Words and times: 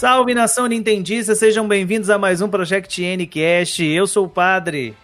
Salve 0.00 0.32
nação 0.32 0.66
Nintendista, 0.66 1.34
sejam 1.34 1.68
bem-vindos 1.68 2.08
a 2.08 2.16
mais 2.16 2.40
um 2.40 2.48
Project 2.48 3.02
Ncast. 3.18 3.84
Eu 3.84 4.06
sou 4.06 4.24
o 4.24 4.28
Padre. 4.30 4.94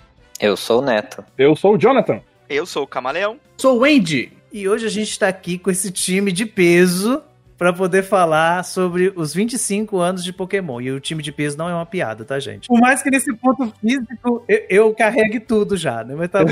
Eu 0.41 0.57
sou 0.57 0.80
o 0.80 0.82
Neto. 0.82 1.22
Eu 1.37 1.54
sou 1.54 1.75
o 1.75 1.79
Jonathan. 1.79 2.23
Eu 2.48 2.64
sou 2.64 2.84
o 2.84 2.87
Camaleão. 2.87 3.38
Sou 3.59 3.77
o 3.77 3.80
Wendy. 3.80 4.32
E 4.51 4.66
hoje 4.66 4.87
a 4.87 4.88
gente 4.88 5.11
está 5.11 5.29
aqui 5.29 5.59
com 5.59 5.70
esse 5.70 5.93
time 5.93 6.32
de 6.32 6.46
peso 6.46 7.20
para 7.59 7.73
poder 7.73 8.02
falar 8.02 8.64
sobre 8.64 9.12
os 9.16 9.34
25 9.34 9.98
anos 9.98 10.23
de 10.23 10.32
Pokémon. 10.32 10.80
E 10.80 10.91
o 10.91 11.00
time 11.00 11.23
de 11.23 11.32
peso 11.32 11.56
não 11.56 11.68
é 11.68 11.75
uma 11.75 11.86
piada, 11.86 12.25
tá, 12.25 12.38
gente? 12.38 12.68
Por 12.68 12.80
mais 12.80 13.02
que 13.02 13.11
nesse 13.11 13.34
ponto 13.34 13.73
físico 13.80 14.45
eu, 14.48 14.66
eu 14.68 14.95
carregue 14.95 15.41
tudo 15.41 15.77
já, 15.77 16.05
né? 16.05 16.14
Mas 16.14 16.29
tá 16.29 16.45
bom. 16.45 16.50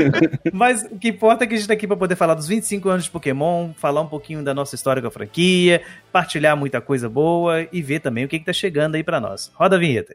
Mas 0.52 0.82
o 0.84 0.98
que 0.98 1.08
importa 1.08 1.44
é 1.44 1.46
que 1.46 1.54
a 1.54 1.56
gente 1.56 1.66
tá 1.66 1.74
aqui 1.74 1.86
para 1.86 1.96
poder 1.96 2.16
falar 2.16 2.34
dos 2.34 2.46
25 2.46 2.88
anos 2.88 3.04
de 3.04 3.10
Pokémon, 3.10 3.72
falar 3.76 4.00
um 4.00 4.08
pouquinho 4.08 4.42
da 4.42 4.54
nossa 4.54 4.74
história 4.74 5.00
com 5.00 5.08
a 5.08 5.10
franquia, 5.10 5.82
partilhar 6.12 6.56
muita 6.56 6.80
coisa 6.80 7.08
boa 7.08 7.66
e 7.72 7.82
ver 7.82 8.00
também 8.00 8.24
o 8.24 8.28
que, 8.28 8.38
que 8.38 8.44
tá 8.44 8.52
chegando 8.52 8.96
aí 8.96 9.02
para 9.02 9.20
nós. 9.20 9.50
Roda 9.54 9.76
a 9.76 9.78
vinheta. 9.78 10.14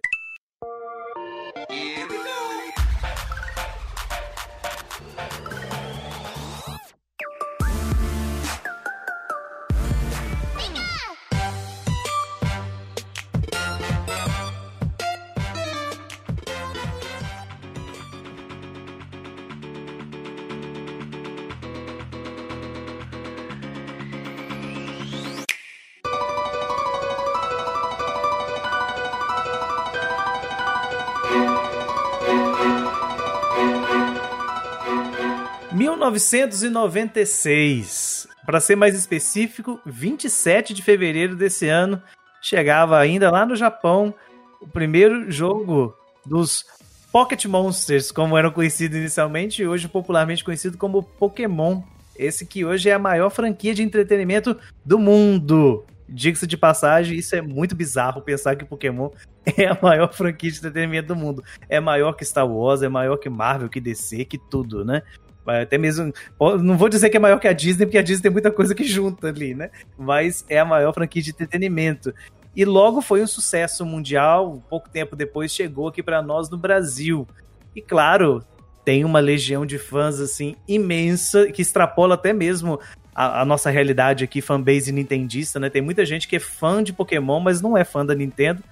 1996. 36.12 38.28
Para 38.46 38.60
ser 38.60 38.76
mais 38.76 38.96
específico, 38.96 39.80
27 39.86 40.74
de 40.74 40.82
fevereiro 40.82 41.36
desse 41.36 41.68
ano, 41.68 42.02
chegava 42.42 42.98
ainda 42.98 43.30
lá 43.30 43.46
no 43.46 43.56
Japão 43.56 44.16
o 44.62 44.68
primeiro 44.68 45.32
jogo 45.32 45.96
dos 46.26 46.66
Pocket 47.12 47.46
Monsters, 47.46 48.12
como 48.12 48.38
eram 48.38 48.52
conhecidos 48.52 48.98
inicialmente, 48.98 49.62
e 49.62 49.68
hoje 49.68 49.88
popularmente 49.88 50.44
conhecido 50.44 50.78
como 50.78 51.04
Pokémon. 51.04 51.82
Esse 52.16 52.46
que 52.46 52.66
hoje 52.66 52.90
é 52.90 52.94
a 52.94 53.00
maior 53.00 53.30
franquia 53.30 53.74
de 53.74 53.82
entretenimento 53.82 54.58
do 54.86 55.00
mundo. 55.00 55.86
Diga-se 56.08 56.46
de 56.46 56.58
passagem, 56.58 57.18
isso 57.18 57.36
é 57.36 57.42
muito 57.42 57.76
bizarro 57.76 58.22
pensar 58.22 58.56
que 58.56 58.66
Pokémon 58.66 59.10
é 59.58 59.68
a 59.68 59.78
maior 59.82 60.14
franquia 60.14 60.52
de 60.52 60.58
entretenimento 60.58 61.08
do 61.08 61.16
mundo. 61.16 61.44
É 61.68 61.80
maior 61.80 62.14
que 62.14 62.26
Star 62.26 62.48
Wars, 62.48 62.82
é 62.82 62.90
maior 62.90 63.18
que 63.18 63.30
Marvel, 63.30 63.70
que 63.70 63.80
DC, 63.80 64.26
que 64.26 64.38
tudo, 64.38 64.84
né? 64.84 65.02
Até 65.50 65.78
mesmo. 65.78 66.14
Não 66.62 66.78
vou 66.78 66.90
dizer 66.90 67.10
que 67.10 67.18
é 67.18 67.20
maior 67.20 67.40
que 67.40 67.48
a 67.48 67.54
Disney, 67.54 67.86
porque 67.86 67.98
a 67.98 68.02
Disney 68.02 68.24
tem 68.24 68.32
muita 68.32 68.52
coisa 68.52 68.76
que 68.76 68.84
junta 68.84 69.28
ali, 69.28 69.54
né? 69.54 69.70
Mas 69.98 70.46
é 70.50 70.60
a 70.60 70.66
maior 70.66 70.94
franquia 70.94 71.22
de 71.22 71.32
entretenimento. 71.32 72.14
E 72.56 72.66
logo 72.66 73.02
foi 73.02 73.22
um 73.22 73.28
sucesso 73.28 73.86
mundial. 73.86 74.64
Pouco 74.70 74.90
tempo 74.90 75.16
depois 75.16 75.54
chegou 75.54 75.88
aqui 75.88 76.04
para 76.04 76.22
nós 76.22 76.50
no 76.50 76.58
Brasil. 76.58 77.28
E 77.76 77.82
claro, 77.82 78.44
tem 78.84 79.06
uma 79.06 79.20
legião 79.20 79.66
de 79.66 79.78
fãs 79.78 80.20
assim 80.20 80.56
imensa 80.68 81.52
que 81.52 81.62
extrapola 81.62 82.16
até 82.16 82.34
mesmo 82.34 82.80
a, 83.14 83.42
a, 83.42 83.46
nossa 83.46 83.70
realidade 83.70 84.24
aqui, 84.24 84.42
fanbase 84.42 84.92
nintendista, 84.92 85.60
né? 85.60 85.70
Tem 85.70 85.82
muita 85.82 86.06
gente 86.06 86.28
que 86.28 86.38
é 86.38 86.40
fã 86.40 86.82
de 86.84 86.94
Pokémon, 86.94 87.40
mas 87.40 87.62
não 87.62 87.78
é 87.78 87.84
fã 87.84 88.06
da 88.06 88.16
Nintendo. 88.16 88.64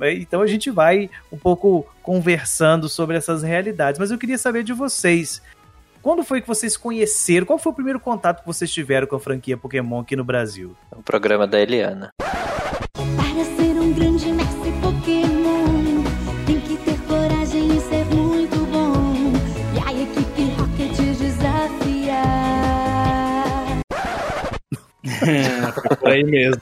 Então 0.00 0.40
a 0.40 0.46
gente 0.46 0.70
vai 0.70 1.08
um 1.30 1.38
pouco 1.38 1.86
conversando 2.02 2.88
sobre 2.88 3.16
essas 3.16 3.42
realidades. 3.42 3.98
Mas 3.98 4.10
eu 4.10 4.18
queria 4.18 4.38
saber 4.38 4.64
de 4.64 4.72
vocês. 4.72 5.40
Quando 6.02 6.24
foi 6.24 6.40
que 6.40 6.48
vocês 6.48 6.76
conheceram? 6.76 7.46
Qual 7.46 7.60
foi 7.60 7.70
o 7.70 7.74
primeiro 7.74 8.00
contato 8.00 8.40
que 8.40 8.46
vocês 8.46 8.68
tiveram 8.72 9.06
com 9.06 9.14
a 9.14 9.20
franquia 9.20 9.56
Pokémon 9.56 10.00
aqui 10.00 10.16
no 10.16 10.24
Brasil? 10.24 10.76
O 10.90 11.00
programa 11.00 11.46
da 11.46 11.60
Eliana. 11.60 12.10
Para 12.18 13.44
ser 13.44 13.78
um 13.78 13.92
grande 13.92 14.32
mestre 14.32 14.72
Pokémon, 14.82 16.02
tem 16.44 16.60
que 16.60 16.76
ter 16.78 17.00
coragem 17.06 17.76
e 17.76 17.80
ser 17.80 18.04
muito 18.06 18.56
bom. 18.66 19.32
E 19.76 19.78
a 19.78 19.92
equipe 20.02 20.42
Rocket 20.58 21.16
desafiar. 21.16 22.22
É, 25.04 25.94
por 25.96 26.08
aí 26.08 26.24
mesmo. 26.24 26.60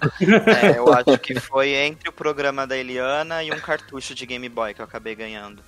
É, 0.63 0.77
eu 0.77 0.93
acho 0.93 1.19
que 1.19 1.41
foi 1.41 1.71
entre 1.71 2.11
o 2.11 2.13
programa 2.13 2.67
da 2.67 2.77
Eliana 2.77 3.43
e 3.43 3.51
um 3.51 3.59
cartucho 3.59 4.15
de 4.15 4.27
Game 4.27 4.51
Boy 4.51 4.75
que 4.75 4.83
eu 4.83 4.85
acabei 4.85 5.15
ganhando. 5.15 5.63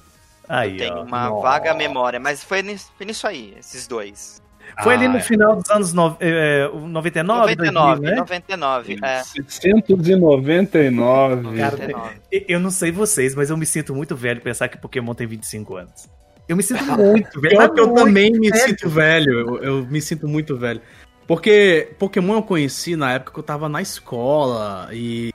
Aí, 0.54 0.72
eu 0.72 0.76
tenho 0.78 0.96
ó. 0.98 1.02
uma 1.04 1.28
Nossa. 1.30 1.42
vaga 1.42 1.74
memória, 1.74 2.20
mas 2.20 2.42
foi 2.44 2.62
nisso, 2.62 2.90
foi 2.96 3.06
nisso 3.06 3.26
aí, 3.26 3.54
esses 3.58 3.86
dois. 3.86 4.42
Foi 4.82 4.94
ali 4.94 5.06
Ah, 5.06 5.10
no 5.10 5.16
é. 5.18 5.20
final 5.20 5.56
dos 5.56 5.68
anos 5.70 5.92
no, 5.92 6.16
é, 6.20 6.68
99, 6.72 7.56
99, 7.56 7.58
2000, 8.00 8.00
né? 8.00 8.16
99, 8.16 8.98
é. 9.02 9.22
799. 9.24 11.56
Cara, 11.56 11.76
99. 11.76 12.14
E- 12.30 12.44
Eu 12.48 12.60
não 12.60 12.70
sei 12.70 12.90
vocês, 12.92 13.34
mas 13.34 13.50
eu 13.50 13.56
me 13.56 13.66
sinto 13.66 13.94
muito 13.94 14.14
velho 14.16 14.40
pensar 14.40 14.68
que 14.68 14.78
Pokémon 14.78 15.14
tem 15.14 15.26
25 15.26 15.76
anos. 15.76 16.08
Eu 16.48 16.56
me 16.56 16.62
sinto 16.62 16.84
muito 16.84 17.40
velho. 17.40 17.56
Pior 17.56 17.68
que 17.70 17.80
eu 17.80 17.86
muito 17.86 18.04
também 18.04 18.30
me 18.32 18.50
velho. 18.50 18.62
sinto 18.68 18.88
velho. 18.88 19.32
Eu, 19.32 19.62
eu 19.62 19.86
me 19.86 20.00
sinto 20.00 20.26
muito 20.28 20.56
velho. 20.56 20.80
Porque 21.26 21.90
Pokémon 21.98 22.34
eu 22.34 22.42
conheci 22.42 22.96
na 22.96 23.12
época 23.12 23.32
que 23.32 23.38
eu 23.38 23.42
tava 23.44 23.68
na 23.68 23.80
escola 23.80 24.88
e 24.92 25.31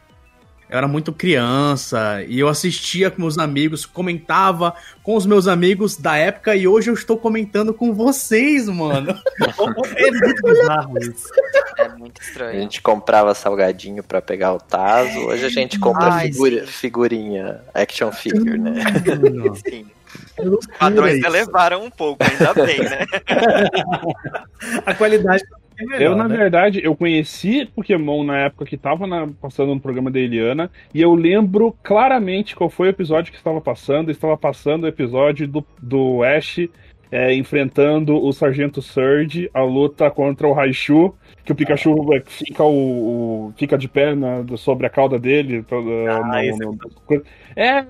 eu 0.70 0.78
era 0.78 0.88
muito 0.88 1.14
criança 1.14 2.24
e 2.28 2.40
eu 2.40 2.48
assistia 2.48 3.10
com 3.10 3.22
meus 3.22 3.38
amigos, 3.38 3.86
comentava 3.86 4.74
com 5.04 5.16
os 5.16 5.26
meus 5.26 5.48
amigos 5.48 5.96
da 5.96 6.18
época 6.18 6.56
e 6.56 6.68
hoje 6.68 6.90
eu 6.90 6.94
estou 6.94 7.18
comentando 7.18 7.74
com 7.74 7.94
vocês, 7.94 8.68
mano. 8.68 9.16
É 9.98 10.12
muito 10.12 10.42
bizarro 10.44 10.98
isso. 11.00 11.30
É 11.78 11.90
muito 11.90 12.22
A 12.22 12.24
estranho. 12.24 12.60
gente 12.62 12.82
comprava 12.82 13.34
salgadinho 13.34 14.04
pra 14.04 14.22
pegar 14.22 14.54
o 14.54 14.60
Tazo. 14.60 15.20
Hoje 15.28 15.46
a 15.46 15.50
gente 15.50 15.80
compra 15.80 16.06
Ai, 16.12 16.28
figura- 16.32 16.66
figurinha, 16.68 17.62
action 17.74 18.12
figure, 18.12 18.58
né? 18.58 18.74
Sim. 19.68 19.86
Os 20.40 20.66
padrões 20.80 21.24
elevaram 21.24 21.84
um 21.84 21.90
pouco, 21.92 22.24
ainda 22.24 22.54
bem, 22.54 22.80
né? 22.80 23.06
A 24.86 24.94
qualidade 24.94 25.44
é 25.78 25.86
melhor, 25.86 26.02
Eu, 26.02 26.16
na 26.16 26.28
né? 26.28 26.36
verdade, 26.38 26.82
eu 26.84 26.96
conheci 26.96 27.66
Pokémon 27.66 28.24
na 28.24 28.38
época 28.40 28.66
que 28.66 28.78
tava 28.78 29.06
na- 29.08 29.28
passando 29.42 29.74
no 29.74 29.80
programa 29.80 30.10
da 30.12 30.20
Eliana, 30.20 30.70
e 30.94 31.02
eu 31.02 31.14
lembro 31.14 31.76
claramente 31.84 32.56
qual 32.56 32.70
foi 32.70 32.88
o 32.88 32.90
episódio 32.90 33.32
que 33.32 33.38
estava 33.38 33.62
passando. 33.62 34.10
Estava 34.12 34.38
passando 34.38 34.84
o 34.84 34.88
episódio 34.88 35.48
do, 35.48 35.66
do 35.82 36.24
Ash 36.24 36.60
é, 37.10 37.34
enfrentando 37.34 38.22
o 38.22 38.34
Sargento 38.34 38.82
Surge, 38.82 39.50
a 39.54 39.62
luta 39.64 40.12
contra 40.12 40.46
o 40.46 40.52
Raichu, 40.52 41.14
que 41.46 41.54
o 41.54 41.56
Pikachu 41.56 42.14
é, 42.14 42.22
fica, 42.26 42.64
o, 42.64 43.48
o- 43.48 43.54
fica 43.56 43.78
de 43.78 43.88
pé 43.88 44.14
na- 44.14 44.44
sobre 44.58 44.86
a 44.86 44.90
cauda 44.90 45.18
dele. 45.18 45.64
toda- 45.64 45.90
Ah, 46.12 46.42
no- 46.60 46.74
no- 46.74 47.24
é, 47.56 47.66
é, 47.66 47.84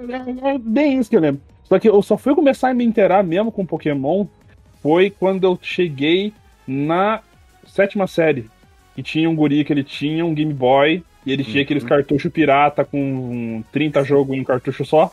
é 0.54 0.58
bem 0.60 1.00
isso 1.00 1.10
que 1.10 1.16
eu 1.16 1.22
lembro. 1.22 1.42
Só 1.64 1.80
que 1.80 1.90
eu 1.90 2.02
só 2.04 2.16
fui 2.16 2.36
começar 2.36 2.70
a 2.70 2.74
me 2.74 2.86
inteirar 2.86 3.24
mesmo 3.24 3.52
com 3.52 3.66
Pokémon 3.66 4.26
foi 4.84 5.10
quando 5.10 5.44
eu 5.46 5.58
cheguei 5.62 6.32
na 6.68 7.22
sétima 7.78 8.08
série. 8.08 8.50
Que 8.96 9.04
tinha 9.04 9.30
um 9.30 9.36
guri 9.36 9.64
que 9.64 9.72
ele 9.72 9.84
tinha 9.84 10.26
um 10.26 10.34
Game 10.34 10.52
Boy 10.54 11.04
e 11.26 11.32
ele 11.32 11.44
tinha 11.44 11.62
aqueles 11.64 11.84
cartuchos 11.84 12.32
pirata 12.32 12.84
com 12.84 13.64
30 13.72 14.04
jogos 14.04 14.36
em 14.36 14.42
um 14.42 14.44
cartucho 14.44 14.84
só. 14.84 15.12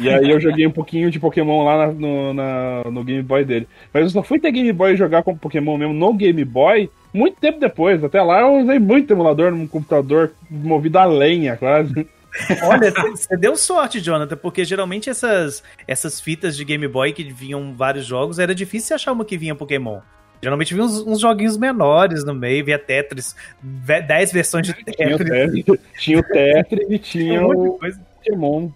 E 0.00 0.08
aí 0.08 0.30
eu 0.30 0.40
joguei 0.40 0.66
um 0.66 0.70
pouquinho 0.70 1.10
de 1.10 1.18
Pokémon 1.20 1.64
lá 1.64 1.86
na- 1.86 1.92
no, 1.92 2.34
na- 2.34 2.82
no 2.90 3.04
Game 3.04 3.22
Boy 3.22 3.44
dele. 3.44 3.66
Mas 3.92 4.04
eu 4.04 4.10
só 4.10 4.22
fui 4.22 4.38
ter 4.38 4.50
Game 4.52 4.72
Boy 4.72 4.92
e 4.94 4.96
jogar 4.96 5.22
com 5.22 5.36
Pokémon 5.36 5.76
mesmo 5.76 5.92
no 5.94 6.12
Game 6.14 6.42
Boy 6.44 6.88
muito 7.12 7.38
tempo 7.38 7.60
depois. 7.60 8.02
Até 8.02 8.22
lá 8.22 8.40
eu 8.40 8.62
usei 8.62 8.78
muito 8.78 9.12
emulador 9.12 9.50
num 9.50 9.66
computador 9.66 10.32
movido 10.50 10.98
a 10.98 11.04
lenha, 11.04 11.56
quase. 11.56 12.06
Olha, 12.64 12.90
você 13.10 13.36
deu 13.36 13.54
sorte, 13.56 14.00
Jonathan, 14.00 14.36
porque 14.38 14.64
geralmente 14.64 15.10
essas, 15.10 15.62
essas 15.86 16.18
fitas 16.18 16.56
de 16.56 16.64
Game 16.64 16.88
Boy 16.88 17.12
que 17.12 17.24
vinham 17.24 17.74
vários 17.74 18.06
jogos, 18.06 18.38
era 18.38 18.54
difícil 18.54 18.96
achar 18.96 19.12
uma 19.12 19.24
que 19.24 19.36
vinha 19.36 19.54
Pokémon. 19.54 19.98
Geralmente 20.42 20.74
vinha 20.74 20.84
uns, 20.84 20.98
uns 21.06 21.20
joguinhos 21.20 21.56
menores 21.56 22.24
no 22.24 22.34
meio, 22.34 22.64
via 22.64 22.78
Tetris, 22.78 23.36
ve- 23.62 24.02
10 24.02 24.32
versões 24.32 24.66
de 24.66 24.72
Tinha 24.74 25.14
o 25.14 25.18
Tetris. 25.18 25.64
Tinha 25.98 26.18
o 26.18 26.22
Tetris 26.22 26.86
e 26.90 26.98
Tinha 26.98 27.46
o. 27.46 27.78
Pokémon. 27.78 28.68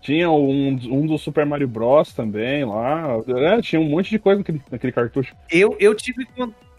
Tinha 0.00 0.30
um, 0.30 0.78
um 0.90 1.06
do 1.06 1.16
Super 1.18 1.46
Mario 1.46 1.68
Bros. 1.68 2.12
também 2.12 2.64
lá. 2.64 3.18
É, 3.28 3.60
tinha 3.62 3.80
um 3.80 3.84
monte 3.84 4.10
de 4.10 4.18
coisa 4.18 4.38
naquele, 4.38 4.60
naquele 4.70 4.92
cartucho. 4.92 5.34
Eu, 5.50 5.76
eu, 5.78 5.94
tive, 5.94 6.26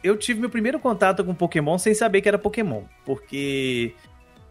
eu 0.03 0.17
tive 0.17 0.41
meu 0.41 0.49
primeiro 0.49 0.77
contato 0.79 1.23
com 1.23 1.33
Pokémon 1.33 1.77
sem 1.77 1.93
saber 1.93 2.21
que 2.21 2.27
era 2.27 2.37
Pokémon. 2.37 2.81
Porque 3.05 3.93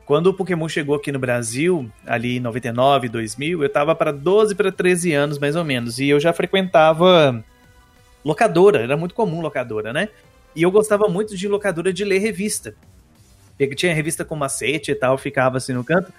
quando 0.06 0.28
o 0.28 0.34
Pokémon 0.34 0.68
chegou 0.68 0.94
aqui 0.94 1.12
no 1.12 1.18
Brasil, 1.18 1.90
ali 2.06 2.38
em 2.38 2.40
99, 2.40 3.08
2000, 3.10 3.62
eu 3.62 3.68
tava 3.68 3.94
para 3.94 4.10
12 4.12 4.54
para 4.54 4.72
13 4.72 5.12
anos 5.12 5.38
mais 5.38 5.54
ou 5.54 5.64
menos. 5.64 5.98
E 5.98 6.08
eu 6.08 6.18
já 6.18 6.32
frequentava 6.32 7.44
locadora, 8.24 8.80
era 8.80 8.96
muito 8.96 9.14
comum 9.14 9.40
locadora, 9.40 9.92
né? 9.92 10.08
E 10.54 10.62
eu 10.62 10.70
gostava 10.70 11.08
muito 11.08 11.36
de 11.36 11.48
locadora 11.48 11.92
de 11.92 12.04
ler 12.04 12.18
revista. 12.18 12.74
Porque 13.56 13.74
tinha 13.74 13.94
revista 13.94 14.24
com 14.24 14.34
macete 14.34 14.90
e 14.90 14.94
tal, 14.94 15.16
ficava 15.16 15.56
assim 15.56 15.72
no 15.72 15.84
canto. 15.84 16.12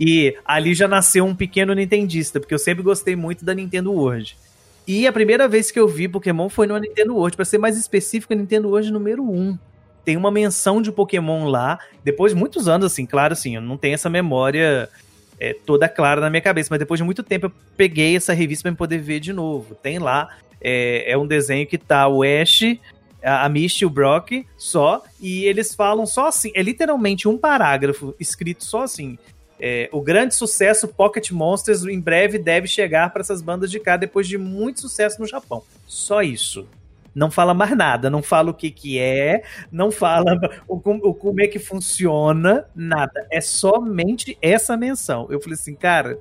E 0.00 0.36
ali 0.44 0.74
já 0.74 0.86
nasceu 0.86 1.24
um 1.24 1.34
pequeno 1.34 1.74
nintendista, 1.74 2.38
porque 2.38 2.54
eu 2.54 2.58
sempre 2.58 2.82
gostei 2.82 3.16
muito 3.16 3.44
da 3.44 3.54
Nintendo 3.54 3.92
World. 3.92 4.36
E 4.86 5.06
a 5.06 5.12
primeira 5.12 5.48
vez 5.48 5.70
que 5.70 5.78
eu 5.78 5.88
vi 5.88 6.08
Pokémon 6.08 6.48
foi 6.48 6.66
no 6.66 6.78
Nintendo 6.78 7.14
World, 7.14 7.36
para 7.36 7.44
ser 7.44 7.58
mais 7.58 7.76
específico, 7.76 8.32
a 8.32 8.36
Nintendo 8.36 8.68
World 8.68 8.90
número 8.90 9.22
1. 9.22 9.58
Tem 10.04 10.16
uma 10.16 10.30
menção 10.30 10.80
de 10.80 10.90
Pokémon 10.90 11.46
lá, 11.46 11.78
depois 12.02 12.32
de 12.32 12.38
muitos 12.38 12.68
anos, 12.68 12.86
assim, 12.86 13.04
claro, 13.04 13.34
assim, 13.34 13.56
eu 13.56 13.60
não 13.60 13.76
tenho 13.76 13.94
essa 13.94 14.08
memória 14.08 14.88
é, 15.38 15.52
toda 15.52 15.88
clara 15.88 16.20
na 16.20 16.30
minha 16.30 16.40
cabeça, 16.40 16.68
mas 16.70 16.78
depois 16.78 16.98
de 16.98 17.04
muito 17.04 17.22
tempo 17.22 17.46
eu 17.46 17.52
peguei 17.76 18.16
essa 18.16 18.32
revista 18.32 18.68
para 18.68 18.76
poder 18.76 18.98
ver 18.98 19.20
de 19.20 19.32
novo. 19.32 19.74
Tem 19.74 19.98
lá, 19.98 20.38
é, 20.60 21.12
é 21.12 21.18
um 21.18 21.26
desenho 21.26 21.66
que 21.66 21.78
tá 21.78 22.08
o 22.08 22.22
Ash, 22.22 22.62
a 23.22 23.48
Misty 23.48 23.82
e 23.82 23.86
o 23.86 23.90
Brock 23.90 24.46
só, 24.56 25.02
e 25.20 25.44
eles 25.44 25.74
falam 25.74 26.06
só 26.06 26.28
assim, 26.28 26.52
é 26.54 26.62
literalmente 26.62 27.26
um 27.26 27.36
parágrafo 27.36 28.14
escrito 28.18 28.64
só 28.64 28.82
assim. 28.82 29.18
é, 29.60 29.88
o 29.92 30.00
grande 30.00 30.34
sucesso 30.34 30.86
Pocket 30.86 31.30
Monsters 31.30 31.84
em 31.84 32.00
breve 32.00 32.38
deve 32.38 32.68
chegar 32.68 33.12
para 33.12 33.22
essas 33.22 33.42
bandas 33.42 33.70
de 33.70 33.80
cá 33.80 33.96
depois 33.96 34.28
de 34.28 34.38
muito 34.38 34.80
sucesso 34.80 35.20
no 35.20 35.26
Japão. 35.26 35.62
Só 35.86 36.22
isso. 36.22 36.66
Não 37.14 37.30
fala 37.30 37.52
mais 37.52 37.76
nada, 37.76 38.08
não 38.08 38.22
fala 38.22 38.50
o 38.50 38.54
que 38.54 38.70
que 38.70 38.98
é, 38.98 39.42
não 39.72 39.90
fala 39.90 40.38
o, 40.68 40.76
o 40.76 41.14
como 41.14 41.40
é 41.40 41.48
que 41.48 41.58
funciona, 41.58 42.66
nada. 42.76 43.26
É 43.32 43.40
somente 43.40 44.38
essa 44.40 44.76
menção. 44.76 45.26
Eu 45.28 45.40
falei 45.40 45.54
assim, 45.54 45.74
cara, 45.74 46.16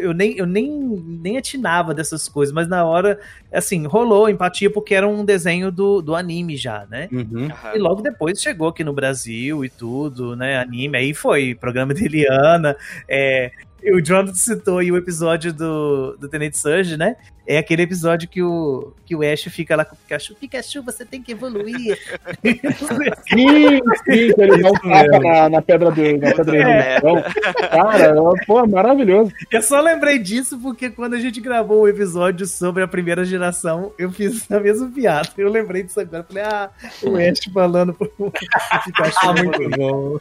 eu 0.00 0.14
nem, 0.14 0.36
eu 0.36 0.46
nem, 0.46 0.70
nem 0.70 1.36
atinava 1.36 1.94
dessas 1.94 2.28
coisas, 2.28 2.52
mas 2.52 2.68
na 2.68 2.84
hora, 2.84 3.20
assim, 3.52 3.86
rolou 3.86 4.28
empatia 4.28 4.70
porque 4.70 4.94
era 4.94 5.06
um 5.06 5.24
desenho 5.24 5.70
do, 5.70 6.00
do 6.00 6.14
anime 6.14 6.56
já, 6.56 6.86
né? 6.90 7.08
Uhum. 7.12 7.48
E 7.74 7.78
logo 7.78 8.02
depois 8.02 8.40
chegou 8.40 8.68
aqui 8.68 8.82
no 8.82 8.92
Brasil 8.92 9.64
e 9.64 9.68
tudo, 9.68 10.34
né? 10.34 10.58
Anime, 10.58 10.96
aí 10.96 11.14
foi 11.14 11.54
programa 11.54 11.94
de 11.94 12.04
Eliana. 12.04 12.76
É, 13.08 13.52
o 13.84 14.00
Jonathan 14.00 14.34
citou 14.34 14.78
aí 14.78 14.90
o 14.92 14.96
episódio 14.96 15.52
do, 15.52 16.16
do 16.16 16.28
Tenente 16.28 16.58
Surge, 16.58 16.96
né? 16.96 17.16
É 17.46 17.58
aquele 17.58 17.82
episódio 17.82 18.28
que 18.28 18.42
o, 18.42 18.92
que 19.04 19.16
o 19.16 19.22
Ash 19.22 19.42
fica 19.44 19.74
lá 19.74 19.84
com 19.84 19.94
o 19.94 19.98
Pikachu. 19.98 20.34
Pikachu, 20.36 20.82
você 20.82 21.04
tem 21.04 21.20
que 21.20 21.32
evoluir. 21.32 21.98
Sim, 23.28 23.80
sim, 24.04 24.32
que 24.34 24.34
ele 24.40 24.68
um 24.68 24.72
tapa 24.72 25.18
na, 25.18 25.48
na 25.48 25.62
pedra 25.62 25.90
do, 25.90 26.18
na 26.18 26.32
pedra 26.34 26.56
É. 26.56 26.96
então, 26.98 27.22
Cara, 27.70 28.14
pô, 28.46 28.66
maravilhoso. 28.66 29.32
eu 29.50 29.62
só 29.62 29.80
lembrei 29.80 30.18
disso 30.18 30.58
porque 30.60 30.90
quando 30.90 31.14
a 31.14 31.18
gente 31.18 31.40
gravou 31.40 31.80
o 31.80 31.88
episódio 31.88 32.46
sobre 32.46 32.82
a 32.82 32.88
primeira 32.88 33.24
geração, 33.24 33.92
eu 33.98 34.12
fiz 34.12 34.48
a 34.50 34.60
mesma 34.60 34.88
piada. 34.88 35.28
Eu 35.36 35.50
lembrei 35.50 35.82
disso 35.82 35.98
agora. 35.98 36.22
Falei, 36.22 36.44
ah, 36.44 36.70
o 37.02 37.16
Ash 37.16 37.40
falando 37.52 37.94
pro 37.94 38.08
Pikachu. 38.30 39.18
Ah, 39.22 39.34
muito 39.34 39.70
bom. 39.70 40.20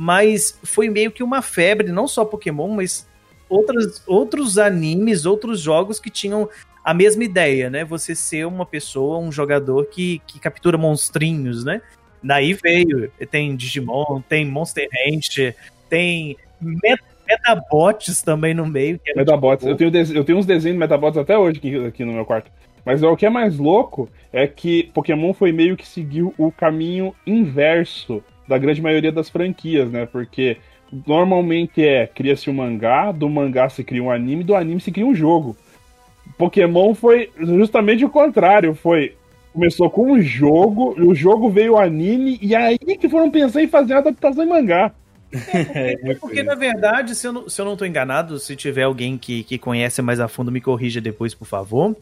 Mas 0.00 0.56
foi 0.62 0.88
meio 0.88 1.10
que 1.10 1.24
uma 1.24 1.42
febre, 1.42 1.90
não 1.90 2.06
só 2.06 2.24
Pokémon, 2.24 2.68
mas 2.68 3.04
outros, 3.48 4.00
outros 4.06 4.56
animes, 4.58 5.26
outros 5.26 5.60
jogos 5.60 5.98
que 5.98 6.08
tinham 6.08 6.48
a 6.84 6.94
mesma 6.94 7.24
ideia, 7.24 7.68
né? 7.68 7.84
Você 7.84 8.14
ser 8.14 8.46
uma 8.46 8.64
pessoa, 8.64 9.18
um 9.18 9.32
jogador 9.32 9.86
que, 9.86 10.22
que 10.24 10.38
captura 10.38 10.78
monstrinhos, 10.78 11.64
né? 11.64 11.82
Daí 12.22 12.54
veio, 12.54 13.10
tem 13.28 13.56
Digimon, 13.56 14.22
tem 14.28 14.44
Monster 14.46 14.88
Rancher, 14.92 15.56
tem 15.90 16.36
Met- 16.60 17.02
Metabots 17.28 18.22
também 18.22 18.54
no 18.54 18.66
meio. 18.66 19.00
Era 19.04 19.18
Metabots. 19.18 19.64
tipo- 19.66 19.82
Eu 19.84 19.90
tenho, 19.90 20.16
eu 20.16 20.24
tenho 20.24 20.38
uns 20.38 20.46
desenhos 20.46 20.76
de 20.76 20.78
Metabots 20.78 21.18
até 21.18 21.36
hoje 21.36 21.58
aqui, 21.58 21.86
aqui 21.86 22.04
no 22.04 22.12
meu 22.12 22.24
quarto. 22.24 22.50
Mas 22.84 23.02
o 23.02 23.16
que 23.16 23.26
é 23.26 23.30
mais 23.30 23.58
louco 23.58 24.08
é 24.32 24.46
que 24.46 24.84
Pokémon 24.94 25.34
foi 25.34 25.52
meio 25.52 25.76
que 25.76 25.86
seguiu 25.86 26.32
o 26.38 26.50
caminho 26.50 27.14
inverso 27.26 28.22
da 28.48 28.58
grande 28.58 28.80
maioria 28.80 29.12
das 29.12 29.28
franquias, 29.28 29.90
né? 29.90 30.06
Porque 30.06 30.56
normalmente 31.06 31.84
é 31.84 32.06
cria-se 32.06 32.48
um 32.48 32.54
mangá, 32.54 33.12
do 33.12 33.28
mangá 33.28 33.68
se 33.68 33.84
cria 33.84 34.02
um 34.02 34.10
anime, 34.10 34.42
do 34.42 34.54
anime 34.54 34.80
se 34.80 34.90
cria 34.90 35.06
um 35.06 35.14
jogo. 35.14 35.56
Pokémon 36.36 36.94
foi 36.94 37.30
justamente 37.38 38.04
o 38.04 38.10
contrário, 38.10 38.74
foi 38.74 39.14
começou 39.52 39.90
com 39.90 40.12
um 40.12 40.22
jogo, 40.22 40.94
o 41.00 41.14
jogo 41.14 41.50
veio 41.50 41.74
o 41.74 41.78
anime 41.78 42.38
e 42.40 42.54
aí 42.54 42.78
que 42.78 43.08
foram 43.08 43.30
pensar 43.30 43.62
em 43.62 43.68
fazer 43.68 43.94
a 43.94 43.98
adaptação 43.98 44.44
em 44.44 44.48
mangá. 44.48 44.92
É 45.32 46.14
porque, 46.20 46.42
na 46.42 46.54
verdade, 46.54 47.14
se 47.14 47.26
eu 47.26 47.32
não, 47.32 47.48
se 47.48 47.60
eu 47.60 47.64
não 47.64 47.76
tô 47.76 47.84
enganado, 47.84 48.38
se 48.38 48.56
tiver 48.56 48.84
alguém 48.84 49.18
que, 49.18 49.44
que 49.44 49.58
conhece 49.58 50.00
mais 50.02 50.20
a 50.20 50.28
fundo, 50.28 50.50
me 50.50 50.60
corrija 50.60 51.00
depois, 51.00 51.34
por 51.34 51.46
favor. 51.46 51.96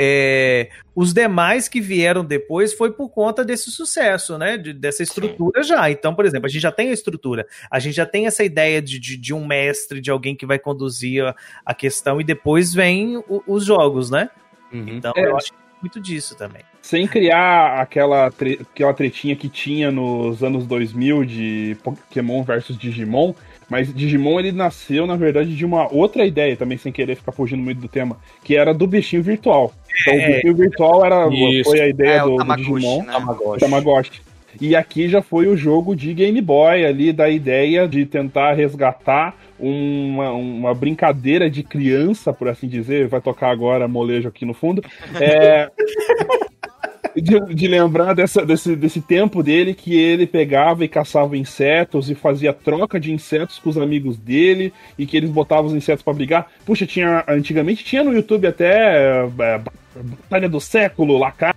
É, 0.00 0.68
os 0.94 1.12
demais 1.12 1.66
que 1.68 1.80
vieram 1.80 2.24
depois 2.24 2.72
foi 2.72 2.92
por 2.92 3.08
conta 3.08 3.44
desse 3.44 3.68
sucesso, 3.72 4.38
né? 4.38 4.56
de- 4.56 4.72
dessa 4.72 5.02
estrutura 5.02 5.62
já. 5.64 5.90
Então, 5.90 6.14
por 6.14 6.24
exemplo, 6.24 6.46
a 6.46 6.48
gente 6.48 6.62
já 6.62 6.70
tem 6.70 6.90
a 6.90 6.92
estrutura, 6.92 7.46
a 7.68 7.80
gente 7.80 7.96
já 7.96 8.06
tem 8.06 8.26
essa 8.28 8.44
ideia 8.44 8.80
de, 8.80 8.98
de, 9.00 9.16
de 9.16 9.34
um 9.34 9.44
mestre, 9.44 10.00
de 10.00 10.08
alguém 10.10 10.36
que 10.36 10.46
vai 10.46 10.58
conduzir 10.58 11.24
a, 11.24 11.34
a 11.66 11.74
questão, 11.74 12.20
e 12.20 12.24
depois 12.24 12.72
vem 12.72 13.16
o- 13.16 13.42
os 13.46 13.64
jogos, 13.64 14.08
né? 14.08 14.30
Uhum. 14.72 14.88
Então, 14.88 15.12
É. 15.16 15.26
eu 15.26 15.36
acho 15.36 15.52
muito 15.82 16.00
disso 16.00 16.36
também. 16.36 16.62
Sem 16.88 17.06
criar 17.06 17.82
aquela, 17.82 18.30
tre- 18.30 18.60
aquela 18.62 18.94
tretinha 18.94 19.36
que 19.36 19.46
tinha 19.46 19.90
nos 19.90 20.42
anos 20.42 20.66
2000 20.66 21.22
de 21.22 21.76
Pokémon 21.84 22.42
versus 22.42 22.78
Digimon, 22.78 23.34
mas 23.68 23.92
Digimon 23.92 24.40
ele 24.40 24.52
nasceu, 24.52 25.06
na 25.06 25.14
verdade, 25.14 25.54
de 25.54 25.66
uma 25.66 25.92
outra 25.92 26.24
ideia, 26.24 26.56
também 26.56 26.78
sem 26.78 26.90
querer 26.90 27.16
ficar 27.16 27.32
fugindo 27.32 27.62
muito 27.62 27.78
do 27.82 27.88
tema, 27.88 28.16
que 28.42 28.56
era 28.56 28.72
do 28.72 28.86
bichinho 28.86 29.22
virtual. 29.22 29.70
Então, 30.00 30.14
o 30.14 30.18
É. 30.18 30.34
bichinho 30.36 30.54
virtual 30.54 31.04
era, 31.04 31.28
Isso. 31.28 31.68
foi 31.68 31.80
a 31.82 31.88
ideia 31.88 32.20
É, 32.20 32.24
o 32.24 32.36
do, 32.38 32.44
do 32.44 32.56
Digimon, 32.56 33.02
né? 33.02 33.12
Tamagotchi. 33.12 33.60
Tamagotchi. 33.60 34.22
E 34.58 34.74
aqui 34.74 35.10
já 35.10 35.20
foi 35.20 35.46
o 35.46 35.54
jogo 35.58 35.94
de 35.94 36.14
Game 36.14 36.40
Boy 36.40 36.86
ali, 36.86 37.12
da 37.12 37.28
ideia 37.28 37.86
de 37.86 38.06
tentar 38.06 38.54
resgatar 38.54 39.36
uma, 39.60 40.30
uma 40.32 40.74
brincadeira 40.74 41.50
de 41.50 41.62
criança, 41.62 42.32
por 42.32 42.48
assim 42.48 42.66
dizer. 42.66 43.08
Vai 43.08 43.20
tocar 43.20 43.50
agora 43.50 43.86
molejo 43.86 44.26
aqui 44.26 44.46
no 44.46 44.54
fundo. 44.54 44.82
É, 45.20 45.70
de, 47.16 47.54
de 47.54 47.66
lembrar 47.66 48.14
dessa, 48.14 48.44
desse, 48.44 48.76
desse 48.76 49.00
tempo 49.00 49.42
dele 49.42 49.74
que 49.74 49.98
ele 49.98 50.26
pegava 50.26 50.84
e 50.84 50.88
caçava 50.88 51.36
insetos 51.36 52.10
e 52.10 52.14
fazia 52.14 52.52
troca 52.52 52.98
de 52.98 53.12
insetos 53.12 53.58
com 53.58 53.70
os 53.70 53.78
amigos 53.78 54.16
dele 54.16 54.72
e 54.98 55.06
que 55.06 55.16
eles 55.16 55.30
botavam 55.30 55.66
os 55.66 55.74
insetos 55.74 56.02
pra 56.02 56.12
brigar. 56.12 56.50
Puxa, 56.64 56.86
tinha 56.86 57.24
antigamente 57.28 57.84
tinha 57.84 58.04
no 58.04 58.12
YouTube 58.12 58.46
até 58.46 59.24
é, 59.38 59.60
Batalha 60.02 60.48
do 60.48 60.60
Século, 60.60 61.18
Lacaia 61.18 61.54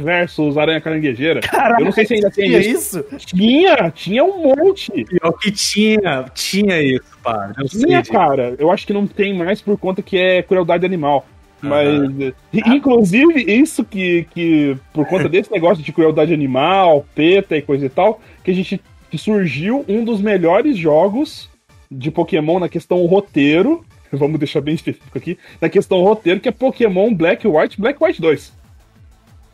versus 0.00 0.56
Aranha 0.56 0.80
Caranguejeira. 0.80 1.40
Eu 1.78 1.84
não 1.84 1.92
sei 1.92 2.06
se 2.06 2.14
ainda 2.14 2.30
tem 2.30 2.46
Tinha 2.46 2.58
isso. 2.58 3.04
isso? 3.12 3.26
Tinha, 3.26 3.90
tinha 3.90 4.24
um 4.24 4.54
monte. 4.54 4.90
Pior 5.04 5.32
que 5.32 5.50
tinha, 5.50 6.24
tinha 6.34 6.80
isso, 6.80 7.04
pá. 7.22 7.52
Eu 7.58 7.68
Tinha, 7.68 8.02
cara. 8.02 8.54
Eu 8.58 8.70
acho 8.70 8.86
que 8.86 8.92
não 8.92 9.06
tem 9.06 9.34
mais 9.34 9.60
por 9.60 9.78
conta 9.78 10.02
que 10.02 10.16
é 10.16 10.42
crueldade 10.42 10.86
animal. 10.86 11.26
Mas, 11.60 11.88
eh, 12.20 12.32
inclusive, 12.66 13.42
isso 13.42 13.84
que, 13.84 14.26
que, 14.30 14.76
por 14.92 15.06
conta 15.06 15.28
desse 15.28 15.50
negócio 15.50 15.82
de 15.82 15.92
crueldade 15.92 16.32
animal, 16.32 17.06
peta 17.14 17.56
e 17.56 17.62
coisa 17.62 17.86
e 17.86 17.88
tal, 17.88 18.20
que 18.44 18.50
a 18.50 18.54
gente 18.54 18.80
que 19.10 19.18
surgiu 19.18 19.84
um 19.88 20.04
dos 20.04 20.20
melhores 20.20 20.76
jogos 20.76 21.48
de 21.90 22.10
Pokémon 22.10 22.58
na 22.58 22.68
questão 22.68 23.04
roteiro. 23.06 23.84
Vamos 24.12 24.38
deixar 24.38 24.60
bem 24.60 24.74
específico 24.74 25.16
aqui. 25.16 25.38
Na 25.60 25.68
questão 25.68 26.02
roteiro, 26.02 26.40
que 26.40 26.48
é 26.48 26.52
Pokémon 26.52 27.14
Black 27.14 27.46
White, 27.46 27.80
Black 27.80 28.02
White 28.02 28.20
2. 28.20 28.52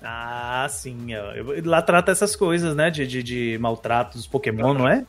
Ah, 0.02 0.66
sim. 0.68 1.08
Lá 1.64 1.80
trata 1.80 2.10
essas 2.10 2.34
coisas, 2.34 2.74
né? 2.74 2.90
De, 2.90 3.06
de, 3.06 3.22
de 3.22 3.58
maltrato 3.60 4.18
dos 4.18 4.26
Pokémon, 4.26 4.74
não 4.74 4.88
é? 4.88 5.04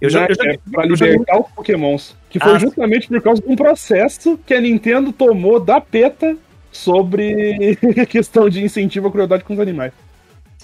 Eu 0.00 0.10
já, 0.10 0.20
né, 0.20 0.26
eu 0.30 0.34
já- 0.34 0.50
é 0.52 0.58
pra 0.70 0.86
eu 0.86 0.96
já- 0.96 1.06
libertar 1.06 1.40
os 1.40 1.50
Pokémons. 1.52 2.14
Que 2.30 2.38
foi 2.38 2.52
Ah, 2.54 2.58
justamente 2.58 3.08
por 3.08 3.20
causa 3.22 3.42
de 3.42 3.48
um 3.48 3.56
processo 3.56 4.38
que 4.46 4.54
a 4.54 4.60
Nintendo 4.60 5.12
tomou 5.12 5.58
da 5.58 5.80
PETA 5.80 6.36
sobre 6.70 7.78
a 8.00 8.06
questão 8.06 8.48
de 8.48 8.62
incentivo 8.62 9.08
à 9.08 9.10
crueldade 9.12 9.44
com 9.44 9.54
os 9.54 9.60
animais. 9.60 9.92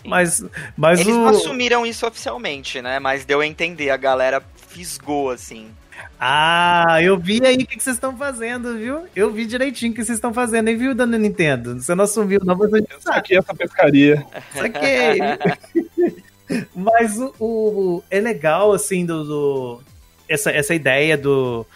Mas, 0.04 0.44
mas 0.76 1.00
Eles 1.00 1.14
o... 1.14 1.18
não 1.18 1.28
assumiram 1.28 1.86
isso 1.86 2.06
oficialmente, 2.06 2.82
né? 2.82 2.98
Mas 2.98 3.24
deu 3.24 3.40
a 3.40 3.46
entender, 3.46 3.88
a 3.90 3.96
galera 3.96 4.42
fisgou, 4.68 5.30
assim. 5.30 5.68
Ah, 6.20 6.98
eu 7.02 7.16
vi 7.18 7.40
aí 7.44 7.54
o 7.56 7.66
que 7.66 7.80
vocês 7.82 7.96
estão 7.96 8.16
fazendo, 8.16 8.76
viu? 8.76 9.04
Eu 9.16 9.32
vi 9.32 9.46
direitinho 9.46 9.92
o 9.92 9.94
que 9.94 10.04
vocês 10.04 10.16
estão 10.18 10.34
fazendo, 10.34 10.68
hein, 10.68 10.76
viu, 10.76 10.94
dona 10.94 11.16
Nintendo? 11.16 11.80
Você 11.80 11.94
não 11.94 12.04
assumiu, 12.04 12.40
não, 12.44 12.56
mas 12.56 12.70
gente 12.70 12.88
sabe. 13.00 13.18
Aqui 13.18 13.36
essa 13.38 13.54
pescaria. 13.54 14.24
Saquei. 14.52 15.18
Mas 16.74 17.18
o, 17.18 17.32
o- 17.40 18.04
é 18.10 18.20
legal, 18.20 18.72
assim, 18.72 19.04
do, 19.06 19.24
do- 19.24 19.80
essa, 20.28 20.50
essa 20.50 20.74
ideia 20.74 21.16
do 21.16 21.66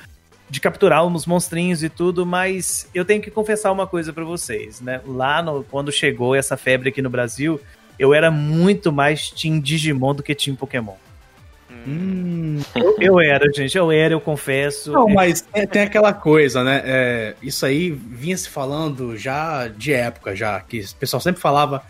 de 0.50 0.60
capturar 0.60 1.06
uns 1.06 1.26
monstrinhos 1.26 1.82
e 1.82 1.90
tudo, 1.90 2.24
mas 2.24 2.88
eu 2.94 3.04
tenho 3.04 3.20
que 3.20 3.30
confessar 3.30 3.70
uma 3.70 3.86
coisa 3.86 4.14
pra 4.14 4.24
vocês, 4.24 4.80
né? 4.80 5.02
Lá 5.06 5.42
no, 5.42 5.62
quando 5.64 5.92
chegou 5.92 6.34
essa 6.34 6.56
febre 6.56 6.88
aqui 6.88 7.02
no 7.02 7.10
Brasil, 7.10 7.60
eu 7.98 8.14
era 8.14 8.30
muito 8.30 8.90
mais 8.90 9.30
Team 9.30 9.60
Digimon 9.60 10.14
do 10.14 10.22
que 10.22 10.34
Team 10.34 10.56
Pokémon. 10.56 10.94
Hum. 11.86 12.60
Eu, 12.74 12.96
eu 12.98 13.20
era, 13.20 13.44
gente, 13.52 13.76
eu 13.76 13.92
era, 13.92 14.14
eu 14.14 14.20
confesso. 14.20 14.90
Não, 14.92 15.08
É, 15.10 15.12
mas 15.14 15.40
tem, 15.42 15.66
tem 15.66 15.82
aquela 15.82 16.12
coisa, 16.14 16.64
né? 16.64 16.82
é, 16.84 17.34
isso 17.42 17.66
aí 17.66 17.90
vinha 17.90 18.36
se 18.36 18.48
falando 18.48 19.16
já 19.18 19.68
de 19.68 19.92
época, 19.92 20.34
já. 20.34 20.58
Que 20.60 20.80
o 20.80 20.94
pessoal 20.96 21.20
sempre 21.20 21.42
falava: 21.42 21.82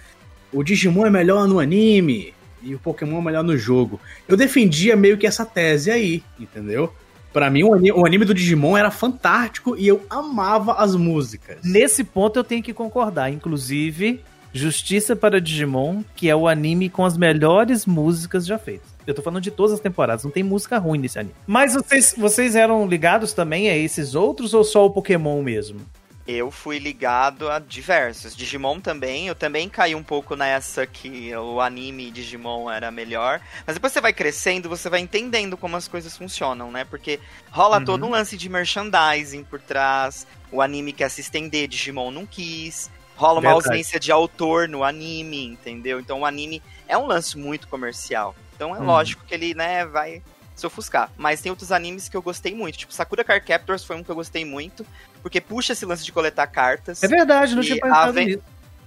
o 0.52 0.64
Digimon 0.64 1.06
é 1.06 1.10
melhor 1.10 1.46
no 1.46 1.60
anime 1.60 2.34
e 2.62 2.74
o 2.74 2.78
Pokémon 2.78 3.18
é 3.20 3.24
melhor 3.24 3.44
no 3.44 3.56
jogo. 3.56 4.00
Eu 4.26 4.36
defendia 4.36 4.96
meio 4.96 5.18
que 5.18 5.26
essa 5.26 5.44
tese 5.44 5.90
aí, 5.90 6.22
entendeu? 6.38 6.92
Pra 7.32 7.50
mim, 7.50 7.62
o 7.62 7.74
anime, 7.74 7.92
o 7.92 8.06
anime 8.06 8.24
do 8.24 8.34
Digimon 8.34 8.76
era 8.76 8.90
fantástico 8.90 9.76
e 9.76 9.86
eu 9.86 10.04
amava 10.08 10.72
as 10.74 10.96
músicas. 10.96 11.58
Nesse 11.62 12.02
ponto 12.02 12.38
eu 12.38 12.44
tenho 12.44 12.62
que 12.62 12.72
concordar. 12.72 13.30
Inclusive, 13.30 14.22
Justiça 14.52 15.14
para 15.14 15.40
Digimon, 15.40 16.02
que 16.16 16.28
é 16.28 16.34
o 16.34 16.48
anime 16.48 16.88
com 16.88 17.04
as 17.04 17.18
melhores 17.18 17.84
músicas 17.84 18.46
já 18.46 18.58
feitas. 18.58 18.88
Eu 19.06 19.14
tô 19.14 19.22
falando 19.22 19.42
de 19.42 19.50
todas 19.50 19.72
as 19.72 19.80
temporadas, 19.80 20.24
não 20.24 20.30
tem 20.30 20.42
música 20.42 20.78
ruim 20.78 20.98
nesse 20.98 21.18
anime. 21.18 21.34
Mas 21.46 21.74
vocês, 21.74 22.14
vocês 22.16 22.56
eram 22.56 22.86
ligados 22.86 23.32
também 23.32 23.68
a 23.68 23.76
esses 23.76 24.14
outros 24.14 24.54
ou 24.54 24.64
só 24.64 24.86
o 24.86 24.90
Pokémon 24.90 25.42
mesmo? 25.42 25.80
Eu 26.30 26.50
fui 26.50 26.78
ligado 26.78 27.50
a 27.50 27.58
diversos. 27.58 28.36
Digimon 28.36 28.80
também, 28.80 29.28
eu 29.28 29.34
também 29.34 29.66
caí 29.66 29.94
um 29.94 30.02
pouco 30.02 30.36
nessa 30.36 30.86
que 30.86 31.34
o 31.34 31.58
anime 31.58 32.10
Digimon 32.10 32.70
era 32.70 32.90
melhor. 32.90 33.40
Mas 33.66 33.76
depois 33.76 33.94
você 33.94 34.00
vai 34.02 34.12
crescendo, 34.12 34.68
você 34.68 34.90
vai 34.90 35.00
entendendo 35.00 35.56
como 35.56 35.74
as 35.74 35.88
coisas 35.88 36.14
funcionam, 36.14 36.70
né? 36.70 36.84
Porque 36.84 37.18
rola 37.50 37.78
Uhum. 37.78 37.84
todo 37.86 38.04
um 38.04 38.10
lance 38.10 38.36
de 38.36 38.46
merchandising 38.46 39.42
por 39.42 39.58
trás. 39.58 40.26
O 40.52 40.60
anime 40.60 40.92
quer 40.92 41.08
se 41.08 41.22
estender, 41.22 41.66
Digimon 41.66 42.10
não 42.10 42.26
quis. 42.26 42.90
Rola 43.16 43.40
uma 43.40 43.48
Verdade. 43.54 43.68
ausência 43.70 43.98
de 43.98 44.12
autor 44.12 44.68
no 44.68 44.84
anime, 44.84 45.46
entendeu? 45.46 45.98
Então 45.98 46.20
o 46.20 46.26
anime 46.26 46.62
é 46.86 46.98
um 46.98 47.06
lance 47.06 47.38
muito 47.38 47.66
comercial. 47.68 48.36
Então 48.54 48.76
é 48.76 48.80
Uhum. 48.80 48.84
lógico 48.84 49.24
que 49.24 49.32
ele, 49.32 49.54
né, 49.54 49.86
vai 49.86 50.22
se 50.54 50.66
ofuscar. 50.66 51.10
Mas 51.16 51.40
tem 51.40 51.50
outros 51.50 51.70
animes 51.70 52.08
que 52.08 52.16
eu 52.16 52.20
gostei 52.22 52.52
muito. 52.52 52.78
Tipo, 52.78 52.92
Sakura 52.92 53.22
Card 53.22 53.46
Captors 53.46 53.84
foi 53.84 53.94
um 53.96 54.02
que 54.02 54.10
eu 54.10 54.14
gostei 54.16 54.44
muito. 54.44 54.84
Porque 55.22 55.40
puxa 55.40 55.72
esse 55.72 55.84
lance 55.84 56.04
de 56.04 56.12
coletar 56.12 56.46
cartas. 56.46 57.02
É 57.02 57.08
verdade, 57.08 57.54
não 57.54 57.62
tinha 57.62 57.76
a 57.76 57.80
pensado 57.80 58.12
nisso. 58.12 58.42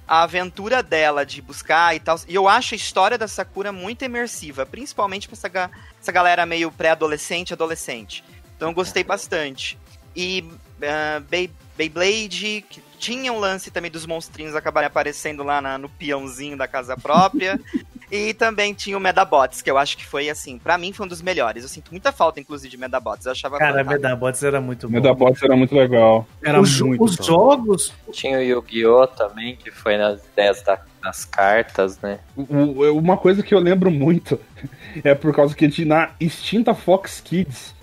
A 0.08 0.24
aventura 0.24 0.84
dela 0.84 1.26
de 1.26 1.42
buscar 1.42 1.96
e 1.96 2.00
tal. 2.00 2.20
E 2.28 2.36
eu 2.36 2.48
acho 2.48 2.74
a 2.74 2.78
história 2.78 3.18
da 3.18 3.28
Sakura 3.28 3.72
muito 3.72 4.04
imersiva. 4.04 4.66
Principalmente 4.66 5.28
pra 5.28 5.36
essa, 5.38 5.48
ga- 5.48 5.70
essa 6.02 6.12
galera 6.12 6.46
meio 6.46 6.72
pré-adolescente, 6.72 7.54
adolescente. 7.54 8.24
Então 8.58 8.70
eu 8.70 8.74
gostei 8.76 9.04
bastante. 9.04 9.78
E 10.16 10.44
ah, 10.84 11.22
Bey- 11.30 11.52
Beyblade, 11.78 12.66
que 12.70 12.82
tinha 13.00 13.32
um 13.32 13.40
lance 13.40 13.72
também 13.72 13.90
dos 13.90 14.06
monstrinhos 14.06 14.56
acabarem 14.56 14.88
aparecendo 14.88 15.44
lá 15.44 15.62
na- 15.62 15.78
no 15.78 15.88
peãozinho 15.90 16.58
da 16.58 16.68
casa 16.68 16.98
própria. 16.98 17.60
e 18.12 18.34
também 18.34 18.74
tinha 18.74 18.98
o 18.98 19.00
Medabots, 19.00 19.62
que 19.62 19.72
eu 19.72 19.78
acho 19.78 19.96
que 19.98 20.06
foi 20.06 20.30
assim, 20.30 20.58
pra 20.60 20.78
mim 20.78 20.92
foi 20.92 21.06
um 21.06 21.10
dos 21.10 21.22
melhores. 21.22 21.64
Eu 21.64 21.70
sinto 21.70 21.92
muita 21.92 22.12
falta, 22.12 22.40
inclusive, 22.42 22.70
de 22.70 22.78
Medabots. 22.78 23.26
Eu 23.26 23.32
achava 23.32 23.58
Cara, 23.58 23.72
fantástico. 23.80 23.94
Medabots 24.02 24.44
era 24.44 24.60
muito 24.60 24.88
bom. 24.90 24.94
Medabots 24.94 25.42
era 25.42 25.56
muito 25.56 25.74
legal. 25.74 26.28
Era 26.44 26.60
os, 26.60 26.82
muito 26.82 27.04
os 27.04 27.16
top. 27.16 27.28
jogos, 27.28 27.94
Tinha 28.12 28.38
o 28.38 28.42
Yu-Gi-Oh! 28.42 29.08
também, 29.08 29.56
que 29.56 29.72
foi 29.72 29.96
nas 29.98 30.22
ideias 30.26 30.62
da- 30.62 30.82
das 31.02 31.24
cartas, 31.24 31.98
né? 32.02 32.20
Uma 32.36 33.16
coisa 33.18 33.42
que 33.42 33.56
eu 33.56 33.60
lembro 33.60 33.90
muito 33.90 34.38
é 35.04 35.16
por 35.16 35.34
causa 35.34 35.56
que 35.56 35.70
tinha 35.70 35.88
na 35.88 36.10
extinta 36.20 36.76
Fox 36.76 37.22
Kids 37.22 37.74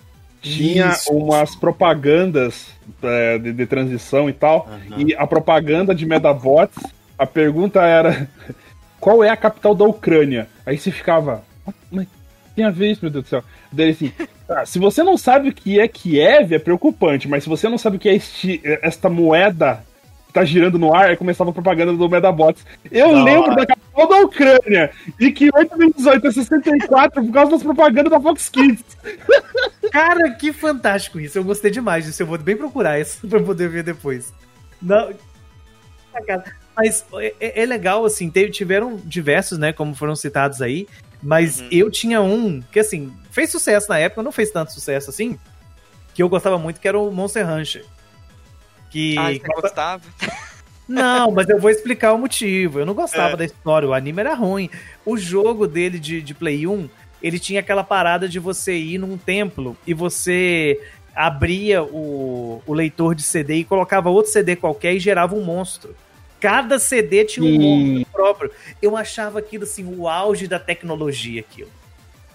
tinha 0.41 0.91
Isso. 0.91 1.13
umas 1.13 1.57
propagandas 1.57 2.69
é, 3.03 3.39
de, 3.39 3.53
de 3.53 3.67
transição 3.67 4.29
e 4.29 4.33
tal. 4.33 4.69
Aham. 4.71 5.01
E 5.01 5.15
a 5.15 5.27
propaganda 5.27 5.95
de 5.95 6.07
Medabots, 6.07 6.79
a 7.19 7.27
pergunta 7.27 7.81
era 7.83 8.29
qual 9.01 9.23
é 9.25 9.31
a 9.31 9.37
capital 9.37 9.75
da 9.75 9.85
Ucrânia? 9.85 10.49
Aí 10.67 10.77
você 10.79 10.91
ficava, 10.91 11.43
"Ah, 11.67 11.73
mas 11.91 12.07
tem 12.55 12.65
a 12.65 12.71
ver 12.71 12.91
isso, 12.91 13.01
meu 13.03 13.11
Deus 13.11 13.25
do 13.25 13.29
céu. 13.29 13.45
Daí 13.73 13.91
assim, 13.91 14.13
"Ah, 14.49 14.65
se 14.67 14.79
você 14.79 15.03
não 15.03 15.17
sabe 15.17 15.49
o 15.49 15.53
que 15.55 15.79
é 15.81 15.87
Kiev, 15.89 16.53
é 16.55 16.59
preocupante, 16.59 17.29
mas 17.29 17.43
se 17.45 17.49
você 17.49 17.69
não 17.69 17.79
sabe 17.79 17.97
o 17.97 18.01
que 18.01 18.09
é 18.09 18.15
este- 18.15 18.61
esta 18.83 19.09
moeda 19.09 19.85
que 20.27 20.33
tá 20.35 20.45
girando 20.45 20.79
no 20.79 20.95
ar, 20.95 21.09
aí 21.09 21.17
começava 21.17 21.51
a 21.51 21.53
propaganda 21.55 21.93
do 21.95 22.09
Medabots. 22.09 22.65
Eu 22.91 23.13
Da 23.13 23.25
lembro 23.25 23.57
da 23.57 23.65
capital 23.67 24.07
da 24.09 24.17
Ucrânia 24.21 24.91
e 25.19 25.33
que 25.33 25.49
8 25.55 25.77
vezes 25.79 25.95
18 25.97 26.27
é 26.27 26.31
64 26.33 27.25
por 27.25 27.33
causa 27.33 27.51
das 27.53 27.63
propagandas 27.63 28.11
da 28.11 28.21
Fox 28.21 28.49
Kids. 28.51 28.85
Cara, 29.91 30.31
que 30.33 30.53
fantástico 30.53 31.19
isso. 31.19 31.39
Eu 31.39 31.45
gostei 31.45 31.71
demais 31.71 32.05
disso. 32.05 32.23
Eu 32.23 32.27
vou 32.27 32.37
bem 32.39 32.57
procurar 32.57 33.01
isso 33.01 33.25
pra 33.29 33.41
poder 33.41 33.69
ver 33.71 33.83
depois. 33.83 34.33
Não. 34.83 35.11
Cara, 36.27 36.45
Mas 36.79 37.05
é, 37.15 37.35
é- 37.41 37.63
é 37.63 37.67
legal, 37.67 38.05
assim, 38.05 38.31
te- 38.31 38.49
tiveram 38.51 38.97
diversos, 39.05 39.59
né, 39.59 39.73
como 39.73 39.95
foram 39.95 40.15
citados 40.17 40.63
aí, 40.63 40.87
mas 41.23 41.61
Uhum. 41.61 41.69
eu 41.73 41.91
tinha 41.91 42.23
um 42.23 42.63
que, 42.73 42.79
assim, 42.79 43.13
fez 43.33 43.51
sucesso 43.51 43.89
na 43.89 43.99
época, 43.99 44.23
não 44.23 44.31
fez 44.33 44.51
tanto 44.51 44.73
sucesso 44.73 45.11
assim, 45.11 45.37
que 46.15 46.23
eu 46.23 46.29
gostava 46.29 46.57
muito, 46.59 46.79
que 46.81 46.87
era 46.89 46.99
o 46.99 47.11
Monster 47.11 47.45
Rancher. 47.45 47.85
Que... 48.91 49.17
Ah, 49.19 49.33
você 49.33 49.61
gostava? 49.61 50.03
Não, 50.89 51.31
mas 51.31 51.49
eu 51.49 51.59
vou 51.61 51.69
explicar 51.71 52.15
o 52.15 52.19
motivo. 52.19 52.79
Eu 52.81 52.87
não 52.87 52.95
gostava 52.95 53.35
É. 53.35 53.37
da 53.37 53.45
história, 53.45 53.87
o 53.89 53.93
anime 53.93 54.21
era 54.21 54.35
ruim. 54.35 54.71
O 55.05 55.17
jogo 55.19 55.67
dele 55.67 55.99
de, 55.99 56.23
de 56.23 56.33
Play 56.33 56.67
1, 56.67 56.89
ele 57.23 57.39
tinha 57.39 57.61
aquela 57.61 57.85
parada 57.85 58.27
de 58.29 58.39
você 58.39 58.75
ir 58.77 58.97
num 58.99 59.19
templo 59.19 59.77
e 59.87 59.93
você 59.93 60.81
abria 61.15 61.83
o, 61.83 62.63
o 62.67 62.73
leitor 62.73 63.15
de 63.15 63.23
CD 63.23 63.57
e 63.57 63.65
colocava 63.65 64.09
outro 64.09 64.31
CD 64.33 64.57
qualquer 64.57 64.95
e 64.95 65.01
gerava 65.01 65.35
um 65.35 65.45
monstro. 65.45 65.95
Cada 66.41 66.79
CD 66.79 67.25
tinha 67.25 67.45
um 67.45 67.59
monstro 67.59 68.13
próprio. 68.13 68.51
Eu 68.81 68.97
achava 68.97 69.39
aquilo 69.39 69.65
assim, 69.65 69.85
o 69.85 70.09
auge 70.09 70.47
da 70.47 70.59
tecnologia 70.59 71.41
aquilo. 71.41 71.71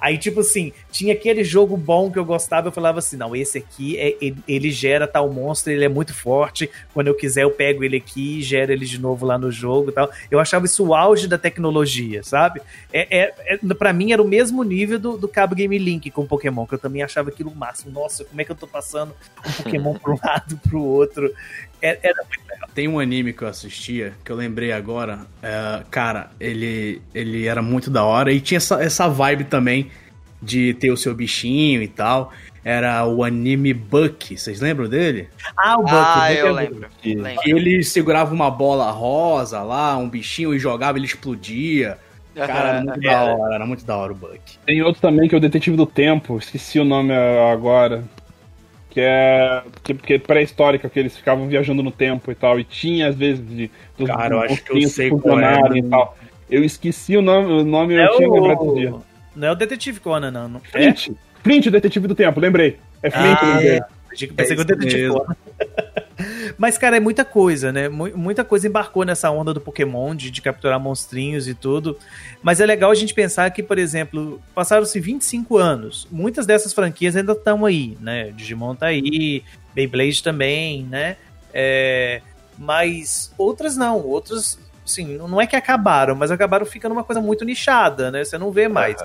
Aí, 0.03 0.17
tipo 0.17 0.41
assim, 0.41 0.73
tinha 0.91 1.13
aquele 1.13 1.45
jogo 1.45 1.77
bom 1.77 2.11
que 2.11 2.19
eu 2.19 2.25
gostava, 2.25 2.67
eu 2.67 2.73
falava 2.73 2.99
assim, 2.99 3.15
não, 3.15 3.33
esse 3.33 3.57
aqui, 3.57 3.97
é, 3.97 4.17
ele, 4.19 4.35
ele 4.45 4.69
gera 4.69 5.07
tal 5.07 5.31
monstro, 5.31 5.71
ele 5.71 5.85
é 5.85 5.87
muito 5.87 6.13
forte, 6.13 6.69
quando 6.93 7.07
eu 7.07 7.15
quiser 7.15 7.43
eu 7.43 7.51
pego 7.51 7.85
ele 7.85 7.95
aqui 7.95 8.39
e 8.39 8.41
gero 8.41 8.73
ele 8.73 8.85
de 8.85 8.99
novo 8.99 9.25
lá 9.25 9.37
no 9.37 9.49
jogo 9.49 9.91
e 9.91 9.93
tal. 9.93 10.11
Eu 10.29 10.41
achava 10.41 10.65
isso 10.65 10.85
o 10.85 10.93
auge 10.93 11.25
da 11.25 11.37
tecnologia, 11.37 12.21
sabe? 12.21 12.61
É, 12.91 13.17
é, 13.17 13.33
é, 13.47 13.73
pra 13.73 13.93
mim 13.93 14.11
era 14.11 14.21
o 14.21 14.27
mesmo 14.27 14.61
nível 14.61 14.99
do, 14.99 15.17
do 15.17 15.29
Cabo 15.29 15.55
Game 15.55 15.77
Link 15.77 16.11
com 16.11 16.27
Pokémon, 16.27 16.65
que 16.65 16.75
eu 16.75 16.79
também 16.79 17.01
achava 17.01 17.29
aquilo 17.29 17.49
o 17.49 17.55
máximo. 17.55 17.89
Nossa, 17.89 18.25
como 18.25 18.41
é 18.41 18.43
que 18.43 18.51
eu 18.51 18.57
tô 18.57 18.67
passando 18.67 19.15
um 19.47 19.63
Pokémon 19.63 19.93
pra 20.03 20.11
um 20.11 20.17
lado 20.21 20.59
pro 20.67 20.83
outro? 20.83 21.33
É- 21.83 21.99
Era 22.01 22.25
Tem 22.73 22.87
um 22.87 22.97
anime 22.99 23.33
que 23.33 23.43
eu 23.43 23.47
assistia, 23.47 24.13
que 24.23 24.31
eu 24.31 24.35
lembrei 24.35 24.71
agora. 24.71 25.19
é, 25.43 25.83
cara, 25.91 26.31
ele, 26.39 27.01
ele 27.13 27.45
era 27.45 27.61
muito 27.61 27.91
da 27.91 28.03
hora 28.03 28.31
e 28.31 28.39
tinha 28.39 28.57
essa, 28.57 28.81
essa 28.81 29.07
vibe 29.07 29.43
também 29.43 29.91
de 30.41 30.73
ter 30.75 30.91
o 30.91 30.97
seu 30.97 31.13
bichinho 31.13 31.83
e 31.83 31.87
tal. 31.87 32.31
Era 32.65 33.05
o 33.05 33.23
anime 33.25 33.73
Buck, 33.73 34.37
vocês 34.37 34.61
lembram 34.61 34.87
dele? 34.87 35.27
Ah, 35.57 35.77
o 35.77 35.83
Buck. 35.83 35.93
Ah, 35.93 36.33
eu 36.33 36.47
é 36.47 36.51
lembro. 36.51 36.87
Lembro. 37.03 37.41
Ele 37.45 37.83
segurava 37.83 38.33
uma 38.33 38.49
bola 38.49 38.89
rosa 38.89 39.61
lá, 39.61 39.97
um 39.97 40.09
bichinho, 40.09 40.53
e 40.53 40.59
jogava, 40.59 40.97
ele 40.97 41.05
explodia. 41.05 41.97
Cara, 42.33 42.69
era 42.69 42.81
muito 42.81 43.01
da 43.01 43.23
hora, 43.23 43.55
era 43.55 43.65
muito 43.65 43.85
da 43.85 43.97
hora 43.97 44.11
o 44.13 44.15
Buck. 44.15 44.39
Tem 44.65 44.81
outro 44.81 45.01
também 45.01 45.27
que 45.27 45.35
é 45.35 45.37
o 45.37 45.41
Detetive 45.41 45.75
do 45.75 45.85
Tempo, 45.85 46.37
esqueci 46.37 46.79
o 46.79 46.85
nome 46.85 47.13
agora. 47.13 48.03
Que 48.93 49.01
é, 49.01 49.63
que, 49.83 49.93
que 49.95 50.13
é 50.13 50.19
pré-histórica, 50.19 50.87
que 50.87 50.99
eles 50.99 51.17
ficavam 51.17 51.47
viajando 51.47 51.81
no 51.81 51.89
tempo 51.89 52.31
e 52.31 52.35
tal. 52.35 52.59
E 52.59 52.63
tinha, 52.63 53.07
às 53.07 53.15
vezes, 53.15 53.43
de, 53.43 53.71
dos 53.97 54.07
Cara, 54.07 54.35
eu 54.35 54.39
acho 54.41 54.63
que 54.63 54.71
eu 54.71 54.87
sei 54.87 55.09
qual 55.09 55.39
é. 55.39 55.57
e 55.79 55.81
tal. 55.81 56.15
Eu 56.47 56.63
esqueci 56.63 57.17
o 57.17 57.21
nome, 57.21 57.51
o 57.51 57.65
nome 57.65 57.95
É 57.95 58.05
eu 58.05 58.17
tinha 58.17 58.31
lembrado 58.31 58.59
do 58.63 58.75
dia. 58.75 58.93
o... 58.93 59.03
Não 59.35 59.47
é 59.47 59.51
o 59.51 59.55
Detetive 59.55 59.99
Conan, 59.99 60.29
não. 60.29 60.47
não. 60.47 60.61
É? 60.75 60.93
Flint. 60.93 61.09
Flint, 61.41 61.65
o 61.65 61.71
Detetive 61.71 62.07
do 62.07 62.13
Tempo, 62.13 62.39
lembrei. 62.39 62.77
É 63.01 63.09
Flint, 63.09 63.37
Ah, 63.41 63.55
lembrei. 63.57 63.81
Que 64.15 64.27
pensei 64.27 64.53
É 64.53 64.55
que 64.55 64.61
o 64.61 64.65
Detetive 64.65 65.01
mesmo. 65.01 65.19
Conan. 65.21 65.35
Mas, 66.57 66.77
cara, 66.77 66.97
é 66.97 66.99
muita 66.99 67.23
coisa, 67.25 67.71
né? 67.71 67.89
Mu- 67.89 68.15
Muita 68.17 68.43
coisa 68.43 68.67
embarcou 68.67 69.03
nessa 69.05 69.29
onda 69.31 69.53
do 69.53 69.61
Pokémon, 69.61 70.15
de, 70.15 70.29
de 70.31 70.41
capturar 70.41 70.79
monstrinhos 70.79 71.47
e 71.47 71.53
tudo. 71.53 71.97
Mas 72.41 72.59
é 72.59 72.65
legal 72.65 72.91
a 72.91 72.95
gente 72.95 73.13
pensar 73.13 73.49
que, 73.51 73.61
por 73.63 73.77
exemplo, 73.77 74.41
passaram-se 74.55 74.99
25 74.99 75.57
anos. 75.57 76.07
Muitas 76.11 76.45
dessas 76.45 76.73
franquias 76.73 77.15
ainda 77.15 77.33
estão 77.33 77.65
aí, 77.65 77.97
né? 78.01 78.31
Digimon 78.31 78.75
tá 78.75 78.87
aí, 78.87 79.43
Beyblade 79.73 80.21
também, 80.23 80.83
né? 80.83 81.17
É, 81.53 82.21
mas 82.57 83.31
outras 83.37 83.75
não. 83.77 83.99
Outras, 84.01 84.57
assim, 84.85 85.17
não 85.17 85.39
é 85.41 85.47
que 85.47 85.55
acabaram, 85.55 86.15
mas 86.15 86.31
acabaram 86.31 86.65
ficando 86.65 86.93
uma 86.93 87.03
coisa 87.03 87.21
muito 87.21 87.43
nichada, 87.45 88.11
né? 88.11 88.23
Você 88.23 88.37
não 88.37 88.51
vê 88.51 88.67
mais. 88.67 88.95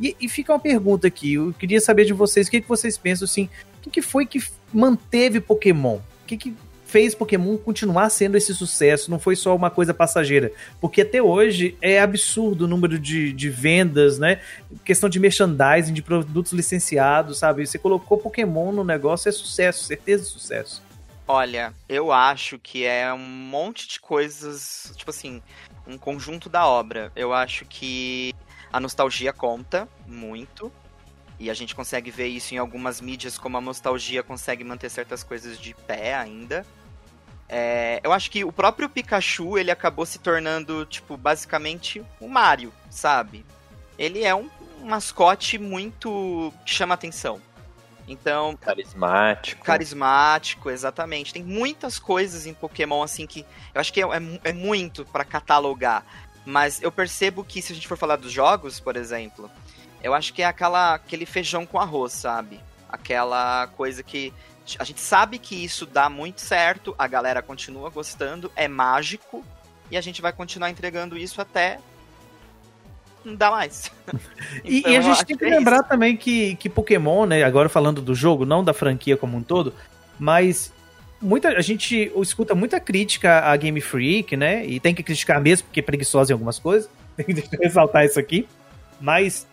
E, 0.00 0.16
e 0.20 0.28
fica 0.28 0.52
uma 0.52 0.58
pergunta 0.60 1.06
aqui, 1.06 1.34
eu 1.34 1.52
queria 1.58 1.78
saber 1.80 2.06
de 2.06 2.14
vocês, 2.14 2.46
o 2.46 2.50
que, 2.50 2.62
que 2.62 2.68
vocês 2.68 2.96
pensam, 2.96 3.26
assim, 3.26 3.50
o 3.78 3.82
que, 3.82 3.90
que 3.90 4.00
foi 4.02 4.24
que 4.24 4.42
manteve 4.72 5.40
Pokémon? 5.40 5.96
O 5.96 6.26
que, 6.26 6.38
que 6.38 6.56
fez 6.90 7.14
Pokémon 7.14 7.56
continuar 7.56 8.10
sendo 8.10 8.36
esse 8.36 8.52
sucesso? 8.52 9.10
Não 9.10 9.18
foi 9.18 9.36
só 9.36 9.54
uma 9.54 9.70
coisa 9.70 9.94
passageira? 9.94 10.52
Porque 10.80 11.02
até 11.02 11.22
hoje 11.22 11.76
é 11.80 12.00
absurdo 12.00 12.64
o 12.64 12.68
número 12.68 12.98
de, 12.98 13.32
de 13.32 13.48
vendas, 13.48 14.18
né? 14.18 14.40
Questão 14.84 15.08
de 15.08 15.20
merchandising, 15.20 15.92
de 15.92 16.02
produtos 16.02 16.52
licenciados, 16.52 17.38
sabe? 17.38 17.64
Você 17.64 17.78
colocou 17.78 18.18
Pokémon 18.18 18.72
no 18.72 18.82
negócio, 18.82 19.28
é 19.28 19.32
sucesso, 19.32 19.84
certeza 19.84 20.24
de 20.24 20.30
sucesso. 20.30 20.82
Olha, 21.28 21.72
eu 21.88 22.10
acho 22.10 22.58
que 22.58 22.84
é 22.84 23.12
um 23.14 23.18
monte 23.18 23.86
de 23.86 24.00
coisas, 24.00 24.92
tipo 24.96 25.10
assim, 25.10 25.40
um 25.86 25.96
conjunto 25.96 26.48
da 26.48 26.66
obra. 26.66 27.12
Eu 27.14 27.32
acho 27.32 27.64
que 27.66 28.34
a 28.72 28.80
nostalgia 28.80 29.32
conta 29.32 29.88
muito. 30.08 30.72
E 31.38 31.48
a 31.48 31.54
gente 31.54 31.74
consegue 31.74 32.10
ver 32.10 32.26
isso 32.26 32.52
em 32.54 32.58
algumas 32.58 33.00
mídias, 33.00 33.38
como 33.38 33.56
a 33.56 33.60
nostalgia 33.60 34.22
consegue 34.22 34.62
manter 34.62 34.90
certas 34.90 35.22
coisas 35.22 35.58
de 35.58 35.72
pé 35.86 36.14
ainda. 36.14 36.66
É, 37.52 38.00
eu 38.04 38.12
acho 38.12 38.30
que 38.30 38.44
o 38.44 38.52
próprio 38.52 38.88
Pikachu, 38.88 39.58
ele 39.58 39.72
acabou 39.72 40.06
se 40.06 40.20
tornando, 40.20 40.86
tipo, 40.86 41.16
basicamente 41.16 42.00
o 42.20 42.28
Mario, 42.28 42.72
sabe? 42.88 43.44
Ele 43.98 44.22
é 44.22 44.32
um, 44.32 44.48
um 44.80 44.86
mascote 44.86 45.58
muito 45.58 46.54
que 46.64 46.72
chama 46.72 46.94
atenção. 46.94 47.40
Então, 48.06 48.56
Carismático. 48.56 49.64
carismático, 49.64 50.70
exatamente. 50.70 51.32
Tem 51.32 51.42
muitas 51.42 51.98
coisas 51.98 52.46
em 52.46 52.54
Pokémon 52.54 53.02
assim 53.02 53.26
que 53.26 53.44
eu 53.74 53.80
acho 53.80 53.92
que 53.92 54.00
é, 54.02 54.04
é- 54.04 54.40
é 54.50 54.52
muito 54.52 55.04
pra 55.04 55.24
catalogar. 55.24 56.04
Mas 56.44 56.80
eu 56.82 56.90
percebo 56.90 57.44
que 57.44 57.60
se 57.60 57.72
a 57.72 57.74
gente 57.74 57.86
for 57.86 57.96
falar 57.98 58.16
dos 58.16 58.32
jogos, 58.32 58.80
por 58.80 58.96
exemplo, 58.96 59.50
eu 60.02 60.14
acho 60.14 60.32
que 60.32 60.42
é 60.42 60.46
aquela, 60.46 60.94
aquele 60.94 61.26
feijão 61.26 61.66
com 61.66 61.78
arroz, 61.78 62.12
sabe? 62.12 62.58
Aquela 62.88 63.68
coisa 63.76 64.02
que 64.02 64.32
a 64.78 64.84
gente 64.84 65.00
sabe 65.00 65.38
que 65.38 65.54
isso 65.64 65.86
dá 65.86 66.08
muito 66.08 66.40
certo, 66.40 66.94
a 66.98 67.06
galera 67.06 67.42
continua 67.42 67.90
gostando, 67.90 68.50
é 68.54 68.68
mágico 68.68 69.44
e 69.90 69.96
a 69.96 70.00
gente 70.00 70.22
vai 70.22 70.32
continuar 70.32 70.70
entregando 70.70 71.16
isso 71.16 71.40
até 71.40 71.78
não 73.24 73.34
dá 73.34 73.50
mais. 73.50 73.90
E, 74.64 74.78
Então, 74.78 74.92
e 74.92 74.96
a 74.96 75.00
gente 75.00 75.24
tem 75.24 75.36
que 75.36 75.44
que 75.44 75.50
é 75.50 75.56
lembrar 75.56 75.82
também 75.84 76.16
que, 76.16 76.56
que 76.56 76.68
Pokémon, 76.68 77.24
né? 77.24 77.42
Agora 77.44 77.68
falando 77.68 78.02
do 78.02 78.14
jogo, 78.14 78.44
não 78.44 78.64
da 78.64 78.74
franquia 78.74 79.16
como 79.16 79.36
um 79.36 79.42
todo, 79.42 79.72
mas 80.18 80.72
muita 81.20 81.50
a 81.50 81.60
gente 81.60 82.10
escuta 82.16 82.54
muita 82.54 82.80
crítica 82.80 83.40
a 83.40 83.56
Game 83.56 83.80
Freak, 83.80 84.36
né? 84.36 84.66
E 84.66 84.80
tem 84.80 84.94
que 84.94 85.02
criticar 85.02 85.40
mesmo, 85.40 85.66
porque 85.66 85.80
é 85.80 85.82
preguiçosa 85.82 86.32
em 86.32 86.34
algumas 86.34 86.58
coisas. 86.58 86.90
Tem 87.16 87.26
que 87.26 87.56
ressaltar 87.56 88.04
isso 88.04 88.18
aqui. 88.18 88.48
Mas 89.00 89.46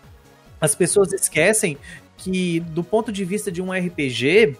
as 0.60 0.74
pessoas 0.74 1.12
esquecem 1.12 1.78
que, 2.18 2.60
do 2.60 2.84
ponto 2.84 3.12
de 3.12 3.24
vista 3.26 3.52
de 3.52 3.62
um 3.62 3.72
RPG, 3.72 4.58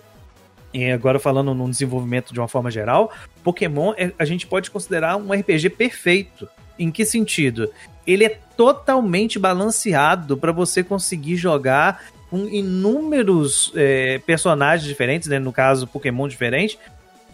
e 0.74 0.92
agora 0.92 1.20
falando 1.20 1.54
num 1.54 1.70
desenvolvimento 1.70 2.34
de 2.34 2.40
uma 2.40 2.48
forma 2.48 2.70
geral, 2.70 3.12
Pokémon 3.44 3.94
é- 3.98 4.12
a 4.18 4.26
gente 4.26 4.46
pode 4.46 4.70
considerar 4.70 5.16
um 5.18 5.32
RPG 5.32 5.70
perfeito. 5.72 6.48
Em 6.78 6.92
que 6.92 7.06
sentido? 7.06 7.72
Ele 8.06 8.24
é 8.24 8.38
totalmente 8.56 9.40
balanceado 9.40 10.38
para 10.38 10.52
você 10.52 10.84
conseguir 10.84 11.36
jogar 11.36 12.04
com 12.30 12.48
inúmeros 12.48 13.72
é, 13.76 14.20
personagens 14.20 14.88
diferentes, 14.88 15.28
né? 15.28 15.40
no 15.40 15.52
caso 15.52 15.88
Pokémon 15.88 16.28
diferente, 16.28 16.78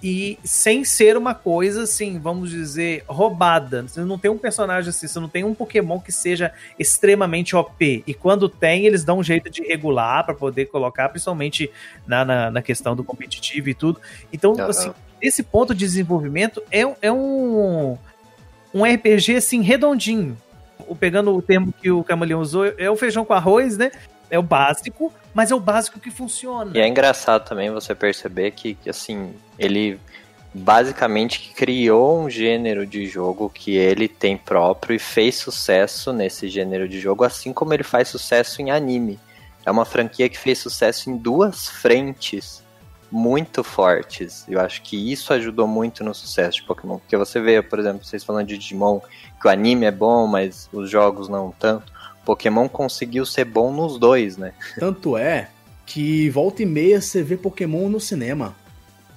e 0.04 0.38
sem 0.44 0.84
ser 0.84 1.16
uma 1.16 1.34
coisa 1.34 1.84
assim, 1.84 2.20
vamos 2.20 2.50
dizer, 2.50 3.06
roubada. 3.08 3.84
Você 3.84 4.02
não 4.02 4.20
tem 4.20 4.30
um 4.30 4.38
personagem 4.38 4.90
assim, 4.90 5.08
você 5.08 5.18
não 5.20 5.30
tem 5.30 5.46
um 5.46 5.54
Pokémon 5.54 5.98
que 6.00 6.12
seja 6.12 6.52
extremamente 6.78 7.56
OP. 7.56 8.04
E 8.06 8.14
quando 8.14 8.50
tem, 8.50 8.86
eles 8.86 9.06
dão 9.06 9.20
um 9.20 9.24
jeito 9.24 9.50
de 9.50 9.62
regular 9.64 10.26
para 10.26 10.36
poder 10.36 10.66
colocar, 10.66 11.08
principalmente 11.08 11.72
na, 12.06 12.26
na, 12.26 12.52
na 12.52 12.62
questão 12.62 12.96
do 12.98 13.04
competitivo 13.04 13.70
e 13.70 13.74
tudo. 13.74 14.02
Então, 14.32 14.54
assim, 14.70 14.92
esse 15.22 15.42
ponto 15.42 15.74
de 15.74 15.80
desenvolvimento 15.86 16.62
é, 16.70 16.82
é 17.02 17.10
um, 17.12 17.98
um 18.74 18.84
RPG 18.84 19.38
assim 19.38 19.62
redondinho. 19.62 20.38
O- 20.86 20.96
Pegando 20.96 21.34
o 21.34 21.42
termo 21.42 21.74
que 21.82 21.90
o 21.90 22.04
Camaleão 22.04 22.42
usou, 22.42 22.66
é 22.78 22.90
o 22.92 22.98
feijão 22.98 23.24
com 23.24 23.34
arroz, 23.34 23.78
né? 23.78 23.90
É 24.34 24.40
o 24.40 24.42
básico, 24.42 25.14
mas 25.32 25.52
é 25.52 25.56
o 25.56 25.60
básico 25.60 26.00
que 26.00 26.10
funciona. 26.10 26.72
E 26.74 26.80
é 26.80 26.88
engraçado 26.88 27.48
também 27.48 27.70
você 27.70 27.94
perceber 27.94 28.50
que, 28.50 28.76
assim, 28.90 29.32
ele 29.60 30.00
basicamente 30.52 31.54
criou 31.56 32.24
um 32.24 32.28
gênero 32.32 32.84
de 32.84 33.06
jogo 33.06 33.48
que 33.48 33.76
ele 33.76 34.08
tem 34.08 34.36
próprio 34.36 34.96
e 34.96 35.00
fez 35.00 35.36
sucesso 35.36 36.12
nesse 36.12 36.50
gênero 36.50 36.90
de 36.90 37.00
jogo, 37.00 37.24
assim 37.24 37.54
como 37.54 37.76
ele 37.76 37.84
faz 37.84 38.08
sucesso 38.08 38.60
em 38.60 38.72
anime. 38.72 39.20
É 39.64 39.70
uma 39.70 39.86
franquia 39.86 40.28
que 40.28 40.40
fez 40.40 40.58
sucesso 40.58 41.12
em 41.12 41.16
duas 41.16 41.68
frentes 41.68 42.64
muito 43.12 43.64
fortes. 43.64 44.46
Eu 44.50 44.60
acho 44.60 44.82
que 44.82 45.12
isso 45.12 45.32
ajudou 45.32 45.68
muito 45.68 46.04
no 46.04 46.16
sucesso 46.16 46.58
de 46.58 46.64
Pokémon. 46.64 46.98
Porque 46.98 47.16
você 47.16 47.40
vê, 47.40 47.62
por 47.62 47.78
exemplo, 47.78 48.04
vocês 48.04 48.24
falando 48.24 48.48
de 48.48 48.58
Digimon, 48.58 49.00
que 49.40 49.48
o 49.48 49.52
anime 49.52 49.86
é 49.86 49.92
bom, 49.92 50.26
mas 50.26 50.68
os 50.74 50.90
jogos 50.90 51.30
não 51.30 51.52
tanto. 51.52 51.93
Pokémon 52.26 52.68
conseguiu 52.68 53.26
ser 53.26 53.46
bom 53.46 53.72
nos 53.74 53.98
dois, 54.00 54.38
né? 54.38 54.54
Tanto 54.80 55.18
é 55.18 55.50
que 55.86 56.30
volta 56.30 56.64
e 56.64 56.66
meia 56.66 57.02
você 57.02 57.22
vê 57.22 57.36
Pokémon 57.38 57.90
no 57.90 58.00
cinema. 58.00 58.56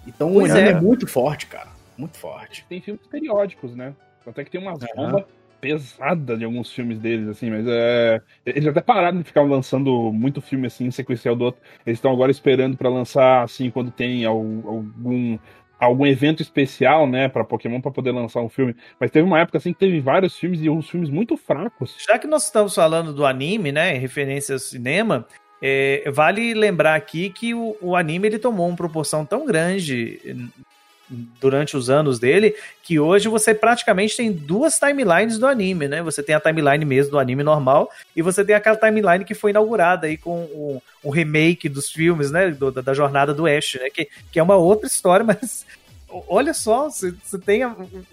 Então 0.07 0.31
o 0.31 0.41
Pois 0.41 0.53
anime 0.53 0.69
é. 0.69 0.73
é. 0.73 0.81
muito 0.81 1.07
forte, 1.07 1.47
cara. 1.47 1.69
Muito 1.97 2.17
forte. 2.19 2.65
Tem 2.69 2.81
filmes 2.81 3.07
periódicos, 3.07 3.75
né? 3.75 3.95
Até 4.27 4.45
que 4.45 4.51
tem 4.51 4.61
umas 4.61 4.83
Aham. 4.83 4.89
bombas 4.97 5.25
pesadas 5.61 6.39
de 6.39 6.45
alguns 6.45 6.71
filmes 6.73 6.99
deles, 6.99 7.29
assim, 7.29 7.49
mas 7.51 7.65
é. 7.67 8.21
Eles 8.45 8.67
até 8.69 8.81
pararam 8.81 9.19
de 9.19 9.25
ficar 9.25 9.43
lançando 9.43 10.13
muito 10.13 10.41
filme 10.41 10.67
assim, 10.67 10.91
sequencial 10.91 11.35
do 11.35 11.45
outro. 11.45 11.61
Eles 11.87 11.97
estão 11.99 12.13
agora 12.13 12.31
esperando 12.31 12.77
pra 12.77 12.89
lançar, 12.91 13.43
assim, 13.43 13.71
quando 13.71 13.91
tem 13.91 14.25
al- 14.25 14.37
algum. 14.37 15.39
Algum 15.79 16.07
evento 16.07 16.43
especial, 16.43 17.07
né, 17.07 17.29
pra 17.29 17.45
Pokémon, 17.45 17.81
pra 17.81 17.91
poder 17.91 18.13
lançar 18.13 18.41
um 18.41 18.49
filme. 18.49 18.75
Mas 18.99 19.11
teve 19.11 19.27
uma 19.27 19.41
época, 19.41 19.59
assim, 19.59 19.73
que 19.73 19.79
teve 19.79 20.01
vários 20.01 20.39
filmes 20.39 20.61
e 20.63 20.71
uns 20.71 20.89
filmes 20.89 21.11
muito 21.11 21.37
fracos. 21.37 21.97
Já 22.07 22.19
que 22.19 22.27
nós 22.27 22.45
estamos 22.45 22.75
falando 22.75 23.13
do 23.13 23.27
anime, 23.27 23.73
né, 23.73 23.95
em 23.95 23.99
referência 23.99 24.55
ao 24.55 24.59
cinema, 24.59 25.27
é, 25.61 26.11
vale 26.11 26.55
lembrar 26.55 26.95
aqui 26.95 27.31
que 27.31 27.55
o, 27.55 27.77
o 27.81 27.97
anime 27.97 28.29
ele 28.29 28.39
tomou 28.39 28.69
uma 28.69 28.77
proporção 28.77 29.25
tão 29.25 29.47
grande 29.47 30.21
durante 31.09 31.77
os 31.77 31.89
anos 31.89 32.19
dele 32.19 32.55
que 32.83 32.99
hoje 32.99 33.29
você 33.29 33.55
praticamente 33.55 34.17
tem 34.17 34.33
duas 34.33 34.79
timelines 34.79 35.39
do 35.39 35.47
anime, 35.47 35.87
né? 35.89 36.03
Você 36.03 36.23
tem 36.23 36.35
a 36.35 36.41
timeline 36.41 36.85
mesmo 36.85 37.13
do 37.13 37.19
anime 37.19 37.43
normal 37.43 37.91
e 38.15 38.23
você 38.23 38.45
tem 38.45 38.55
aquela 38.55 38.77
timeline 38.77 39.25
que 39.25 39.35
foi 39.35 39.51
inaugurada 39.51 40.07
aí 40.07 40.17
com 40.17 40.43
o, 40.45 40.83
o 41.03 41.11
remake 41.11 41.69
dos 41.69 41.91
filmes, 41.91 42.31
né? 42.31 42.51
do- 42.51 42.71
da, 42.73 42.81
da 42.81 42.95
jornada 42.95 43.33
do 43.33 43.47
Ash, 43.47 43.79
né? 43.81 43.89
Que, 43.91 44.09
que 44.33 44.39
é 44.39 44.43
uma 44.43 44.57
outra 44.57 44.87
história, 44.87 45.23
mas 45.27 45.65
olha 46.29 46.55
só, 46.55 46.89
você 46.89 47.15
você 47.23 47.39
tem 47.39 47.63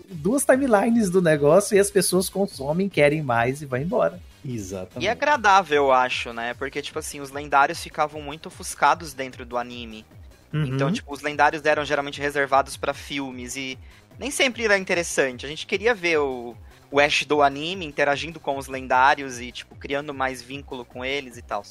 duas 0.09 0.43
timelines 0.45 1.09
do 1.09 1.21
negócio 1.21 1.75
e 1.75 1.79
as 1.79 1.89
pessoas 1.91 2.29
consomem, 2.29 2.89
querem 2.89 3.21
mais 3.21 3.61
e 3.61 3.65
vai 3.65 3.81
embora. 3.81 4.19
Exatamente. 4.45 5.05
E 5.05 5.07
é 5.07 5.11
agradável, 5.11 5.85
eu 5.85 5.91
acho, 5.91 6.33
né? 6.33 6.53
Porque, 6.53 6.81
tipo 6.81 6.99
assim, 6.99 7.21
os 7.21 7.31
lendários 7.31 7.81
ficavam 7.81 8.21
muito 8.21 8.47
ofuscados 8.47 9.13
dentro 9.13 9.45
do 9.45 9.57
anime. 9.57 10.05
Uhum. 10.53 10.65
Então, 10.65 10.91
tipo, 10.91 11.11
os 11.11 11.21
lendários 11.21 11.65
eram 11.65 11.83
geralmente 11.83 12.21
reservados 12.21 12.77
pra 12.77 12.93
filmes 12.93 13.55
e 13.55 13.77
nem 14.19 14.29
sempre 14.29 14.63
era 14.63 14.77
interessante. 14.77 15.45
A 15.45 15.49
gente 15.49 15.65
queria 15.65 15.95
ver 15.95 16.19
o, 16.19 16.55
o 16.91 16.99
Ash 16.99 17.25
do 17.25 17.41
anime 17.41 17.85
interagindo 17.85 18.39
com 18.39 18.57
os 18.57 18.67
lendários 18.67 19.39
e, 19.39 19.51
tipo, 19.51 19.75
criando 19.75 20.13
mais 20.13 20.41
vínculo 20.43 20.85
com 20.85 21.03
eles 21.03 21.37
e 21.37 21.41
tal. 21.41 21.63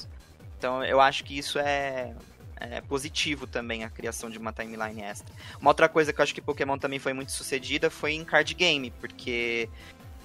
Então, 0.59 0.85
eu 0.85 1.01
acho 1.01 1.23
que 1.23 1.39
isso 1.39 1.59
é, 1.61 2.13
é 2.57 2.81
positivo 2.81 3.47
também, 3.47 3.85
a 3.85 3.91
criação 3.91 4.29
de 4.29 4.39
uma 4.39 4.53
timeline 4.53 5.03
extra. 5.03 5.33
Uma 5.61 5.71
outra 5.71 5.89
coisa 5.89 6.13
que 6.13 6.21
eu 6.21 6.23
acho 6.25 6.35
que 6.35 6.41
Pokémon 6.41 6.77
também 6.77 6.99
foi 6.99 7.13
muito 7.13 7.31
sucedida 7.31 7.89
foi 7.89 8.13
em 8.13 8.25
card 8.25 8.53
game, 8.55 8.91
porque 9.01 9.69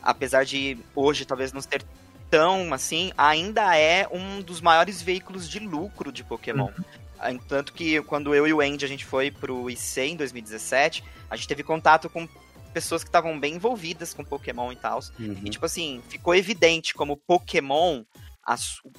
apesar 0.02 0.46
de 0.46 0.78
hoje 0.96 1.26
talvez 1.26 1.54
não 1.54 1.62
ser 1.62 1.84
tão 2.30 2.74
assim, 2.74 3.12
ainda 3.18 3.78
é 3.78 4.08
um 4.12 4.42
dos 4.42 4.62
maiores 4.62 5.02
veículos 5.02 5.48
de 5.50 5.60
lucro 5.60 6.12
de 6.12 6.24
Pokémon. 6.24 6.70
Ah, 6.78 6.84
Tanto 7.48 7.74
que 7.74 8.02
quando 8.04 8.34
eu 8.36 8.46
e 8.48 8.54
o 8.54 8.62
Andy 8.62 8.86
a 8.86 8.88
gente 8.88 9.06
foi 9.06 9.32
pro 9.32 9.70
IC 9.70 10.02
em 10.02 10.16
2017, 10.16 11.04
a 11.30 11.36
gente 11.36 11.48
teve 11.48 11.64
contato 11.64 12.10
com 12.10 12.28
pessoas 12.74 13.04
que 13.04 13.10
estavam 13.10 13.40
bem 13.40 13.56
envolvidas 13.56 14.14
com 14.14 14.24
Pokémon 14.24 14.72
e 14.72 14.76
tal. 14.76 15.00
Uhum. 15.20 15.38
E 15.44 15.50
tipo 15.50 15.66
assim, 15.66 16.02
ficou 16.10 16.36
evidente 16.36 16.94
como 16.94 17.18
Pokémon 17.18 18.04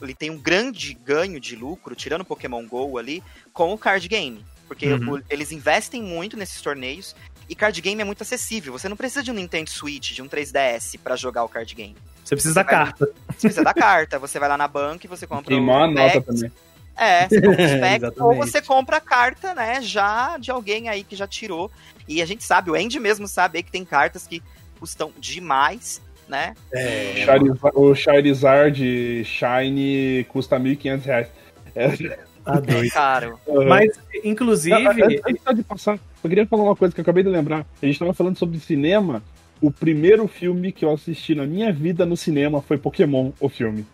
ele 0.02 0.14
tem 0.14 0.28
um 0.30 0.36
grande 0.38 0.92
ganho 0.92 1.40
de 1.40 1.56
lucro, 1.56 1.94
tirando 1.94 2.20
o 2.20 2.24
Pokémon 2.24 2.66
GO 2.66 2.98
ali, 2.98 3.22
com 3.52 3.72
o 3.72 3.78
card 3.78 4.06
game. 4.06 4.44
Porque 4.66 4.86
Uhum. 4.92 5.22
eles 5.30 5.50
investem 5.52 6.02
muito 6.02 6.36
nesses 6.36 6.60
torneios 6.60 7.16
e 7.48 7.54
card 7.54 7.80
game 7.80 8.02
é 8.02 8.04
muito 8.04 8.20
acessível. 8.22 8.74
Você 8.74 8.90
não 8.90 8.96
precisa 8.96 9.22
de 9.22 9.30
um 9.30 9.34
Nintendo 9.34 9.70
Switch, 9.70 10.12
de 10.12 10.20
um 10.20 10.28
3DS 10.28 10.98
pra 11.02 11.16
jogar 11.16 11.44
o 11.44 11.48
card 11.48 11.74
game. 11.74 11.96
Você 12.22 12.34
precisa 12.36 12.54
da 12.56 12.62
Você 12.62 12.74
vai- 12.74 12.84
carta. 12.84 13.06
Você 13.06 13.40
precisa 13.40 13.64
da 13.64 13.72
carta, 13.72 14.18
você 14.18 14.38
vai 14.38 14.48
lá 14.50 14.58
na 14.58 14.68
banca 14.68 15.06
e 15.06 15.08
você 15.08 15.26
compra 15.26 15.54
a 15.54 15.58
o 15.58 15.60
nota 15.64 16.20
também. 16.20 16.52
É, 16.98 17.28
você 17.30 17.40
compra 17.40 17.64
os 17.64 17.80
packs, 17.80 18.20
ou 18.20 18.34
você 18.34 18.62
compra 18.62 18.96
a 18.96 19.00
carta, 19.00 19.54
né, 19.54 19.80
já 19.80 20.36
de 20.38 20.50
alguém 20.50 20.88
aí 20.88 21.04
que 21.04 21.14
já 21.16 21.26
tirou. 21.26 21.70
E 22.06 22.20
a 22.22 22.26
gente 22.26 22.42
sabe, 22.44 22.70
o 22.70 22.74
Andy 22.74 22.98
mesmo 22.98 23.26
sabe 23.28 23.58
aí 23.58 23.62
que 23.62 23.70
tem 23.70 23.84
cartas 23.84 24.26
que 24.26 24.42
custam 24.80 25.12
demais, 25.18 26.00
né? 26.28 26.54
É, 26.72 27.24
Charizard- 27.24 27.76
o 27.76 27.94
Charizard 27.94 29.24
Shine 29.24 30.24
custa 30.28 30.58
1.500 30.58 31.04
reais. 31.04 31.28
É, 31.74 32.18
Tá 32.44 32.60
doido. 32.60 32.90
caro. 32.92 33.38
Mas, 33.66 33.98
Ah, 33.98 34.02
inclusive, 34.24 34.74
Antes 34.74 35.20
antes 35.26 35.56
de 35.56 35.62
passar, 35.62 35.98
eu 36.24 36.28
queria 36.30 36.46
falar 36.46 36.62
uma 36.62 36.76
coisa 36.76 36.94
que 36.94 37.00
eu 37.00 37.02
acabei 37.02 37.22
de 37.22 37.28
lembrar. 37.28 37.66
A 37.82 37.84
gente 37.86 37.98
tava 37.98 38.14
falando 38.14 38.38
sobre 38.38 38.58
cinema. 38.58 39.22
O 39.60 39.70
primeiro 39.70 40.26
filme 40.28 40.72
que 40.72 40.84
eu 40.84 40.90
assisti 40.92 41.34
na 41.34 41.44
minha 41.44 41.70
vida 41.72 42.06
no 42.06 42.16
cinema 42.16 42.62
foi 42.62 42.78
Pokémon, 42.78 43.32
o 43.38 43.48
filme. 43.50 43.84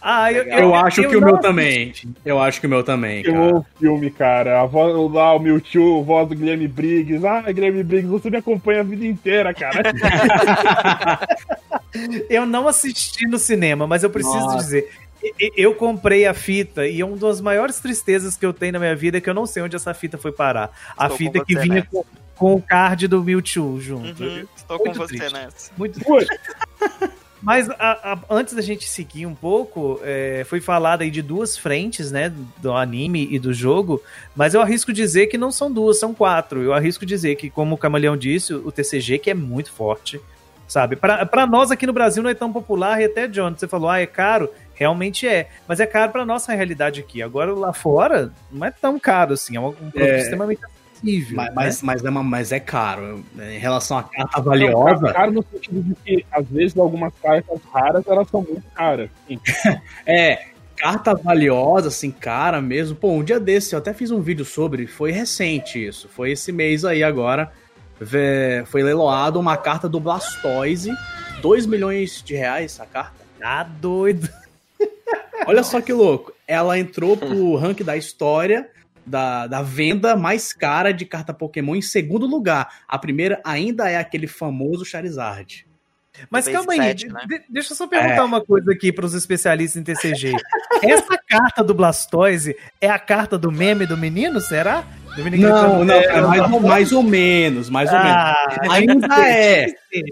Ah, 0.00 0.32
eu, 0.32 0.44
eu, 0.44 0.74
acho 0.74 1.02
que 1.02 1.16
o 1.16 1.20
meu 1.20 1.36
assisti. 1.36 1.42
também. 1.42 1.92
Eu 2.24 2.40
acho 2.40 2.60
que 2.60 2.66
o 2.66 2.70
meu 2.70 2.84
também, 2.84 3.22
cara. 3.22 3.36
Pokémon, 3.36 3.58
o 3.58 3.66
filme, 3.78 4.10
cara. 4.10 4.60
A 4.60 4.66
voz 4.66 5.12
lá, 5.12 5.34
o 5.34 5.38
Mewtwo, 5.38 6.00
a 6.00 6.02
voz 6.02 6.28
do 6.28 6.36
Guilherme 6.36 6.68
Briggs. 6.68 7.26
Ah, 7.26 7.42
Guilherme 7.50 7.82
Briggs, 7.82 8.10
você 8.10 8.30
me 8.30 8.36
acompanha 8.36 8.80
a 8.80 8.84
vida 8.84 9.04
inteira, 9.04 9.52
cara. 9.52 9.82
Eu 12.28 12.46
não 12.46 12.68
assisti 12.68 13.26
no 13.26 13.38
cinema, 13.38 13.86
mas 13.86 14.04
eu 14.04 14.10
preciso 14.10 14.36
Nossa. 14.36 14.58
dizer. 14.58 14.88
Eu 15.56 15.74
comprei 15.74 16.26
a 16.26 16.34
fita 16.34 16.86
e 16.86 17.02
uma 17.02 17.16
das 17.16 17.40
maiores 17.40 17.80
tristezas 17.80 18.36
que 18.36 18.46
eu 18.46 18.52
tenho 18.52 18.74
na 18.74 18.78
minha 18.78 18.94
vida 18.94 19.18
é 19.18 19.20
que 19.20 19.28
eu 19.28 19.34
não 19.34 19.46
sei 19.46 19.62
onde 19.62 19.74
essa 19.74 19.92
fita 19.92 20.16
foi 20.16 20.30
parar. 20.30 20.70
A 20.96 21.04
Estou 21.04 21.18
fita 21.18 21.38
com 21.40 21.44
que 21.44 21.54
você 21.54 21.60
vinha 21.60 21.74
nessa. 21.76 21.88
com, 21.90 22.04
com 22.36 22.54
o 22.54 22.62
card 22.62 23.08
do 23.08 23.24
Mewtwo 23.24 23.80
junto. 23.80 24.22
Uhum, 24.22 24.46
estou 24.54 24.78
com 24.78 24.84
Muito 24.84 24.98
você 24.98 25.16
triste. 25.16 25.32
nessa. 25.32 25.72
Muito 25.76 25.98
Mas 27.42 27.70
a- 27.70 27.74
a- 28.12 28.18
antes 28.30 28.54
da 28.54 28.62
gente 28.62 28.88
seguir 28.88 29.24
um 29.26 29.34
pouco, 29.34 30.00
é, 30.02 30.44
foi 30.48 30.60
falado 30.60 31.02
aí 31.02 31.10
de 31.10 31.22
duas 31.22 31.56
frentes, 31.56 32.10
né? 32.10 32.32
Do 32.58 32.72
anime 32.72 33.28
e 33.30 33.38
do 33.38 33.52
jogo. 33.52 34.02
Mas 34.34 34.54
eu 34.54 34.60
arrisco 34.60 34.92
dizer 34.92 35.26
que 35.28 35.38
não 35.38 35.52
são 35.52 35.70
duas, 35.72 35.98
são 36.00 36.12
quatro. 36.12 36.62
Eu 36.62 36.72
arrisco 36.74 37.06
dizer 37.06 37.36
que, 37.36 37.48
como 37.48 37.74
o 37.74 37.78
Camaleão 37.78 38.16
disse, 38.16 38.52
o 38.52 38.72
TCG 38.72 39.18
que 39.18 39.30
é 39.30 39.34
muito 39.34 39.72
forte. 39.72 40.20
Sabe? 40.66 40.96
Pra, 40.96 41.24
pra 41.24 41.46
nós 41.46 41.70
aqui 41.70 41.86
no 41.86 41.94
Brasil 41.94 42.22
não 42.22 42.28
é 42.28 42.34
tão 42.34 42.52
popular, 42.52 43.00
e 43.00 43.04
até, 43.06 43.26
John, 43.26 43.54
você 43.56 43.66
falou, 43.66 43.88
ah, 43.88 44.00
é 44.00 44.06
caro. 44.06 44.50
Realmente 44.74 45.26
é. 45.26 45.48
Mas 45.66 45.80
é 45.80 45.86
caro 45.86 46.12
pra 46.12 46.26
nossa 46.26 46.52
realidade 46.52 47.00
aqui. 47.00 47.22
Agora 47.22 47.54
lá 47.54 47.72
fora, 47.72 48.30
não 48.52 48.66
é 48.66 48.70
tão 48.70 48.98
caro 48.98 49.32
assim. 49.32 49.56
É 49.56 49.60
um, 49.60 49.68
um 49.68 49.72
produto 49.72 49.96
É. 49.98 50.18
extremamente 50.18 50.60
acessível. 50.98 51.36
Mas, 51.36 51.46
né? 51.48 51.52
mas, 51.54 51.82
mas, 51.82 52.04
é 52.04 52.10
uma- 52.10 52.22
mas 52.22 52.52
é 52.52 52.60
caro. 52.60 53.24
Em 53.38 53.58
relação 53.58 53.98
à 53.98 54.02
carta 54.02 54.38
Não, 54.38 54.44
valiosa, 54.44 55.12
caro 55.12 55.32
no 55.32 55.44
sentido 55.52 55.82
de 55.82 55.94
que, 56.04 56.26
às 56.30 56.46
vezes, 56.48 56.76
algumas 56.76 57.12
cartas 57.22 57.60
raras, 57.72 58.06
elas 58.06 58.28
são 58.28 58.42
muito 58.42 58.62
caras. 58.74 59.10
É. 60.06 60.46
Carta 60.76 61.12
valiosa, 61.12 61.88
assim, 61.88 62.08
cara 62.10 62.60
mesmo. 62.62 62.94
Pô, 62.94 63.10
um 63.10 63.24
dia 63.24 63.40
desse 63.40 63.74
eu 63.74 63.80
até 63.80 63.92
fiz 63.92 64.12
um 64.12 64.20
vídeo 64.20 64.44
sobre, 64.44 64.86
foi 64.86 65.10
recente 65.10 65.84
isso. 65.84 66.08
Foi 66.08 66.30
esse 66.30 66.52
mês 66.52 66.84
aí 66.84 67.02
agora. 67.02 67.50
Foi 68.66 68.80
leiloado 68.82 69.40
uma 69.40 69.56
carta 69.56 69.88
do 69.88 69.98
Blastoise. 69.98 70.92
2 71.42 71.66
milhões 71.66 72.22
de 72.24 72.36
reais 72.36 72.78
a 72.80 72.86
carta. 72.86 73.16
Tá 73.40 73.64
doido. 73.64 74.28
Olha 75.46 75.64
só 75.64 75.80
que 75.80 75.92
louco. 75.92 76.32
Ela 76.46 76.78
entrou 76.78 77.16
pro 77.16 77.56
ranking 77.56 77.82
da 77.84 77.96
história 77.96 78.68
da, 79.08 79.46
da 79.46 79.62
venda 79.62 80.14
mais 80.16 80.52
cara 80.52 80.92
de 80.92 81.04
carta 81.04 81.32
Pokémon 81.34 81.74
em 81.74 81.82
segundo 81.82 82.26
lugar. 82.26 82.68
A 82.86 82.98
primeira 82.98 83.40
ainda 83.44 83.88
é 83.90 83.96
aquele 83.96 84.26
famoso 84.26 84.84
Charizard. 84.84 85.66
Mas 86.30 86.46
Base 86.46 86.56
calma 86.56 86.72
aí, 86.72 86.80
set, 86.80 87.06
de- 87.06 87.12
né? 87.12 87.20
de- 87.28 87.42
deixa 87.48 87.72
eu 87.72 87.76
só 87.76 87.86
perguntar 87.86 88.16
É. 88.16 88.22
uma 88.22 88.44
coisa 88.44 88.72
aqui 88.72 88.92
para 88.92 89.06
os 89.06 89.14
especialistas 89.14 89.80
em 89.80 89.84
TCG. 89.84 90.32
Essa 90.82 91.16
carta 91.16 91.62
do 91.62 91.72
Blastoise 91.72 92.56
é 92.80 92.90
a 92.90 92.98
carta 92.98 93.38
do 93.38 93.52
meme 93.52 93.86
do 93.86 93.96
menino, 93.96 94.40
será? 94.40 94.84
Do 95.14 95.22
menino 95.22 95.48
Não, 95.48 95.84
não, 95.84 95.94
"É, 95.94 96.20
mais, 96.20 96.52
ou- 96.52 96.60
mais 96.60 96.92
ou 96.92 97.02
menos, 97.04 97.70
mais 97.70 97.88
ou 97.92 97.98
menos. 97.98 98.12
Ah, 98.12 98.56
Ainda 98.70 99.28
é, 99.28 99.66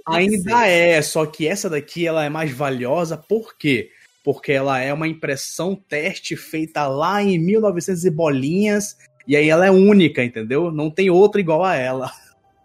ainda 0.06 0.66
é, 0.68 1.02
só 1.02 1.26
que 1.26 1.46
essa 1.46 1.68
daqui 1.68 2.06
ela 2.06 2.24
é 2.24 2.28
mais 2.28 2.52
valiosa, 2.52 3.16
por 3.16 3.56
quê? 3.58 3.90
Porque 4.26 4.50
ela 4.50 4.80
é 4.80 4.92
uma 4.92 5.06
impressão 5.06 5.76
teste 5.76 6.34
feita 6.34 6.84
lá 6.88 7.22
em 7.22 7.38
1900 7.38 8.04
e 8.04 8.10
bolinhas, 8.10 8.98
e 9.24 9.36
aí 9.36 9.48
ela 9.48 9.64
é 9.64 9.70
única, 9.70 10.24
entendeu? 10.24 10.72
Não 10.72 10.90
tem 10.90 11.08
outra 11.08 11.40
igual 11.40 11.64
a 11.64 11.76
ela. 11.76 12.10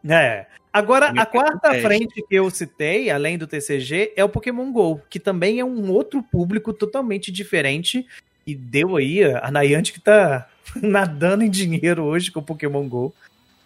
É. 0.03 0.47
Agora, 0.73 1.09
a 1.09 1.11
Única 1.11 1.25
quarta 1.27 1.69
teste. 1.69 1.83
frente 1.83 2.25
que 2.27 2.33
eu 2.33 2.49
citei, 2.49 3.11
além 3.11 3.37
do 3.37 3.45
TCG, 3.45 4.13
é 4.15 4.23
o 4.23 4.29
Pokémon 4.29 4.71
GO, 4.71 4.99
que 5.07 5.19
também 5.19 5.59
é 5.59 5.63
um 5.63 5.91
outro 5.91 6.23
público 6.23 6.73
totalmente 6.73 7.31
diferente. 7.31 8.07
E 8.47 8.55
deu 8.55 8.97
aí 8.97 9.23
a 9.23 9.51
Niantic 9.51 9.99
que 9.99 10.03
tá 10.03 10.49
nadando 10.81 11.43
em 11.43 11.49
dinheiro 11.51 12.03
hoje 12.03 12.31
com 12.31 12.39
o 12.39 12.43
Pokémon 12.43 12.89
GO. 12.89 13.13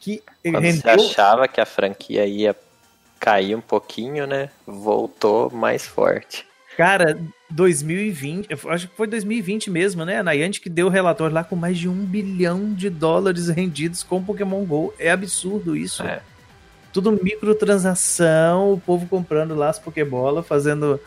Que 0.01 0.21
Quando 0.43 0.55
você 0.55 0.60
rendeu 0.60 0.93
achava 0.95 1.47
que 1.47 1.62
a 1.62 1.65
franquia 1.65 2.25
ia 2.25 2.53
cair 3.21 3.55
um 3.55 3.62
pouquinho, 3.62 4.27
né? 4.27 4.49
Voltou 4.67 5.49
mais 5.49 5.86
forte. 5.88 6.45
Cara, 6.75 7.17
2020, 7.56 8.48
eu 8.50 8.70
acho 8.70 8.89
que 8.89 8.98
foi 8.98 9.08
2020 9.08 9.72
mesmo, 9.72 10.04
né? 10.04 10.20
A 10.20 10.24
Niantic 10.24 10.68
deu 10.68 10.88
o 10.88 10.89
relatório 10.89 11.34
lá 11.34 11.41
com 11.41 11.56
mais 11.56 11.78
de 11.78 11.88
um 11.88 12.06
bilhão 12.06 12.74
de 12.74 12.89
dólares 12.89 13.48
rendidos 13.50 14.04
com 14.04 14.22
Pokémon 14.22 14.65
GO. 14.65 14.94
É 15.00 15.10
absurdo 15.10 15.76
isso. 15.76 16.04
É. 16.04 16.22
Tudo 16.91 17.18
microtransação, 17.24 18.74
o 18.74 18.80
povo 18.80 19.08
comprando 19.08 19.56
lá 19.56 19.70
as 19.70 19.80
Pokébola, 19.80 20.44
fazendo 20.44 21.00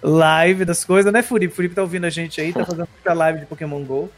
live 0.00 0.64
das 0.64 0.84
coisas, 0.84 1.12
né, 1.12 1.22
Furipe? 1.22 1.54
Furipe 1.54 1.74
tá 1.74 1.82
ouvindo 1.82 2.06
a 2.06 2.10
gente 2.10 2.40
aí, 2.40 2.52
tá 2.52 2.64
fazendo 2.64 2.88
muita 2.88 3.12
live 3.12 3.40
de 3.40 3.46
Pokémon 3.46 3.82
GO. 3.82 4.08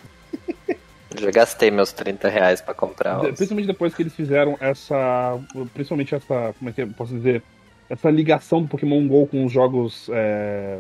Já 1.19 1.31
gastei 1.31 1.71
meus 1.71 1.93
30 1.93 2.29
reais 2.29 2.61
pra 2.61 2.75
comprar 2.75 3.21
os... 3.21 3.27
Principalmente 3.29 3.67
depois 3.67 3.95
que 3.95 4.03
eles 4.03 4.15
fizeram 4.15 4.57
essa. 4.61 5.39
Principalmente 5.73 6.15
essa. 6.15 6.55
Como 6.59 6.69
é 6.69 6.73
que 6.73 6.83
eu 6.83 6.89
posso 6.89 7.15
dizer? 7.15 7.43
Essa 7.89 8.11
ligação 8.11 8.63
do 8.63 8.69
Pokémon 8.69 9.07
GO 9.07 9.27
com 9.27 9.45
os 9.45 9.53
jogos 9.53 10.09
é, 10.11 10.79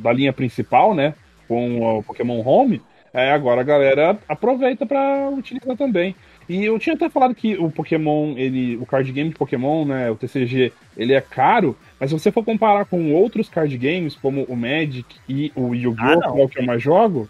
da 0.00 0.12
linha 0.12 0.32
principal, 0.32 0.94
né? 0.94 1.14
Com 1.46 1.98
o 1.98 2.02
Pokémon 2.02 2.40
Home. 2.44 2.80
É, 3.12 3.32
agora 3.32 3.60
a 3.60 3.64
galera 3.64 4.16
aproveita 4.28 4.86
pra 4.86 5.28
utilizar 5.30 5.76
também. 5.76 6.14
E 6.48 6.64
eu 6.64 6.78
tinha 6.78 6.94
até 6.94 7.08
falado 7.08 7.34
que 7.34 7.56
o 7.56 7.68
Pokémon, 7.70 8.34
ele, 8.36 8.76
o 8.76 8.86
card 8.86 9.10
game 9.10 9.30
de 9.30 9.36
Pokémon, 9.36 9.84
né, 9.84 10.10
o 10.10 10.16
TCG, 10.16 10.72
ele 10.96 11.12
é 11.12 11.20
caro, 11.20 11.76
mas 11.98 12.10
se 12.10 12.18
você 12.18 12.30
for 12.30 12.44
comparar 12.44 12.84
com 12.84 13.12
outros 13.12 13.48
card 13.48 13.76
games, 13.78 14.14
como 14.16 14.44
o 14.44 14.56
Magic 14.56 15.04
e 15.28 15.50
o 15.56 15.72
Ah, 15.72 15.76
Yu-Gi-Oh!, 15.76 16.20
que 16.34 16.40
é 16.40 16.44
o 16.44 16.48
que 16.48 16.58
eu 16.60 16.64
mais 16.66 16.80
jogo, 16.82 17.28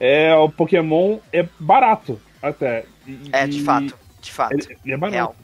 é, 0.00 0.34
o 0.34 0.48
Pokémon 0.48 1.18
é 1.32 1.46
barato 1.60 2.20
até. 2.42 2.84
E- 3.06 3.18
É, 3.32 3.46
de 3.46 3.62
fato. 3.62 3.96
De 4.20 4.32
fato. 4.32 4.54
Ele, 4.54 4.76
ele 4.84 4.94
é 4.94 4.96
barato. 4.96 5.14
Real. 5.14 5.36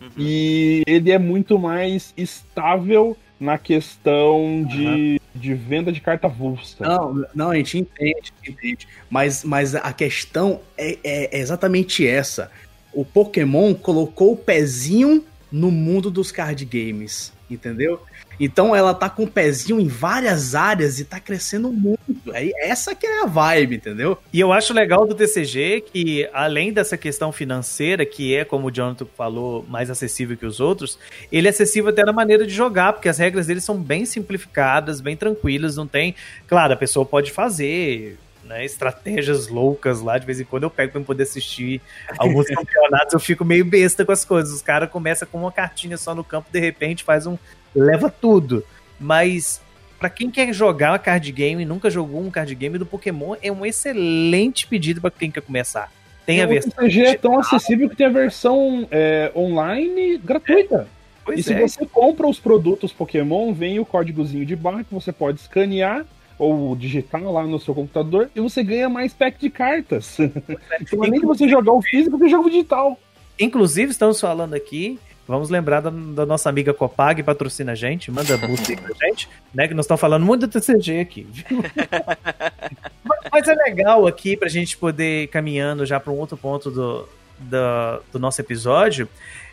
Uhum. 0.00 0.08
E 0.18 0.82
ele 0.86 1.10
é 1.10 1.18
muito 1.18 1.58
mais 1.58 2.12
estável 2.18 3.16
na 3.40 3.56
questão 3.58 4.64
de, 4.68 5.20
de 5.34 5.54
venda 5.54 5.90
de 5.90 6.00
carta 6.00 6.26
avulsa. 6.26 6.76
Não, 6.80 7.26
não, 7.34 7.50
a 7.50 7.56
gente 7.56 7.78
entende, 7.78 8.32
a 8.42 8.46
gente 8.46 8.58
entende. 8.58 8.88
Mas, 9.10 9.44
mas 9.44 9.74
a 9.74 9.92
questão 9.92 10.60
é, 10.76 10.98
é 11.02 11.38
exatamente 11.38 12.06
essa. 12.06 12.50
O 12.92 13.04
Pokémon 13.04 13.74
colocou 13.74 14.32
o 14.32 14.36
pezinho 14.36 15.24
no 15.50 15.70
mundo 15.70 16.10
dos 16.10 16.30
card 16.32 16.64
games, 16.64 17.32
entendeu? 17.54 18.00
Então 18.38 18.74
ela 18.74 18.94
tá 18.94 19.08
com 19.08 19.24
o 19.24 19.30
pezinho 19.30 19.80
em 19.80 19.88
várias 19.88 20.54
áreas 20.54 20.98
e 20.98 21.04
tá 21.04 21.20
crescendo 21.20 21.72
muito. 21.72 22.32
É 22.32 22.68
essa 22.68 22.94
que 22.94 23.06
é 23.06 23.22
a 23.22 23.26
vibe, 23.26 23.76
entendeu? 23.76 24.18
E 24.32 24.40
eu 24.40 24.52
acho 24.52 24.72
legal 24.72 25.06
do 25.06 25.14
TCG 25.14 25.84
que, 25.92 26.28
além 26.32 26.72
dessa 26.72 26.96
questão 26.96 27.30
financeira, 27.30 28.04
que 28.04 28.34
é, 28.34 28.44
como 28.44 28.68
o 28.68 28.70
Jonathan 28.70 29.06
falou, 29.16 29.64
mais 29.68 29.90
acessível 29.90 30.36
que 30.36 30.46
os 30.46 30.60
outros, 30.60 30.98
ele 31.30 31.46
é 31.46 31.50
acessível 31.50 31.90
até 31.90 32.04
na 32.04 32.12
maneira 32.12 32.46
de 32.46 32.52
jogar, 32.52 32.94
porque 32.94 33.08
as 33.08 33.18
regras 33.18 33.46
dele 33.46 33.60
são 33.60 33.80
bem 33.80 34.04
simplificadas, 34.04 35.00
bem 35.00 35.16
tranquilas, 35.16 35.76
não 35.76 35.86
tem. 35.86 36.14
Claro, 36.46 36.72
a 36.72 36.76
pessoa 36.76 37.06
pode 37.06 37.30
fazer. 37.30 38.18
Né, 38.52 38.66
estratégias 38.66 39.48
loucas 39.48 40.02
lá, 40.02 40.18
de 40.18 40.26
vez 40.26 40.38
em 40.38 40.44
quando 40.44 40.64
eu 40.64 40.70
pego 40.70 40.92
pra 40.92 41.00
eu 41.00 41.04
poder 41.06 41.22
assistir 41.22 41.80
alguns 42.18 42.46
campeonatos, 42.54 43.14
eu 43.14 43.20
fico 43.20 43.46
meio 43.46 43.64
besta 43.64 44.04
com 44.04 44.12
as 44.12 44.26
coisas. 44.26 44.52
Os 44.52 44.60
caras 44.60 44.90
começam 44.90 45.26
com 45.26 45.38
uma 45.38 45.50
cartinha 45.50 45.96
só 45.96 46.14
no 46.14 46.22
campo, 46.22 46.50
de 46.52 46.60
repente 46.60 47.02
faz 47.02 47.26
um. 47.26 47.38
leva 47.74 48.10
tudo. 48.10 48.62
Mas 49.00 49.60
Pra 49.98 50.10
quem 50.10 50.32
quer 50.32 50.52
jogar 50.52 50.98
card 50.98 51.30
game 51.30 51.62
e 51.62 51.64
nunca 51.64 51.88
jogou 51.88 52.20
um 52.20 52.28
card 52.28 52.52
game 52.56 52.76
do 52.76 52.84
Pokémon, 52.84 53.36
é 53.40 53.52
um 53.52 53.64
excelente 53.64 54.66
pedido 54.66 55.00
pra 55.00 55.12
quem 55.12 55.30
quer 55.30 55.42
começar. 55.42 55.92
Tem 56.26 56.42
a 56.42 56.44
o 56.44 56.48
versão. 56.48 56.72
TCG 56.72 57.02
é 57.02 57.14
tão 57.14 57.38
acessível 57.38 57.88
que 57.88 57.94
tem 57.94 58.06
a 58.06 58.10
versão 58.10 58.84
é, 58.90 59.30
online 59.32 60.18
gratuita. 60.18 60.88
Pois 61.24 61.38
e 61.38 61.42
se 61.44 61.52
é. 61.52 61.60
você 61.60 61.86
compra 61.86 62.26
os 62.26 62.40
produtos 62.40 62.92
Pokémon, 62.92 63.54
vem 63.54 63.78
o 63.78 63.86
códigozinho 63.86 64.44
de 64.44 64.56
barra 64.56 64.82
que 64.82 64.92
você 64.92 65.12
pode 65.12 65.38
escanear 65.38 66.04
ou 66.42 66.74
digitar 66.76 67.22
lá 67.22 67.44
no 67.44 67.60
seu 67.60 67.74
computador 67.74 68.28
e 68.34 68.40
você 68.40 68.62
ganha 68.62 68.88
mais 68.88 69.12
pack 69.12 69.38
de 69.40 69.48
cartas. 69.50 70.16
então, 70.80 71.02
além 71.02 71.20
de 71.20 71.26
você 71.26 71.48
jogar 71.48 71.72
o 71.72 71.80
físico, 71.82 72.18
você 72.18 72.28
joga 72.28 72.46
o 72.48 72.50
digital. 72.50 72.98
Inclusive, 73.38 73.90
estamos 73.92 74.20
falando 74.20 74.54
aqui. 74.54 74.98
Vamos 75.26 75.50
lembrar 75.50 75.80
da, 75.80 75.88
da 75.90 76.26
nossa 76.26 76.48
amiga 76.48 76.74
Copag, 76.74 77.14
que 77.14 77.22
patrocina 77.22 77.72
a 77.72 77.74
gente, 77.76 78.10
manda 78.10 78.36
boost 78.36 78.74
pra 78.76 79.06
gente, 79.08 79.28
né? 79.54 79.68
Que 79.68 79.72
nós 79.74 79.84
estamos 79.84 80.00
falando 80.00 80.26
muito 80.26 80.46
do 80.46 80.50
TCG 80.60 80.98
aqui. 81.00 81.26
viu? 81.30 81.62
Mas- 83.04 83.18
Mas 83.32 83.48
é 83.48 83.54
legal 83.54 84.06
aqui 84.06 84.36
pra 84.36 84.48
gente 84.48 84.76
poder 84.76 85.22
ir 85.24 85.26
caminhando 85.28 85.86
já 85.86 85.98
para 86.00 86.12
um 86.12 86.16
outro 86.18 86.36
ponto 86.36 86.70
do, 86.70 87.08
do, 87.38 88.02
do 88.12 88.18
nosso 88.18 88.40
episódio. 88.40 89.08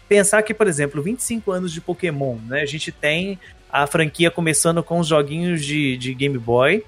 Pensar 0.09 0.41
que, 0.41 0.55
por 0.55 0.67
exemplo, 0.67 1.03
25 1.03 1.51
anos 1.51 1.71
de 1.71 1.79
Pokémon, 1.79 2.35
né? 2.47 2.61
A 2.61 2.65
gente 2.65 2.91
tem 2.91 3.39
a 3.71 3.85
franquia 3.85 4.31
começando 4.31 4.81
com 4.81 4.99
os 4.99 5.07
joguinhos 5.07 5.63
de, 5.63 5.95
de 5.97 6.15
Game 6.15 6.37
Boy 6.37 6.83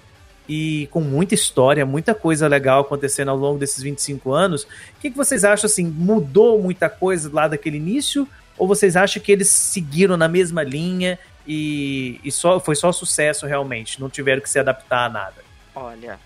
e 0.50 0.88
com 0.92 1.02
muita 1.02 1.36
história, 1.36 1.86
muita 1.86 2.16
coisa 2.16 2.48
legal 2.48 2.82
acontecendo 2.82 3.30
ao 3.30 3.38
longo 3.38 3.60
desses 3.60 3.84
25 3.84 4.34
anos. 4.34 4.64
O 4.64 4.68
que, 5.00 5.12
que 5.12 5.16
vocês 5.16 5.46
acham 5.46 5.68
assim? 5.68 5.86
Mudou 5.86 6.60
muita 6.60 6.90
coisa 6.90 7.30
lá 7.32 7.48
daquele 7.48 7.78
início? 7.78 8.28
Ou 8.58 8.68
vocês 8.68 8.96
acham 8.96 9.22
que 9.22 9.32
eles 9.32 9.50
seguiram 9.50 10.18
na 10.18 10.28
mesma 10.28 10.64
linha 10.64 11.20
e, 11.48 12.20
e 12.24 12.32
só, 12.32 12.60
foi 12.60 12.76
só 12.76 12.92
sucesso 12.92 13.46
realmente? 13.46 14.02
Não 14.02 14.10
tiveram 14.10 14.42
que 14.42 14.50
se 14.50 14.58
adaptar 14.58 15.06
a 15.06 15.10
nada? 15.10 15.46
Olha, 15.76 16.20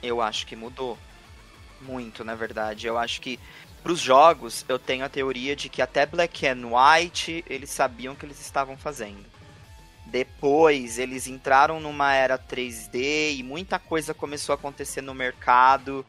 eu 0.00 0.20
acho 0.20 0.46
que 0.46 0.54
mudou. 0.54 0.96
Muito, 1.80 2.24
na 2.24 2.34
verdade. 2.34 2.86
Eu 2.86 2.96
acho 2.96 3.20
que 3.20 3.38
pros 3.82 4.00
jogos, 4.00 4.64
eu 4.68 4.78
tenho 4.78 5.04
a 5.04 5.08
teoria 5.08 5.56
de 5.56 5.68
que 5.68 5.82
até 5.82 6.06
Black 6.06 6.46
and 6.46 6.68
White 6.68 7.44
eles 7.48 7.70
sabiam 7.70 8.14
o 8.14 8.16
que 8.16 8.24
eles 8.24 8.40
estavam 8.40 8.76
fazendo. 8.76 9.24
Depois, 10.06 10.98
eles 10.98 11.26
entraram 11.26 11.78
numa 11.80 12.12
era 12.12 12.38
3D 12.38 13.36
e 13.36 13.42
muita 13.42 13.78
coisa 13.78 14.12
começou 14.12 14.52
a 14.52 14.56
acontecer 14.56 15.00
no 15.00 15.14
mercado. 15.14 16.04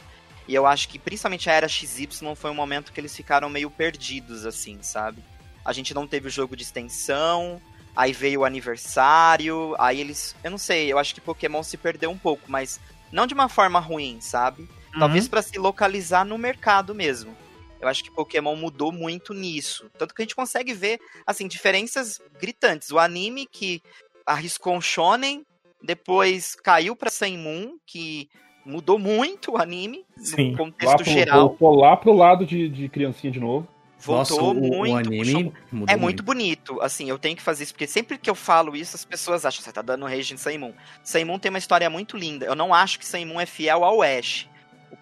E 0.47 0.55
eu 0.55 0.65
acho 0.65 0.89
que 0.89 0.97
principalmente 0.97 1.49
a 1.49 1.53
era 1.53 1.67
XY 1.67 2.09
foi 2.35 2.49
um 2.49 2.55
momento 2.55 2.91
que 2.91 2.99
eles 2.99 3.15
ficaram 3.15 3.49
meio 3.49 3.69
perdidos, 3.69 4.45
assim, 4.45 4.79
sabe? 4.81 5.23
A 5.63 5.71
gente 5.71 5.93
não 5.93 6.07
teve 6.07 6.27
o 6.27 6.31
jogo 6.31 6.55
de 6.55 6.63
extensão, 6.63 7.61
aí 7.95 8.11
veio 8.11 8.41
o 8.41 8.45
aniversário, 8.45 9.75
aí 9.77 10.01
eles. 10.01 10.35
Eu 10.43 10.49
não 10.49 10.57
sei, 10.57 10.91
eu 10.91 10.97
acho 10.97 11.13
que 11.13 11.21
Pokémon 11.21 11.61
se 11.61 11.77
perdeu 11.77 12.09
um 12.09 12.17
pouco, 12.17 12.51
mas 12.51 12.79
não 13.11 13.27
de 13.27 13.35
uma 13.35 13.47
forma 13.47 13.79
ruim, 13.79 14.19
sabe? 14.19 14.67
Talvez 14.97 15.27
pra 15.27 15.41
se 15.41 15.57
localizar 15.57 16.25
no 16.25 16.37
mercado 16.37 16.93
mesmo. 16.93 17.35
Eu 17.81 17.87
acho 17.87 18.03
que 18.03 18.11
Pokémon 18.11 18.55
mudou 18.55 18.91
muito 18.91 19.33
nisso. 19.33 19.89
Tanto 19.97 20.13
que 20.13 20.21
a 20.21 20.25
gente 20.25 20.35
consegue 20.35 20.73
ver, 20.73 20.99
assim, 21.25 21.47
diferenças 21.47 22.19
gritantes. 22.39 22.91
O 22.91 22.99
anime 22.99 23.47
que 23.47 23.81
arriscou 24.25 24.75
um 24.75 24.81
shonen, 24.81 25.43
depois 25.81 26.55
caiu 26.55 26.95
pra 26.95 27.09
Sun 27.09 27.37
Moon, 27.37 27.77
que 27.85 28.29
mudou 28.65 28.99
muito 28.99 29.53
o 29.53 29.57
anime, 29.57 30.05
Sim. 30.17 30.51
no 30.51 30.51
Lá 30.51 30.57
contexto 30.57 30.95
pro, 30.97 31.05
geral. 31.05 31.47
voltou 31.47 31.75
lá 31.75 31.97
pro 31.97 32.13
lado 32.13 32.45
de, 32.45 32.69
de 32.69 32.87
criancinha 32.87 33.31
de 33.31 33.39
novo. 33.39 33.67
Voltou 33.97 34.37
Nossa, 34.37 34.41
o, 34.41 34.53
muito. 34.55 34.93
o 34.93 34.97
anime 34.97 35.53
mudou 35.71 35.93
É 35.93 35.95
muito 35.95 36.23
bonito, 36.23 36.81
assim, 36.81 37.07
eu 37.07 37.19
tenho 37.19 37.35
que 37.35 37.41
fazer 37.41 37.63
isso, 37.63 37.73
porque 37.73 37.85
sempre 37.85 38.17
que 38.17 38.29
eu 38.29 38.35
falo 38.35 38.75
isso, 38.75 38.95
as 38.95 39.05
pessoas 39.05 39.45
acham 39.45 39.59
que 39.59 39.63
você 39.63 39.71
tá 39.71 39.81
dando 39.83 40.05
rage 40.05 40.33
em 40.33 40.37
Saimon. 40.37 40.73
Saimon 41.03 41.37
tem 41.37 41.49
uma 41.49 41.59
história 41.59 41.87
muito 41.89 42.17
linda. 42.17 42.45
Eu 42.45 42.55
não 42.55 42.73
acho 42.73 42.97
que 42.97 43.05
Saimon 43.05 43.39
é 43.39 43.45
fiel 43.45 43.83
ao 43.83 44.01
Ash, 44.01 44.47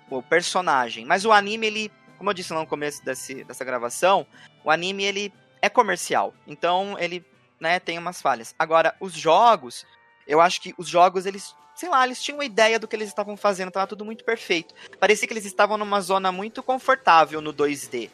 o, 0.10 0.18
o 0.18 0.24
personagem. 0.24 1.06
Mas 1.06 1.24
o 1.24 1.32
anime, 1.32 1.68
ele, 1.68 1.92
como 2.20 2.30
eu 2.30 2.34
disse 2.34 2.54
lá 2.54 2.60
no 2.60 2.68
começo 2.68 3.04
desse, 3.04 3.46
dessa 3.46 3.64
gravação, 3.64 4.28
o 4.64 4.70
anime, 4.70 5.06
ele 5.06 5.34
é 5.62 5.70
comercial. 5.70 6.34
Então, 6.46 6.98
ele, 7.00 7.26
né, 7.60 7.80
tem 7.80 7.98
umas 7.98 8.22
falhas. 8.22 8.54
Agora, 8.60 8.94
os 9.00 9.14
jogos, 9.14 9.86
eu 10.28 10.42
acho 10.42 10.60
que 10.60 10.76
os 10.78 10.88
jogos, 10.88 11.26
eles, 11.26 11.56
sei 11.74 11.88
lá, 11.88 12.06
eles 12.06 12.22
tinham 12.22 12.38
uma 12.38 12.46
ideia 12.46 12.78
do 12.78 12.90
que 12.90 12.96
eles 12.96 13.08
estavam 13.08 13.38
fazendo, 13.38 13.72
tava 13.72 13.88
tudo 13.88 14.04
muito 14.04 14.26
perfeito. 14.26 14.76
Parecia 15.00 15.26
que 15.26 15.34
eles 15.34 15.46
estavam 15.46 15.78
numa 15.78 16.02
zona 16.02 16.30
muito 16.30 16.62
confortável 16.62 17.40
no 17.40 17.54
2D. 17.54 18.10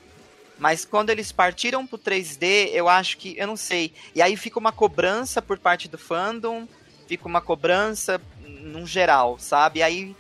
Mas 0.60 0.86
quando 0.86 1.10
eles 1.10 1.32
partiram 1.32 1.86
pro 1.86 1.98
3D, 1.98 2.70
eu 2.74 2.88
acho 2.88 3.18
que, 3.18 3.36
eu 3.38 3.48
não 3.48 3.58
sei. 3.58 3.92
E 4.14 4.22
aí 4.22 4.38
fica 4.38 4.60
uma 4.60 4.72
cobrança 4.72 5.42
por 5.42 5.58
parte 5.58 5.88
do 5.90 5.98
fandom, 5.98 6.68
fica 7.08 7.28
uma 7.28 7.42
cobrança 7.42 8.22
num 8.40 8.86
geral, 8.86 9.40
sabe? 9.40 9.80
E 9.80 9.84
aí 9.84 10.16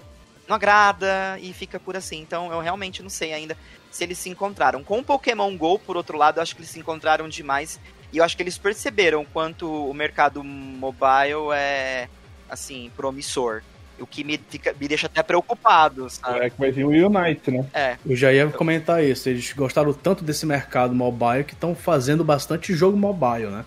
não 0.47 0.55
agrada 0.55 1.37
e 1.41 1.53
fica 1.53 1.79
por 1.79 1.95
assim. 1.95 2.19
Então 2.21 2.51
eu 2.51 2.59
realmente 2.59 3.01
não 3.01 3.09
sei 3.09 3.33
ainda 3.33 3.57
se 3.91 4.03
eles 4.03 4.17
se 4.17 4.29
encontraram. 4.29 4.83
Com 4.83 4.99
o 4.99 5.03
Pokémon 5.03 5.55
GO, 5.57 5.79
por 5.79 5.95
outro 5.95 6.17
lado, 6.17 6.37
eu 6.37 6.43
acho 6.43 6.55
que 6.55 6.61
eles 6.61 6.71
se 6.71 6.79
encontraram 6.79 7.27
demais. 7.29 7.79
E 8.11 8.17
eu 8.17 8.23
acho 8.23 8.35
que 8.35 8.43
eles 8.43 8.57
perceberam 8.57 9.25
quanto 9.25 9.89
o 9.89 9.93
mercado 9.93 10.43
mobile 10.43 11.51
é, 11.53 12.07
assim, 12.49 12.91
promissor. 12.95 13.61
O 13.97 14.05
que 14.05 14.25
me, 14.25 14.37
fica, 14.37 14.75
me 14.79 14.87
deixa 14.89 15.07
até 15.07 15.23
preocupado, 15.23 16.09
sabe? 16.09 16.39
É 16.39 16.49
que 16.49 16.59
vai 16.59 16.69
vir 16.69 16.83
o 16.83 16.89
Unite, 16.89 17.49
né? 17.49 17.65
É. 17.73 17.97
Eu 18.05 18.15
já 18.15 18.31
ia 18.33 18.47
comentar 18.47 19.01
isso. 19.01 19.29
Eles 19.29 19.53
gostaram 19.53 19.93
tanto 19.93 20.23
desse 20.23 20.45
mercado 20.45 20.93
mobile 20.93 21.45
que 21.45 21.53
estão 21.53 21.73
fazendo 21.73 22.23
bastante 22.23 22.73
jogo 22.73 22.97
mobile, 22.97 23.47
né? 23.47 23.65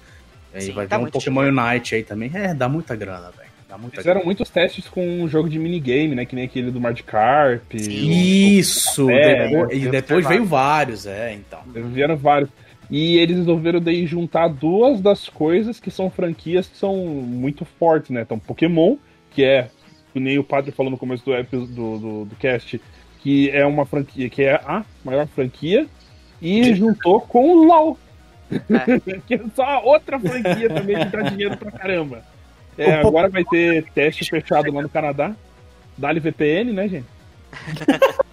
E 0.52 0.56
aí 0.58 0.62
Sim, 0.64 0.72
vai 0.72 0.86
dá 0.86 0.98
vir 0.98 1.04
um 1.04 1.10
Pokémon 1.10 1.48
Unite 1.48 1.94
aí 1.94 2.04
também. 2.04 2.30
É, 2.34 2.52
dá 2.52 2.68
muita 2.68 2.94
grana, 2.94 3.30
velho. 3.30 3.47
Dá 3.78 3.82
muita 3.82 3.96
Fizeram 3.98 4.24
muitos 4.24 4.50
testes 4.50 4.88
com 4.88 5.22
um 5.22 5.28
jogo 5.28 5.48
de 5.48 5.58
minigame, 5.58 6.14
né? 6.14 6.24
Que 6.26 6.34
nem 6.34 6.44
aquele 6.44 6.70
do 6.70 6.80
Magikarp. 6.80 7.74
Isso! 7.74 9.08
É, 9.08 9.48
depois- 9.48 9.68
né? 9.68 9.76
e 9.76 9.88
depois 9.88 10.26
veio 10.26 10.44
vários, 10.44 11.06
é, 11.06 11.32
então. 11.34 11.60
Vieram 11.92 12.16
vários. 12.16 12.50
E 12.90 13.18
eles 13.18 13.36
resolveram 13.36 13.80
daí 13.80 14.06
juntar 14.06 14.48
duas 14.48 15.00
das 15.00 15.28
coisas 15.28 15.78
que 15.78 15.90
são 15.90 16.10
franquias 16.10 16.66
que 16.66 16.76
são 16.76 16.96
muito 16.96 17.64
fortes, 17.64 18.10
né? 18.10 18.22
Então, 18.22 18.38
Pokémon, 18.38 18.96
que 19.30 19.44
é, 19.44 19.68
nem 20.14 20.38
o 20.38 20.44
Padre 20.44 20.72
falou 20.72 20.90
no 20.90 20.98
começo 20.98 21.24
do, 21.24 21.66
do, 21.66 21.98
do, 21.98 22.24
do 22.24 22.36
cast, 22.36 22.80
que 23.20 23.50
é 23.50 23.64
uma 23.64 23.84
franquia, 23.84 24.28
que 24.28 24.42
é 24.42 24.54
a 24.54 24.84
maior 25.04 25.26
franquia, 25.28 25.86
e 26.40 26.74
juntou 26.74 27.20
com 27.20 27.50
o 27.50 27.64
LoL. 27.64 27.98
que 29.28 29.34
é 29.34 29.40
só 29.54 29.84
outra 29.84 30.18
franquia 30.18 30.68
também 30.70 30.96
que 30.96 31.16
dá 31.16 31.22
dinheiro 31.22 31.56
pra 31.58 31.70
caramba. 31.70 32.24
É, 32.78 32.94
agora 32.94 33.28
vai 33.28 33.44
ter 33.44 33.84
teste 33.92 34.24
fechado 34.30 34.72
lá 34.72 34.80
no 34.80 34.88
Canadá. 34.88 35.34
Dali 35.96 36.20
VPN, 36.20 36.72
né, 36.72 36.88
gente? 36.88 37.06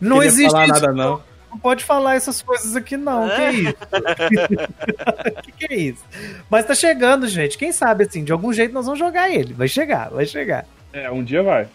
Não 0.00 0.18
Queria 0.18 0.28
existe 0.28 0.52
falar 0.52 0.64
isso, 0.64 0.74
nada, 0.74 0.92
não. 0.92 1.22
Não 1.50 1.58
pode 1.58 1.82
falar 1.82 2.14
essas 2.14 2.40
coisas 2.40 2.76
aqui, 2.76 2.96
não. 2.96 3.28
Que 3.28 3.50
isso? 3.50 3.74
que, 5.42 5.52
que 5.52 5.74
é 5.74 5.76
isso? 5.76 6.04
Mas 6.48 6.66
tá 6.66 6.74
chegando, 6.74 7.26
gente. 7.26 7.58
Quem 7.58 7.72
sabe, 7.72 8.04
assim, 8.04 8.22
de 8.22 8.30
algum 8.30 8.52
jeito 8.52 8.72
nós 8.72 8.84
vamos 8.84 9.00
jogar 9.00 9.28
ele. 9.28 9.54
Vai 9.54 9.66
chegar, 9.66 10.10
vai 10.10 10.24
chegar. 10.24 10.64
É, 10.92 11.10
um 11.10 11.24
dia 11.24 11.42
vai. 11.42 11.66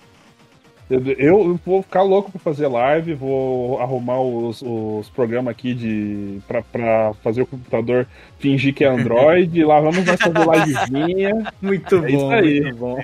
Eu, 0.89 1.59
vou 1.65 1.81
ficar 1.81 2.01
louco 2.01 2.31
pra 2.31 2.39
fazer 2.39 2.67
live, 2.67 3.13
vou 3.13 3.79
arrumar 3.79 4.21
os, 4.21 4.61
os 4.61 5.09
programas 5.09 5.51
aqui 5.51 5.73
de 5.73 6.39
pra, 6.47 6.61
pra 6.61 7.13
fazer 7.23 7.41
o 7.41 7.47
computador 7.47 8.05
fingir 8.37 8.73
que 8.73 8.83
é 8.83 8.87
Android, 8.89 9.57
e 9.57 9.63
lá 9.63 9.79
vamos 9.79 10.03
nós 10.05 10.19
fazer 10.19 10.65
livezinha. 10.67 11.53
Muito 11.61 11.95
É 12.05 12.09
isso 12.11 12.17
bom, 12.19 12.31
aí. 12.31 12.61
muito 12.61 12.75
bom. 12.77 13.03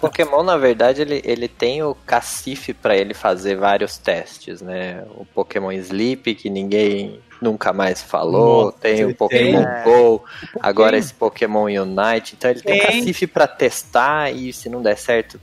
Pokémon, 0.00 0.42
na 0.42 0.56
verdade, 0.56 1.02
ele, 1.02 1.20
ele 1.24 1.48
tem 1.48 1.82
o 1.82 1.94
cacife 1.94 2.72
pra 2.72 2.96
ele 2.96 3.14
fazer 3.14 3.56
vários 3.56 3.98
testes, 3.98 4.62
né? 4.62 5.04
O 5.16 5.24
Pokémon 5.24 5.70
Sleep, 5.72 6.34
que 6.34 6.48
ninguém 6.48 7.20
nunca 7.40 7.72
mais 7.72 8.02
falou, 8.02 8.64
Nossa, 8.66 8.78
tem 8.80 9.04
o 9.04 9.08
tem. 9.08 9.14
Pokémon 9.14 9.60
É. 9.62 9.84
Go, 9.84 10.24
agora 10.60 10.96
esse 10.96 11.14
Pokémon 11.14 11.64
Unite, 11.66 12.34
então 12.36 12.50
ele 12.50 12.60
tem, 12.60 12.80
Tem. 12.80 12.86
cacife 12.86 13.26
pra 13.26 13.46
testar 13.46 14.34
e 14.34 14.52
se 14.52 14.68
não 14.68 14.82
der 14.82 14.96
certo, 14.96 15.38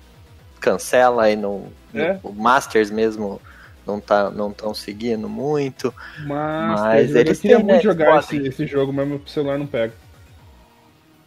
cancela 0.65 1.29
e 1.29 1.35
não. 1.35 1.67
É. 1.93 2.17
O 2.23 2.33
Masters 2.33 2.89
mesmo 2.89 3.39
não 3.85 3.99
tá 3.99 4.31
não 4.31 4.51
tão 4.51 4.73
seguindo 4.73 5.29
muito. 5.29 5.93
Mas, 6.25 6.81
Mas 6.81 7.11
eu, 7.11 7.17
eles 7.17 7.39
queria 7.39 7.57
têm, 7.57 7.65
muito 7.65 7.77
né, 7.77 7.81
jogar 7.83 8.19
esse, 8.19 8.37
esse 8.37 8.65
jogo, 8.65 8.91
mas 8.91 9.07
meu 9.07 9.21
celular 9.27 9.59
não 9.59 9.67
pega. 9.67 9.93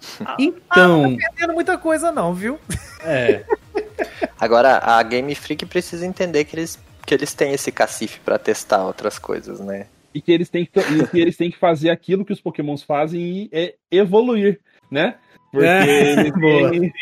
Então, 0.38 1.16
Perdendo 1.16 1.54
muita 1.54 1.76
coisa, 1.78 2.10
não, 2.10 2.34
viu? 2.34 2.58
é. 3.02 3.44
Agora 4.38 4.78
a 4.78 5.02
Game 5.02 5.34
Freak 5.34 5.66
precisa 5.66 6.06
entender 6.06 6.44
que 6.44 6.56
eles 6.56 6.78
que 7.04 7.14
eles 7.14 7.32
têm 7.32 7.52
esse 7.52 7.72
cacife 7.72 8.20
pra 8.20 8.38
testar 8.38 8.84
outras 8.84 9.18
coisas, 9.18 9.60
né? 9.60 9.86
E 10.12 10.20
que 10.20 10.30
eles 10.30 10.50
têm 10.50 10.66
que, 10.66 10.78
e 10.78 11.06
que, 11.06 11.18
eles 11.18 11.36
têm 11.36 11.50
que 11.50 11.58
fazer 11.58 11.88
aquilo 11.88 12.24
que 12.24 12.32
os 12.32 12.40
Pokémons 12.40 12.82
fazem 12.82 13.20
e 13.20 13.48
é 13.50 13.74
evoluir, 13.90 14.60
né? 14.90 15.14
Porque 15.50 15.66
É, 15.66 16.12
eles 16.12 16.32
boa. 16.32 16.70
têm, 16.70 16.92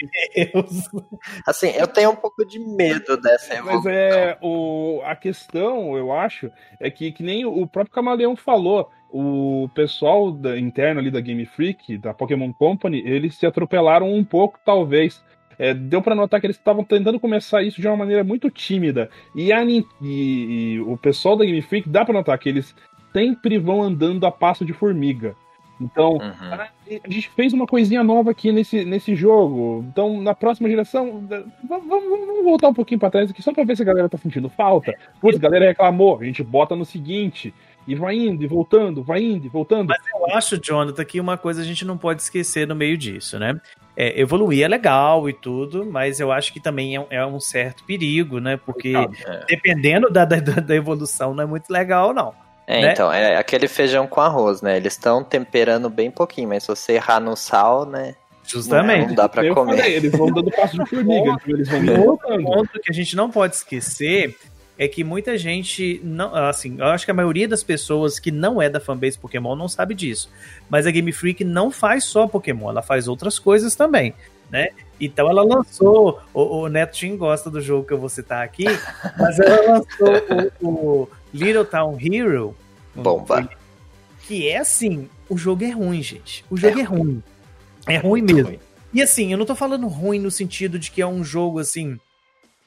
Assim, 1.46 1.68
eu 1.70 1.86
tenho 1.86 2.10
um 2.10 2.16
pouco 2.16 2.44
de 2.44 2.58
medo 2.58 3.16
dessa 3.20 3.54
evolução. 3.54 3.82
Mas 3.82 3.86
é 3.86 4.38
o, 4.40 5.00
a 5.04 5.16
questão, 5.16 5.96
eu 5.96 6.12
acho, 6.12 6.50
é 6.80 6.90
que, 6.90 7.10
que 7.12 7.22
nem 7.22 7.44
o 7.44 7.66
próprio 7.66 7.92
Camaleão 7.94 8.36
falou, 8.36 8.90
o 9.10 9.68
pessoal 9.74 10.30
da, 10.30 10.58
interno 10.58 11.00
ali 11.00 11.10
da 11.10 11.20
Game 11.20 11.44
Freak, 11.46 11.98
da 11.98 12.14
Pokémon 12.14 12.52
Company, 12.52 13.02
eles 13.04 13.34
se 13.36 13.46
atropelaram 13.46 14.12
um 14.12 14.24
pouco, 14.24 14.58
talvez. 14.64 15.24
É, 15.58 15.72
deu 15.72 16.02
pra 16.02 16.14
notar 16.14 16.38
que 16.38 16.46
eles 16.46 16.56
estavam 16.58 16.84
tentando 16.84 17.18
começar 17.18 17.62
isso 17.62 17.80
de 17.80 17.88
uma 17.88 17.96
maneira 17.96 18.22
muito 18.22 18.50
tímida. 18.50 19.08
E, 19.34 19.50
a, 19.52 19.64
e- 19.64 19.84
e 20.02 20.80
o 20.86 20.96
pessoal 20.98 21.34
da 21.36 21.44
Game 21.46 21.62
Freak, 21.62 21.88
dá 21.88 22.04
pra 22.04 22.12
notar 22.12 22.38
que 22.38 22.48
eles 22.48 22.74
sempre 23.12 23.56
vão 23.58 23.82
andando 23.82 24.26
a 24.26 24.30
passo 24.30 24.64
de 24.66 24.74
formiga. 24.74 25.34
Então, 25.80 26.12
Uhum. 26.14 26.52
a 26.52 27.08
gente 27.08 27.28
fez 27.30 27.52
uma 27.52 27.66
coisinha 27.66 28.02
nova 28.02 28.30
aqui 28.30 28.50
nesse, 28.50 28.84
nesse 28.84 29.14
jogo. 29.14 29.84
Então, 29.88 30.20
na 30.22 30.34
próxima 30.34 30.68
geração, 30.68 31.22
vamos, 31.68 31.86
vamos- 31.88 32.26
voltar 32.44 32.68
um 32.68 32.74
pouquinho 32.74 33.00
pra 33.00 33.10
trás 33.10 33.28
aqui, 33.30 33.42
só 33.42 33.52
pra 33.52 33.64
ver 33.64 33.76
se 33.76 33.82
a 33.82 33.84
galera 33.84 34.08
tá 34.08 34.16
sentindo 34.16 34.48
falta. 34.48 34.94
Putz, 35.20 35.36
a 35.36 35.40
galera 35.40 35.66
reclamou, 35.66 36.18
a 36.20 36.24
gente 36.24 36.42
bota 36.42 36.76
no 36.76 36.84
seguinte. 36.84 37.52
E 37.88 37.94
vai 37.94 38.16
indo 38.16 38.42
e 38.42 38.46
voltando, 38.48 39.00
vai 39.02 39.22
indo 39.22 39.46
e 39.46 39.48
voltando. 39.48 39.88
Mas 39.88 40.02
eu 40.12 40.36
acho, 40.36 40.58
Jonathan, 40.60 41.04
que 41.04 41.20
uma 41.20 41.36
coisa 41.38 41.60
a 41.62 41.64
gente 41.64 41.84
não 41.84 41.96
pode 41.96 42.20
esquecer 42.22 42.66
no 42.66 42.74
meio 42.74 42.96
disso, 42.98 43.38
né? 43.38 43.60
É, 43.96 44.20
evoluir 44.20 44.64
é 44.64 44.68
legal 44.68 45.28
e 45.28 45.32
tudo, 45.32 45.86
mas 45.86 46.18
eu 46.18 46.32
acho 46.32 46.52
que 46.52 46.58
também 46.58 46.96
é 46.96 47.00
um, 47.00 47.06
é 47.10 47.24
um 47.26 47.38
certo 47.38 47.84
perigo, 47.84 48.40
né? 48.40 48.56
Porque 48.56 48.92
É. 48.96 49.44
dependendo 49.48 50.10
da, 50.10 50.24
da, 50.24 50.36
da 50.40 50.74
evolução, 50.74 51.32
não 51.32 51.44
é 51.44 51.46
muito 51.46 51.70
legal, 51.70 52.12
não. 52.12 52.32
É, 52.66 52.82
né? 52.82 52.92
então, 52.92 53.12
é 53.12 53.36
aquele 53.36 53.68
feijão 53.68 54.06
com 54.06 54.20
arroz, 54.20 54.60
né? 54.60 54.76
Eles 54.76 54.94
estão 54.94 55.22
temperando 55.22 55.88
bem 55.88 56.10
pouquinho, 56.10 56.48
mas 56.48 56.64
se 56.64 56.68
você 56.68 56.94
errar 56.94 57.20
no 57.20 57.36
sal, 57.36 57.86
né? 57.86 58.14
Justamente. 58.44 59.08
Não 59.08 59.14
dá 59.14 59.28
pra 59.28 59.44
Eu 59.44 59.54
comer. 59.54 59.76
falei, 59.76 59.94
eles 59.94 60.12
vão 60.12 60.30
dando 60.32 60.50
passo 60.50 60.78
de 60.78 60.88
formiga, 60.88 61.36
eles 61.46 61.68
vão 61.68 62.06
Outro 62.06 62.42
ponto 62.42 62.80
que 62.80 62.90
a 62.90 62.94
gente 62.94 63.14
não 63.16 63.30
pode 63.30 63.56
esquecer 63.56 64.36
é 64.78 64.86
que 64.86 65.02
muita 65.02 65.38
gente 65.38 66.00
não, 66.04 66.34
assim, 66.34 66.76
eu 66.78 66.86
acho 66.86 67.04
que 67.04 67.10
a 67.10 67.14
maioria 67.14 67.48
das 67.48 67.62
pessoas 67.62 68.18
que 68.18 68.30
não 68.30 68.60
é 68.60 68.68
da 68.68 68.78
fanbase 68.78 69.18
Pokémon 69.18 69.56
não 69.56 69.68
sabe 69.68 69.94
disso. 69.94 70.30
Mas 70.68 70.86
a 70.86 70.90
Game 70.90 71.10
Freak 71.12 71.44
não 71.44 71.70
faz 71.70 72.04
só 72.04 72.26
Pokémon, 72.26 72.70
ela 72.70 72.82
faz 72.82 73.08
outras 73.08 73.38
coisas 73.38 73.74
também, 73.74 74.14
né? 74.50 74.68
Então 75.00 75.28
ela 75.30 75.42
lançou, 75.42 76.20
o, 76.32 76.60
o 76.60 76.68
Neto 76.68 76.92
Tim 76.92 77.16
gosta 77.16 77.50
do 77.50 77.60
jogo 77.60 77.86
que 77.86 77.92
eu 77.92 77.98
vou 77.98 78.08
citar 78.08 78.44
aqui, 78.44 78.64
mas 79.18 79.38
ela 79.38 79.78
lançou 79.78 80.52
o, 80.60 80.68
o 80.68 81.08
Little 81.36 81.64
Town 81.64 81.96
Hero, 82.00 82.56
Bomba. 82.94 83.48
que 84.26 84.48
é 84.48 84.58
assim, 84.58 85.08
o 85.28 85.36
jogo 85.36 85.64
é 85.64 85.70
ruim, 85.70 86.02
gente. 86.02 86.44
O 86.50 86.56
jogo 86.56 86.78
é, 86.78 86.82
ruim. 86.82 87.22
É 87.86 87.96
ruim 87.98 88.22
mesmo. 88.22 88.58
E 88.92 89.02
assim, 89.02 89.30
eu 89.32 89.38
não 89.38 89.44
tô 89.46 89.54
falando 89.54 89.86
ruim 89.88 90.18
no 90.18 90.30
sentido 90.30 90.78
de 90.78 90.90
que 90.90 91.02
é 91.02 91.06
um 91.06 91.22
jogo 91.22 91.58
assim. 91.58 91.98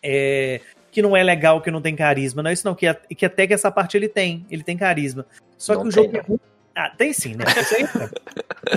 é, 0.04 0.62
que 0.92 1.02
não 1.02 1.16
é 1.16 1.22
legal, 1.24 1.62
que 1.62 1.70
não 1.70 1.82
tem 1.82 1.96
carisma. 1.96 2.42
Não 2.42 2.50
é 2.50 2.54
isso, 2.54 2.66
não. 2.66 2.74
Que, 2.74 2.88
a- 2.88 2.94
que 2.96 3.26
até 3.26 3.46
que 3.46 3.54
essa 3.54 3.70
parte 3.72 3.96
ele 3.96 4.08
tem. 4.10 4.46
Ele 4.50 4.64
tem 4.64 4.76
carisma. 4.78 5.26
Só 5.58 5.74
Não 5.76 5.84
que 5.84 5.88
o 5.90 5.92
tem, 5.92 6.04
jogo 6.04 6.16
é 6.16 6.20
não. 6.20 6.26
ruim. 6.28 6.40
Ah, 6.76 6.90
tem 6.90 7.14
sim, 7.14 7.36
né? 7.36 7.46
Aí, 7.48 7.84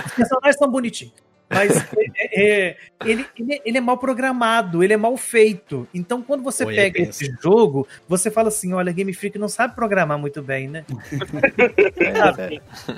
Os 0.05 0.11
personagens 0.13 0.57
são 0.57 0.69
bonitinhos. 0.69 1.13
Mas 1.53 1.85
é, 1.97 2.39
é, 2.69 2.77
ele, 3.05 3.25
ele, 3.37 3.61
ele 3.65 3.77
é 3.77 3.81
mal 3.81 3.97
programado, 3.97 4.83
ele 4.83 4.93
é 4.93 4.97
mal 4.97 5.15
feito. 5.17 5.87
Então, 5.93 6.21
quando 6.21 6.43
você 6.43 6.65
Oi, 6.65 6.75
pega 6.75 6.99
é 6.99 7.03
esse 7.03 7.33
jogo, 7.41 7.87
você 8.07 8.29
fala 8.31 8.47
assim: 8.49 8.73
olha, 8.73 8.91
Game 8.91 9.13
Freak 9.13 9.37
não 9.37 9.49
sabe 9.49 9.75
programar 9.75 10.17
muito 10.17 10.41
bem, 10.41 10.67
né? 10.67 10.85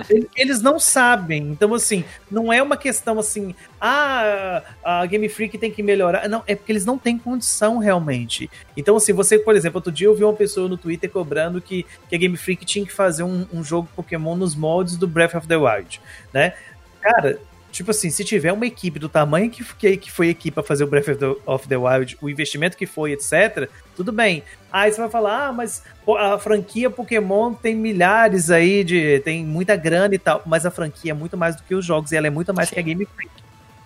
Ele- 0.09 0.29
Eles 0.35 0.61
não 0.61 0.79
sabem. 0.79 1.43
Então, 1.51 1.73
assim, 1.73 2.03
não 2.29 2.51
é 2.51 2.61
uma 2.61 2.77
questão 2.77 3.19
assim, 3.19 3.55
ah, 3.79 4.61
a 4.83 5.05
Game 5.05 5.27
Freak 5.29 5.57
tem 5.57 5.71
que 5.71 5.83
melhorar. 5.83 6.27
Não, 6.27 6.43
é 6.47 6.55
porque 6.55 6.71
eles 6.71 6.85
não 6.85 6.97
têm 6.97 7.17
condição 7.17 7.77
realmente. 7.77 8.49
Então, 8.75 8.95
assim, 8.95 9.13
você, 9.13 9.37
por 9.39 9.55
exemplo, 9.55 9.77
outro 9.77 9.91
dia 9.91 10.07
eu 10.07 10.15
vi 10.15 10.23
uma 10.23 10.33
pessoa 10.33 10.67
no 10.67 10.77
Twitter 10.77 11.09
cobrando 11.09 11.61
que, 11.61 11.85
que 12.09 12.15
a 12.15 12.17
Game 12.17 12.35
Freak 12.37 12.65
tinha 12.65 12.85
que 12.85 12.91
fazer 12.91 13.23
um, 13.23 13.45
um 13.53 13.63
jogo 13.63 13.87
Pokémon 13.95 14.35
nos 14.35 14.55
moldes 14.55 14.97
do 14.97 15.07
Breath 15.07 15.35
of 15.35 15.47
the 15.47 15.57
Wild, 15.57 16.01
né? 16.33 16.53
Cara, 17.01 17.37
tipo 17.75 17.91
assim, 17.91 18.09
se 18.09 18.23
tiver 18.23 18.53
uma 18.53 18.65
equipe 18.65 18.97
do 18.97 19.09
tamanho 19.09 19.49
que, 19.51 19.63
que, 19.75 19.97
que 19.97 20.11
foi 20.11 20.27
a 20.27 20.31
equipe 20.31 20.55
pra 20.55 20.63
fazer 20.63 20.85
o 20.85 20.87
Breath 20.87 21.09
of 21.09 21.17
the, 21.17 21.35
of 21.45 21.67
the 21.67 21.75
Wild, 21.77 22.17
o 22.21 22.29
investimento 22.29 22.77
que 22.77 22.85
foi, 22.85 23.11
etc., 23.11 23.69
tudo 23.95 24.11
bem. 24.13 24.43
Aí 24.71 24.91
você 24.91 25.01
vai 25.01 25.09
falar, 25.09 25.47
ah, 25.47 25.51
mas 25.51 25.83
a 26.17 26.39
franquia 26.39 26.89
Pokémon 26.89 27.53
tem 27.53 27.75
milhares 27.75 28.49
aí 28.49 28.83
de. 28.83 29.19
tem 29.19 29.43
muita 29.45 29.75
grana 29.75 30.15
e 30.15 30.19
tal, 30.19 30.41
mas 30.45 30.65
a 30.65 30.71
franquia 30.71 31.11
é 31.11 31.13
muito 31.13 31.35
mais 31.35 31.55
do 31.55 31.63
que 31.63 31.75
os 31.75 31.85
jogos 31.85 32.11
e 32.11 32.15
ela 32.15 32.27
é 32.27 32.29
muito 32.29 32.53
mais 32.53 32.69
que 32.69 32.79
a 32.79 32.81
Game 32.81 33.05
Freak. 33.05 33.31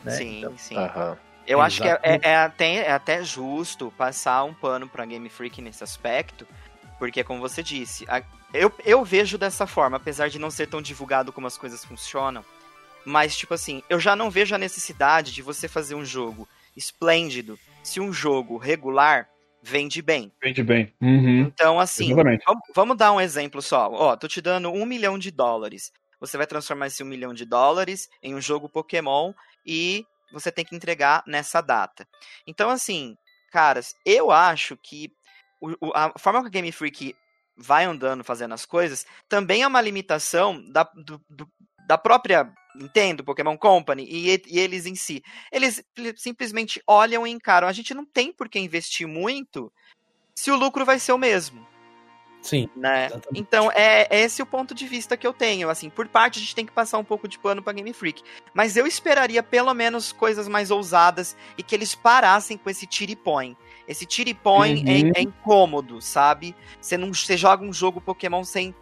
Né? 0.04 0.12
Sim, 0.12 0.38
Então, 0.39 0.54
sim. 0.58 0.75
Aham. 0.78 1.17
Eu 1.47 1.60
acho 1.60 1.82
que 1.82 1.88
é, 1.88 1.99
é- 2.04 2.19
é 2.21 2.36
até, 2.38 2.75
é 2.75 2.91
até 2.91 3.23
justo 3.23 3.91
passar 3.97 4.43
um 4.43 4.54
pano 4.54 4.88
pra 4.88 5.04
Game 5.04 5.28
Freak 5.30 5.63
nesse 5.63 5.84
aspecto, 5.84 6.45
porque, 6.99 7.23
como 7.23 7.39
você 7.39 7.63
disse, 7.63 8.06
a- 8.08 8.21
eu, 8.54 8.71
eu 8.86 9.04
vejo 9.04 9.36
dessa 9.36 9.65
forma, 9.65 9.97
apesar 9.97 10.30
de 10.30 10.38
não 10.38 10.52
ser 10.52 10.67
tão 10.67 10.80
divulgado 10.80 11.34
como 11.34 11.47
as 11.47 11.58
coisas 11.58 11.84
funcionam, 11.84 12.45
mas, 13.10 13.36
tipo 13.36 13.54
assim, 13.54 13.82
eu 13.89 14.00
já 14.00 14.15
não 14.15 14.30
vejo 14.30 14.54
a 14.54 14.58
necessidade 14.58 15.34
de 15.34 15.41
você 15.41 15.67
fazer 15.67 15.95
um 15.95 16.06
jogo 16.06 16.48
esplêndido 16.78 17.60
se 17.84 18.00
um 18.00 18.13
jogo 18.13 18.58
regular 18.58 19.28
vende 19.62 20.02
bem. 20.02 20.32
Vende 20.41 20.63
bem. 20.63 20.93
Uhum. 21.02 21.41
Então, 21.41 21.80
assim. 21.80 22.13
Vamos, 22.13 22.62
vamos 22.76 22.98
dar 22.98 23.12
um 23.12 23.19
exemplo 23.19 23.62
só. 23.62 23.89
Ó, 23.91 24.15
tô 24.15 24.28
te 24.28 24.41
dando 24.41 24.72
um 24.72 24.86
milhão 24.86 25.17
de 25.17 25.32
dólares. 25.32 25.91
Você 26.19 26.38
vai 26.38 26.45
transformar 26.45 26.88
esse 26.88 27.02
um 27.04 27.08
milhão 27.08 27.34
de 27.34 27.45
dólares 27.45 28.10
em 28.22 28.36
um 28.36 28.41
jogo 28.41 28.69
Pokémon 28.69 29.34
e 29.65 30.06
você 30.32 30.52
tem 30.52 30.63
que 30.63 30.76
entregar 30.76 31.24
nessa 31.26 31.62
data. 31.62 32.08
Então, 32.45 32.69
assim, 32.69 33.17
caras, 33.52 33.95
eu 34.06 34.30
acho 34.30 34.78
que 34.78 35.12
o- 35.60 35.88
o- 35.88 35.91
a 35.95 36.13
forma 36.19 36.41
que 36.41 36.48
a 36.48 36.52
Game 36.52 36.72
Freak 36.72 37.15
vai 37.58 37.86
andando 37.86 38.24
fazendo 38.24 38.54
as 38.54 38.65
coisas 38.65 39.06
também 39.28 39.63
é 39.63 39.67
uma 39.67 39.82
limitação 39.82 40.63
da, 40.72 40.84
do- 40.84 41.22
do- 41.30 41.50
da 41.88 41.98
própria 41.98 42.50
Nintendo, 42.80 43.24
Pokémon 43.24 43.58
Company 43.58 44.06
e, 44.10 44.30
e- 44.48 44.60
eles 44.60 44.86
em 44.86 44.96
si. 44.96 45.22
Eles 45.52 45.84
simplesmente 46.15 46.82
olham 46.88 47.28
e 47.28 47.32
encaram. 47.32 47.68
A 47.68 47.74
gente 47.74 47.94
não 47.94 48.06
tem 48.06 48.32
por 48.32 48.48
que 48.48 48.58
investir 48.60 49.08
muito 49.08 49.72
se 50.34 50.50
o 50.50 50.56
lucro 50.56 50.86
vai 50.86 50.98
ser 50.98 51.12
o 51.12 51.18
mesmo 51.18 51.68
Sim. 52.42 52.70
né? 52.74 53.08
Exatamente. 53.08 53.39
Então 53.42 53.70
é, 53.74 54.08
é 54.10 54.22
esse 54.22 54.42
o 54.42 54.46
ponto 54.46 54.74
de 54.74 54.88
vista 54.88 55.18
que 55.18 55.28
eu 55.28 55.34
tenho. 55.34 55.70
Assim, 55.70 55.89
por 55.89 56.08
parte 56.08 56.39
a 56.39 56.42
gente 56.42 56.56
tem 56.56 56.65
que 56.65 56.72
passar 56.72 56.98
um 56.98 57.04
pouco 57.04 57.28
de 57.28 57.38
pano 57.38 57.62
pra 57.62 57.74
Game 57.74 57.92
Freak, 57.92 58.24
mas 58.54 58.78
eu 58.78 58.88
esperaria 58.88 59.44
pelo 59.44 59.74
menos 59.74 60.13
coisas 60.13 60.48
mais 60.48 60.72
ousadas 60.72 61.36
e 61.58 61.63
que 61.63 61.76
eles 61.76 61.94
parassem 61.94 62.58
com 62.58 62.70
esse 62.70 62.88
tira 62.88 63.12
e 63.12 63.15
põe. 63.18 63.58
Esse 63.86 64.06
tira 64.06 64.30
e 64.30 64.34
põe 64.34 64.76
Uhum. 64.76 65.12
é, 65.13 65.20
é 65.20 65.22
incômodo, 65.22 66.02
sabe? 66.02 66.56
Você 66.80 66.98
não, 66.98 67.13
você 67.13 67.36
joga 67.36 67.63
um 67.65 67.74
jogo 67.74 68.00
Pokémon 68.00 68.44
sem 68.46 68.74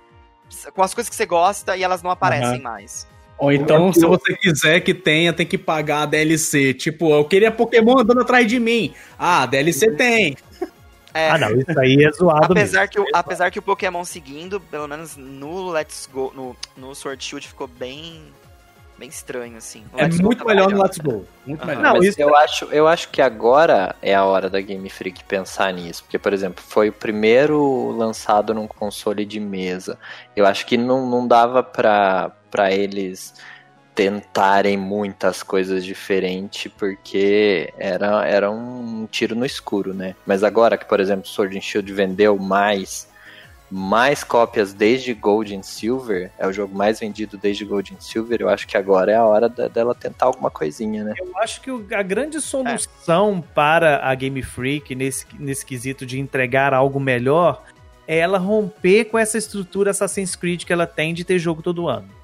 com 0.74 0.82
as 0.82 0.94
coisas 0.94 1.10
que 1.10 1.16
você 1.16 1.26
gosta 1.26 1.76
e 1.76 1.84
elas 1.84 2.02
não 2.04 2.12
aparecem 2.12 2.62
mais. 2.62 3.08
Ou 3.40 3.52
então, 3.52 3.94
se 3.94 4.02
você 4.06 4.36
quiser 4.36 4.80
que 4.82 4.94
tenha, 4.94 5.32
tem 5.32 5.46
que 5.46 5.58
pagar 5.58 6.04
a 6.04 6.06
DLC. 6.08 6.74
Tipo, 6.74 7.12
eu 7.14 7.24
queria 7.26 7.52
Pokémon 7.52 8.00
andando 8.00 8.22
atrás 8.22 8.48
de 8.48 8.60
mim. 8.60 8.94
Ah, 9.18 9.44
a 9.44 9.46
DLC 9.46 9.92
tem. 9.92 10.36
É, 11.14 11.30
Ah, 11.32 11.38
não, 11.38 11.52
isso 11.56 11.80
aí 11.80 12.04
é 12.04 12.12
zoado 12.12 12.54
mesmo. 12.54 12.54
apesar 12.54 12.88
que, 12.88 13.00
o, 13.00 13.06
apesar 13.14 13.50
que 13.52 13.60
o 13.60 13.62
Pokémon 13.62 14.04
seguindo, 14.06 14.60
pelo 14.60 14.88
menos 14.88 15.16
no 15.18 15.70
Let's 15.70 16.08
Go, 16.12 16.32
no, 16.36 16.56
no 16.76 16.94
Sword 16.96 17.24
Shield 17.24 17.48
ficou 17.48 17.68
bem 17.68 18.22
bem 19.00 19.10
estranho 19.10 19.58
assim. 19.58 19.84
No 19.94 20.00
É 20.00 20.04
Let's 20.06 20.18
Go 20.18 20.26
muito 20.26 20.40
tava 20.40 20.50
melhor 20.50 20.72
no 20.72 20.82
Let's 20.82 20.98
Go. 20.98 21.24
Muito 21.46 21.62
Aham. 21.64 21.68
melhor. 21.76 21.94
Não, 21.94 22.04
isso- 22.04 22.20
eu, 22.20 22.36
acho, 22.36 22.66
eu 22.66 22.88
acho 22.88 23.10
que 23.10 23.22
agora 23.22 23.96
é 24.02 24.16
a 24.16 24.26
hora 24.26 24.50
da 24.50 24.60
Game 24.60 24.90
Freak 24.90 25.24
pensar 25.24 25.72
nisso. 25.72 26.04
Porque, 26.04 26.18
por 26.18 26.34
exemplo, 26.34 26.64
foi 26.68 26.90
o 26.90 26.94
primeiro 26.94 27.92
lançado 27.96 28.54
num 28.56 28.66
console 28.68 29.24
de 29.24 29.40
mesa. 29.40 30.00
Eu 30.36 30.46
acho 30.48 30.66
que 30.66 30.78
não, 30.78 31.08
não 31.08 31.28
dava 31.28 31.62
pra, 31.62 32.32
pra 32.50 32.72
eles 32.72 33.34
tentarem 33.94 34.78
muitas 34.78 35.42
coisas 35.42 35.84
diferentes, 35.84 36.72
porque 36.78 37.74
era, 37.80 38.28
era 38.28 38.52
um 38.52 39.08
tiro 39.10 39.36
no 39.36 39.44
escuro, 39.44 39.92
né? 39.92 40.16
Mas 40.24 40.44
agora 40.44 40.78
que, 40.78 40.86
por 40.86 41.00
exemplo, 41.00 41.28
Sword 41.28 41.58
and 41.58 41.62
Shield 41.62 41.92
vendeu 41.94 42.38
mais, 42.38 43.10
mais 43.72 44.24
cópias 44.24 44.72
desde 44.72 45.16
Gold 45.16 45.56
and 45.56 45.64
Silver, 45.64 46.30
é 46.38 46.46
o 46.46 46.54
jogo 46.54 46.78
mais 46.78 47.00
vendido 47.00 47.40
desde 47.40 47.66
Gold 47.66 47.96
and 47.96 48.00
Silver, 48.00 48.40
eu 48.40 48.50
acho 48.50 48.68
que 48.68 48.78
agora 48.78 49.12
é 49.12 49.16
a 49.16 49.26
hora 49.26 49.50
da- 49.50 49.68
dela 49.68 49.96
tentar 49.96 50.28
alguma 50.28 50.52
coisinha, 50.52 51.04
né? 51.04 51.16
Eu 51.18 51.36
acho 51.40 51.60
que 51.60 51.72
a 51.96 52.04
grande 52.04 52.40
solução 52.40 53.44
para 53.56 54.08
a 54.08 54.14
Game 54.14 54.44
Freak 54.44 54.94
nesse, 54.94 55.26
nesse 55.40 55.66
quesito 55.66 56.06
de 56.06 56.20
entregar 56.20 56.72
algo 56.72 57.00
melhor 57.00 57.64
é 58.08 58.20
ela 58.20 58.38
romper 58.38 59.06
com 59.06 59.18
essa 59.18 59.40
estrutura 59.40 59.90
Assassin's 59.90 60.36
Creed 60.36 60.66
que 60.66 60.72
ela 60.72 60.86
tem 60.86 61.16
de 61.16 61.24
ter 61.24 61.40
jogo 61.40 61.64
todo 61.64 61.90
ano. 61.90 62.16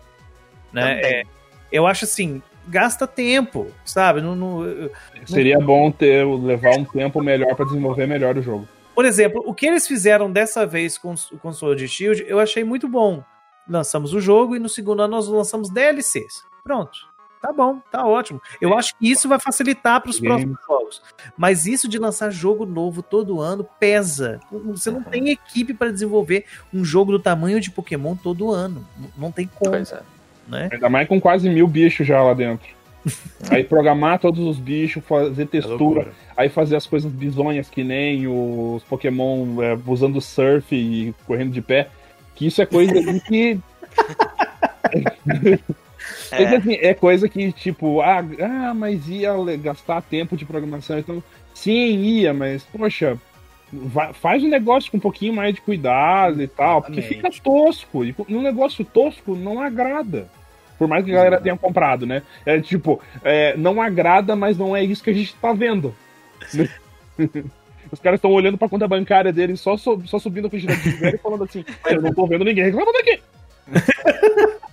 Né? 0.73 0.99
É, 1.01 1.23
eu 1.71 1.85
acho 1.87 2.05
assim, 2.05 2.41
gasta 2.67 3.05
tempo, 3.07 3.67
sabe? 3.85 4.21
Não- 4.21 4.35
não- 4.35 4.89
Seria 5.25 5.59
bom 5.59 5.91
ter 5.91 6.25
levar 6.25 6.77
um 6.77 6.85
tempo 6.85 7.21
melhor 7.21 7.55
pra 7.55 7.65
desenvolver 7.65 8.07
melhor 8.07 8.37
o 8.37 8.41
jogo. 8.41 8.67
Por 8.95 9.05
exemplo, 9.05 9.41
o 9.45 9.53
que 9.53 9.65
eles 9.65 9.87
fizeram 9.87 10.31
dessa 10.31 10.65
vez 10.65 10.97
com 10.97 11.13
o 11.31 11.37
console 11.37 11.75
de 11.75 11.87
Shield, 11.87 12.25
eu 12.27 12.39
achei 12.39 12.63
muito 12.63 12.87
bom. 12.87 13.23
Lançamos 13.67 14.13
o 14.13 14.19
jogo 14.19 14.55
e 14.55 14.59
no 14.59 14.69
segundo 14.69 15.01
ano 15.01 15.15
nós 15.15 15.27
lançamos 15.27 15.69
DLCs. 15.69 16.43
Pronto. 16.63 17.11
Tá 17.41 17.51
bom, 17.51 17.79
tá 17.91 18.05
ótimo. 18.05 18.41
Eu 18.61 18.77
acho 18.77 18.95
que 18.95 19.11
isso 19.11 19.27
vai 19.27 19.37
facilitar 19.37 19.99
para 19.99 20.09
os 20.11 20.17
próximos 20.17 20.57
jogos. 20.65 21.01
Mas 21.35 21.65
isso 21.65 21.89
de 21.89 21.97
lançar 21.99 22.29
jogo 22.31 22.65
novo 22.65 23.01
todo 23.03 23.41
ano 23.41 23.67
pesa. 23.77 24.39
Você 24.49 24.89
não 24.89 25.03
tem 25.03 25.27
equipe 25.29 25.73
para 25.73 25.91
desenvolver 25.91 26.45
um 26.73 26.85
jogo 26.85 27.11
do 27.11 27.19
tamanho 27.19 27.59
de 27.59 27.69
Pokémon 27.69 28.15
todo 28.15 28.49
ano. 28.49 28.87
Não 29.17 29.29
tem 29.29 29.45
como, 29.45 29.71
Pois 29.71 29.91
é. 29.91 30.01
Né? 30.47 30.69
Ainda 30.71 30.89
mais 30.89 31.07
com 31.07 31.19
quase 31.19 31.49
mil 31.49 31.67
bichos 31.67 32.05
já 32.05 32.21
lá 32.21 32.33
dentro. 32.33 32.67
Aí 33.49 33.63
programar 33.63 34.19
todos 34.19 34.39
os 34.45 34.57
bichos, 34.57 35.03
fazer 35.05 35.43
É 35.43 35.45
textura, 35.45 35.77
loucura. 35.77 36.11
aí 36.37 36.47
fazer 36.47 36.77
as 36.77 36.87
coisas 36.87 37.11
bizonhas 37.11 37.69
que 37.69 37.83
nem 37.83 38.25
os 38.27 38.81
Pokémon 38.83 39.61
é, 39.61 39.77
usando 39.85 40.21
surf 40.21 40.73
e 40.73 41.13
correndo 41.27 41.51
de 41.51 41.61
pé. 41.61 41.89
Que 42.33 42.47
isso 42.47 42.61
é 42.61 42.65
coisa 42.65 42.97
ali 42.97 43.19
que. 43.19 43.59
Mas, 44.93 45.59
É. 46.31 46.55
assim, 46.57 46.73
é 46.73 46.93
coisa 46.93 47.29
que, 47.29 47.51
tipo, 47.51 48.01
ah, 48.01 48.23
ah, 48.41 48.73
mas 48.73 49.07
ia 49.07 49.33
gastar 49.61 50.01
tempo 50.01 50.35
de 50.35 50.45
programação. 50.45 50.97
Então, 50.99 51.23
sim, 51.53 51.97
ia, 52.01 52.33
mas, 52.33 52.63
poxa, 52.63 53.17
faz 54.13 54.43
um 54.43 54.49
negócio 54.49 54.91
com 54.91 54.97
um 54.97 55.01
pouquinho 55.01 55.33
mais 55.33 55.53
de 55.53 55.61
cuidado 55.61 56.41
e 56.41 56.47
tal, 56.47 56.81
porque 56.81 57.01
fica 57.01 57.29
tosco. 57.43 58.03
E 58.03 58.15
um 58.29 58.41
negócio 58.41 58.83
tosco 58.85 59.35
não 59.35 59.59
agrada. 59.59 60.27
Por 60.77 60.87
mais 60.87 61.05
que 61.05 61.11
a 61.11 61.15
galera 61.15 61.41
tenha 61.41 61.57
comprado, 61.57 62.05
né? 62.05 62.23
É 62.45 62.59
tipo, 62.59 63.01
é, 63.23 63.55
não 63.55 63.81
agrada, 63.81 64.35
mas 64.35 64.57
não 64.57 64.75
é 64.75 64.83
isso 64.83 65.03
que 65.03 65.09
a 65.09 65.13
gente 65.13 65.35
tá 65.35 65.53
vendo. 65.53 65.95
Os 67.91 67.99
caras 67.99 68.17
estão 68.17 68.31
olhando 68.31 68.57
pra 68.57 68.67
conta 68.67 68.87
bancária 68.87 69.31
deles, 69.31 69.61
só, 69.61 69.77
só 69.77 70.19
subindo 70.19 70.47
a 70.47 70.49
quantidade 70.49 70.81
de 70.81 70.93
dinheiro 70.93 71.15
e 71.15 71.19
falando 71.19 71.43
assim: 71.43 71.63
eu 71.87 72.01
não 72.01 72.11
tô 72.11 72.25
vendo 72.25 72.43
ninguém 72.43 72.63
reclamando 72.63 72.97
aqui. 72.97 73.21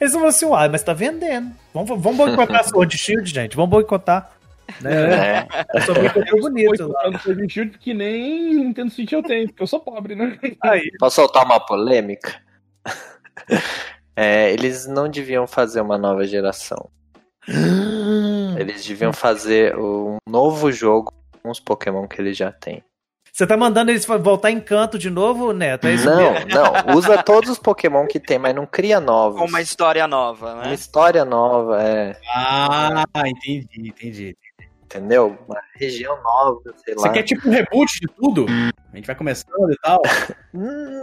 Eles 0.00 0.12
vão 0.12 0.26
assim, 0.26 0.46
ah, 0.52 0.68
mas 0.68 0.82
tá 0.82 0.92
vendendo. 0.92 1.50
Vamos, 1.72 2.00
vamos 2.00 2.16
boicotar 2.16 2.60
a 2.60 2.64
Sword 2.64 2.96
Shield, 2.96 3.32
gente. 3.32 3.56
Vamos 3.56 3.70
boicotar. 3.70 4.30
Né? 4.80 5.38
É, 5.40 5.46
É 5.76 6.40
bonito. 6.40 6.86
lá. 6.88 7.02
Boicotando 7.04 7.18
Sword 7.22 7.42
and 7.44 7.48
Shield 7.48 7.78
que 7.78 7.94
nem 7.94 8.54
Nintendo 8.54 8.90
Switch 8.90 9.12
eu 9.12 9.22
tenho, 9.22 9.48
porque 9.48 9.62
eu 9.62 9.66
sou 9.66 9.80
pobre, 9.80 10.14
né? 10.14 10.38
Aí. 10.62 10.90
Posso 10.98 11.16
soltar 11.16 11.44
uma 11.44 11.58
polêmica? 11.60 12.40
É, 14.16 14.52
eles 14.52 14.86
não 14.86 15.08
deviam 15.08 15.46
fazer 15.46 15.80
uma 15.80 15.96
nova 15.96 16.24
geração. 16.26 16.90
Eles 18.58 18.84
deviam 18.84 19.12
fazer 19.12 19.76
um 19.76 20.16
novo 20.28 20.70
jogo 20.72 21.12
com 21.42 21.50
os 21.50 21.60
Pokémon 21.60 22.06
que 22.06 22.20
eles 22.20 22.36
já 22.36 22.50
têm. 22.52 22.82
Você 23.32 23.46
tá 23.46 23.56
mandando 23.56 23.92
eles 23.92 24.04
voltar 24.04 24.50
em 24.50 24.60
canto 24.60 24.98
de 24.98 25.08
novo, 25.10 25.52
Neto? 25.52 25.86
É 25.86 25.94
isso 25.94 26.04
Não, 26.06 26.32
mesmo? 26.32 26.48
não. 26.50 26.96
Usa 26.96 27.22
todos 27.22 27.48
os 27.48 27.58
Pokémon 27.58 28.04
que 28.06 28.18
tem, 28.18 28.36
mas 28.38 28.52
não 28.54 28.66
cria 28.66 28.98
novos. 28.98 29.38
Com 29.40 29.46
uma 29.46 29.60
história 29.62 30.08
nova, 30.08 30.54
Uma 30.54 30.64
né? 30.64 30.74
história 30.74 31.24
nova, 31.24 31.80
é. 31.80 32.18
Ah, 32.34 33.04
entendi, 33.26 33.68
entendi. 33.78 34.36
Entendeu? 34.96 35.36
Uma 35.46 35.60
região 35.74 36.20
nova, 36.22 36.60
sei 36.84 36.94
Você 36.94 37.06
lá. 37.06 37.12
quer 37.12 37.22
tipo 37.22 37.46
um 37.46 37.52
reboot 37.52 38.00
de 38.00 38.06
tudo? 38.08 38.46
A 38.92 38.96
gente 38.96 39.06
vai 39.06 39.14
começando 39.14 39.70
e 39.70 39.76
tal. 39.82 40.00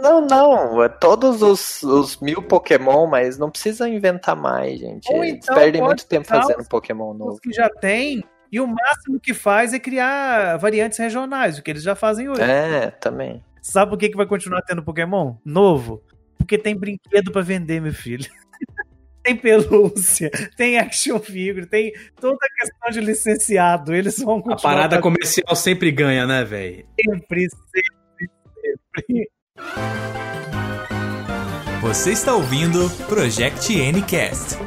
Não, 0.02 0.20
não. 0.26 0.82
É 0.82 0.88
todos 0.88 1.40
os, 1.40 1.82
os 1.84 2.16
mil 2.20 2.42
Pokémon, 2.42 3.06
mas 3.06 3.38
não 3.38 3.48
precisa 3.50 3.88
inventar 3.88 4.34
mais, 4.36 4.78
gente. 4.80 5.10
Ou 5.12 5.24
Eles 5.24 5.40
então 5.42 5.54
perdem 5.54 5.80
muito 5.80 6.04
tempo 6.06 6.26
fazendo 6.26 6.60
os- 6.60 6.68
Pokémon 6.68 7.12
Os 7.12 7.18
novo. 7.18 7.40
que 7.40 7.52
já 7.52 7.70
tem, 7.70 8.22
e 8.50 8.60
o 8.60 8.66
máximo 8.66 9.18
que 9.20 9.32
faz 9.32 9.72
é 9.72 9.78
criar 9.78 10.56
variantes 10.58 10.98
regionais, 10.98 11.58
o 11.58 11.62
que 11.62 11.70
eles 11.70 11.82
já 11.82 11.94
fazem 11.94 12.28
hoje. 12.28 12.42
É, 12.42 12.90
também. 12.90 13.42
Sabe 13.62 13.90
por 13.90 13.98
que, 13.98 14.08
que 14.10 14.16
vai 14.16 14.26
continuar 14.26 14.62
tendo 14.62 14.82
Pokémon 14.82 15.34
novo? 15.44 16.02
Porque 16.36 16.58
tem 16.58 16.76
brinquedo 16.76 17.32
pra 17.32 17.40
vender, 17.42 17.80
meu 17.80 17.94
filho. 17.94 18.26
Tem 19.26 19.36
pelúcia, 19.36 20.30
tem 20.56 20.78
action 20.78 21.18
figure, 21.18 21.66
tem 21.66 21.92
toda 22.20 22.36
a 22.36 22.60
questão 22.60 22.90
de 22.92 23.00
licenciado. 23.00 23.92
Eles 23.92 24.18
vão 24.18 24.38
A 24.38 24.42
continuar 24.42 24.62
parada 24.62 24.96
fazendo 24.96 25.02
comercial 25.02 25.56
sempre 25.56 25.90
ganha, 25.90 26.24
né, 26.24 26.44
velho? 26.44 26.86
sempre, 27.04 27.48
sempre, 27.74 28.30
sempre. 28.96 29.30
Você 31.80 32.12
está 32.12 32.34
ouvindo 32.34 32.88
Project 33.06 33.74
Ncast. 33.92 34.58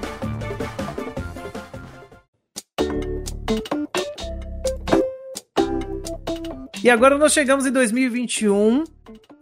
E 6.84 6.90
agora 6.90 7.18
nós 7.18 7.32
chegamos 7.34 7.66
em 7.66 7.72
2021. 7.72 8.84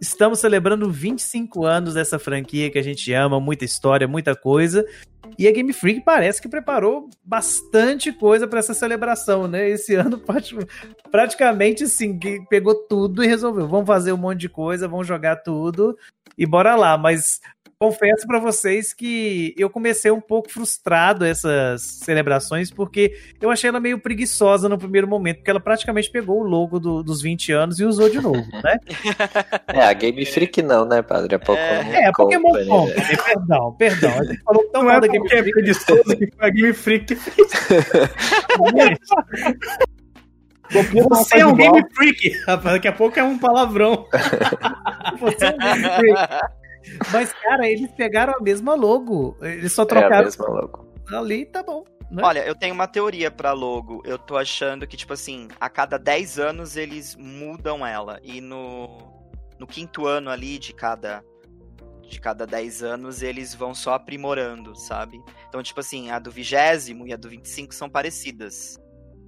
Estamos 0.00 0.38
celebrando 0.38 0.90
25 0.90 1.64
anos 1.64 1.94
dessa 1.94 2.18
franquia 2.18 2.70
que 2.70 2.78
a 2.78 2.82
gente 2.82 3.12
ama, 3.12 3.40
muita 3.40 3.64
história, 3.64 4.06
muita 4.06 4.36
coisa. 4.36 4.84
E 5.36 5.46
a 5.48 5.52
Game 5.52 5.72
Freak 5.72 6.02
parece 6.02 6.40
que 6.40 6.48
preparou 6.48 7.10
bastante 7.24 8.12
coisa 8.12 8.46
para 8.46 8.60
essa 8.60 8.74
celebração, 8.74 9.48
né? 9.48 9.68
Esse 9.68 9.94
ano 9.96 10.18
prati- 10.18 10.56
praticamente 11.10 11.84
que 12.18 12.40
pegou 12.48 12.74
tudo 12.74 13.24
e 13.24 13.26
resolveu. 13.26 13.66
Vamos 13.66 13.86
fazer 13.86 14.12
um 14.12 14.16
monte 14.16 14.40
de 14.40 14.48
coisa, 14.48 14.86
vamos 14.88 15.06
jogar 15.06 15.36
tudo 15.36 15.96
e 16.36 16.46
bora 16.46 16.76
lá. 16.76 16.96
Mas 16.96 17.40
confesso 17.82 18.26
para 18.26 18.40
vocês 18.40 18.92
que 18.92 19.54
eu 19.56 19.70
comecei 19.70 20.10
um 20.10 20.20
pouco 20.20 20.50
frustrado 20.50 21.24
essas 21.24 21.80
celebrações 21.82 22.72
porque 22.72 23.16
eu 23.40 23.50
achei 23.50 23.68
ela 23.68 23.78
meio 23.78 24.00
preguiçosa 24.00 24.68
no 24.68 24.76
primeiro 24.76 25.06
momento, 25.06 25.36
porque 25.36 25.50
ela 25.50 25.60
praticamente 25.60 26.10
pegou 26.10 26.40
o 26.40 26.42
logo 26.42 26.80
do- 26.80 27.04
dos 27.04 27.22
20 27.22 27.52
anos 27.52 27.78
e 27.78 27.84
usou 27.84 28.08
de 28.10 28.20
novo, 28.20 28.44
né? 28.64 28.78
É, 29.68 29.84
a 29.84 29.92
Game 29.92 30.24
Freak 30.26 30.60
não, 30.60 30.84
né, 30.84 31.02
padre? 31.02 31.36
É 31.36 31.38
Pokémon 31.38 31.92
É, 31.92 32.06
a 32.06 32.12
Pokémon 32.12 32.42
Company, 32.50 32.66
Company, 32.68 32.96
né? 32.96 33.16
perdão, 33.24 33.72
perdão. 33.78 34.10
A 34.18 34.24
gente 34.24 34.42
falou 34.42 34.64
tão 34.72 34.82
Não 34.82 34.88
mal 34.88 34.98
é 34.98 35.00
da 35.00 35.06
Game 35.06 35.18
porque 35.20 35.34
é 35.36 35.38
Freak. 35.42 35.52
preguiçoso 35.52 36.16
que 36.16 36.26
foi 36.36 36.46
a 36.46 36.50
Game 36.50 36.72
Freak 36.72 37.04
que 37.06 37.16
fez. 37.16 37.48
Você 40.70 41.08
faz 41.08 41.30
é 41.32 41.46
um 41.46 41.50
igual. 41.54 41.72
Game 41.74 41.86
Freak, 41.94 42.30
rapaz. 42.46 42.74
Daqui 42.74 42.88
a 42.88 42.92
pouco 42.92 43.18
é 43.18 43.22
um 43.22 43.38
palavrão. 43.38 44.06
Você 45.20 45.46
é 45.46 45.50
um 45.50 45.58
Game 45.58 45.84
Freak. 45.96 46.57
Mas, 47.12 47.32
cara, 47.32 47.68
eles 47.68 47.90
pegaram 47.92 48.34
a 48.34 48.40
mesma 48.42 48.74
logo. 48.74 49.36
Eles 49.40 49.72
só 49.72 49.82
É 49.82 49.84
a 49.84 49.86
trocaram 49.86 50.24
mesma 50.24 50.46
logo. 50.48 50.88
ali, 51.12 51.46
tá 51.46 51.62
bom. 51.62 51.84
né? 52.10 52.22
Olha, 52.24 52.46
eu 52.46 52.54
tenho 52.54 52.74
uma 52.74 52.86
teoria 52.86 53.30
pra 53.30 53.52
logo. 53.52 54.02
Eu 54.04 54.18
tô 54.18 54.36
achando 54.36 54.86
que, 54.86 54.96
tipo 54.96 55.12
assim, 55.12 55.48
a 55.60 55.68
cada 55.68 55.98
10 55.98 56.38
anos 56.38 56.76
eles 56.76 57.16
mudam 57.16 57.86
ela. 57.86 58.18
E 58.22 58.40
no, 58.40 58.88
no 59.58 59.66
quinto 59.66 60.06
ano 60.06 60.30
ali 60.30 60.58
de 60.58 60.72
cada. 60.72 61.22
De 62.02 62.18
cada 62.18 62.46
10 62.46 62.82
anos, 62.82 63.22
eles 63.22 63.54
vão 63.54 63.74
só 63.74 63.92
aprimorando, 63.92 64.74
sabe? 64.74 65.20
Então, 65.46 65.62
tipo 65.62 65.78
assim, 65.80 66.10
a 66.10 66.18
do 66.18 66.30
vigésimo 66.30 67.06
e 67.06 67.12
a 67.12 67.16
do 67.18 67.28
25 67.28 67.74
são 67.74 67.90
parecidas. 67.90 68.78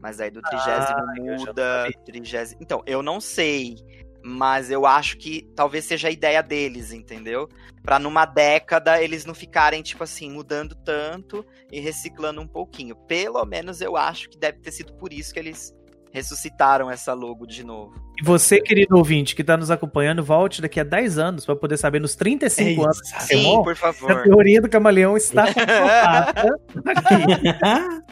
Mas 0.01 0.19
aí 0.19 0.31
do 0.31 0.41
trigésimo 0.41 0.97
Ah, 0.99 1.15
eu 1.19 1.39
já 1.39 1.47
muda. 1.47 1.91
Trigésimo... 2.07 2.59
Então, 2.63 2.83
eu 2.87 3.03
não 3.03 3.21
sei. 3.21 3.77
Mas 4.23 4.71
eu 4.71 4.85
acho 4.87 5.17
que 5.17 5.49
talvez 5.57 5.85
seja 5.85 6.09
a 6.09 6.11
ideia 6.11 6.43
deles, 6.43 6.93
entendeu? 6.93 7.49
Pra 7.83 7.99
numa 7.99 8.27
década 8.27 9.03
eles 9.03 9.25
não 9.25 9.35
ficarem, 9.35 9.83
tipo 9.83 10.05
assim, 10.05 10.31
mudando 10.31 10.75
tanto 10.75 11.45
e 11.73 11.81
reciclando 11.81 12.41
um 12.41 12.47
pouquinho. 12.47 12.95
Pelo 12.95 13.45
menos 13.47 13.81
eu 13.81 13.97
acho 13.97 14.29
que 14.29 14.39
deve 14.39 14.59
ter 14.59 14.71
sido 14.73 14.93
por 14.95 15.13
isso 15.13 15.33
que 15.33 15.39
eles 15.39 15.75
ressuscitaram 16.13 16.91
essa 16.91 17.15
logo 17.15 17.47
de 17.47 17.65
novo. 17.65 17.95
E 18.21 18.25
você, 18.25 18.61
querido 18.61 18.97
ouvinte, 18.99 19.35
que 19.35 19.45
tá 19.45 19.57
nos 19.57 19.71
acompanhando, 19.71 20.23
volte 20.25 20.61
daqui 20.61 20.81
a 20.81 20.85
10 20.85 21.19
anos 21.19 21.47
pra 21.47 21.55
poder 21.57 21.77
saber 21.77 22.01
nos 22.01 22.17
35 22.17 22.69
É 22.81 22.85
anos 22.85 22.97
de 22.99 23.23
Sim, 23.23 23.63
por 23.63 23.73
a 23.73 23.77
favor. 23.77 24.23
teoria 24.25 24.61
do 24.61 24.69
camaleão 24.69 25.17
está 25.17 25.47
comprovada 25.55 26.59
aqui. 26.85 27.59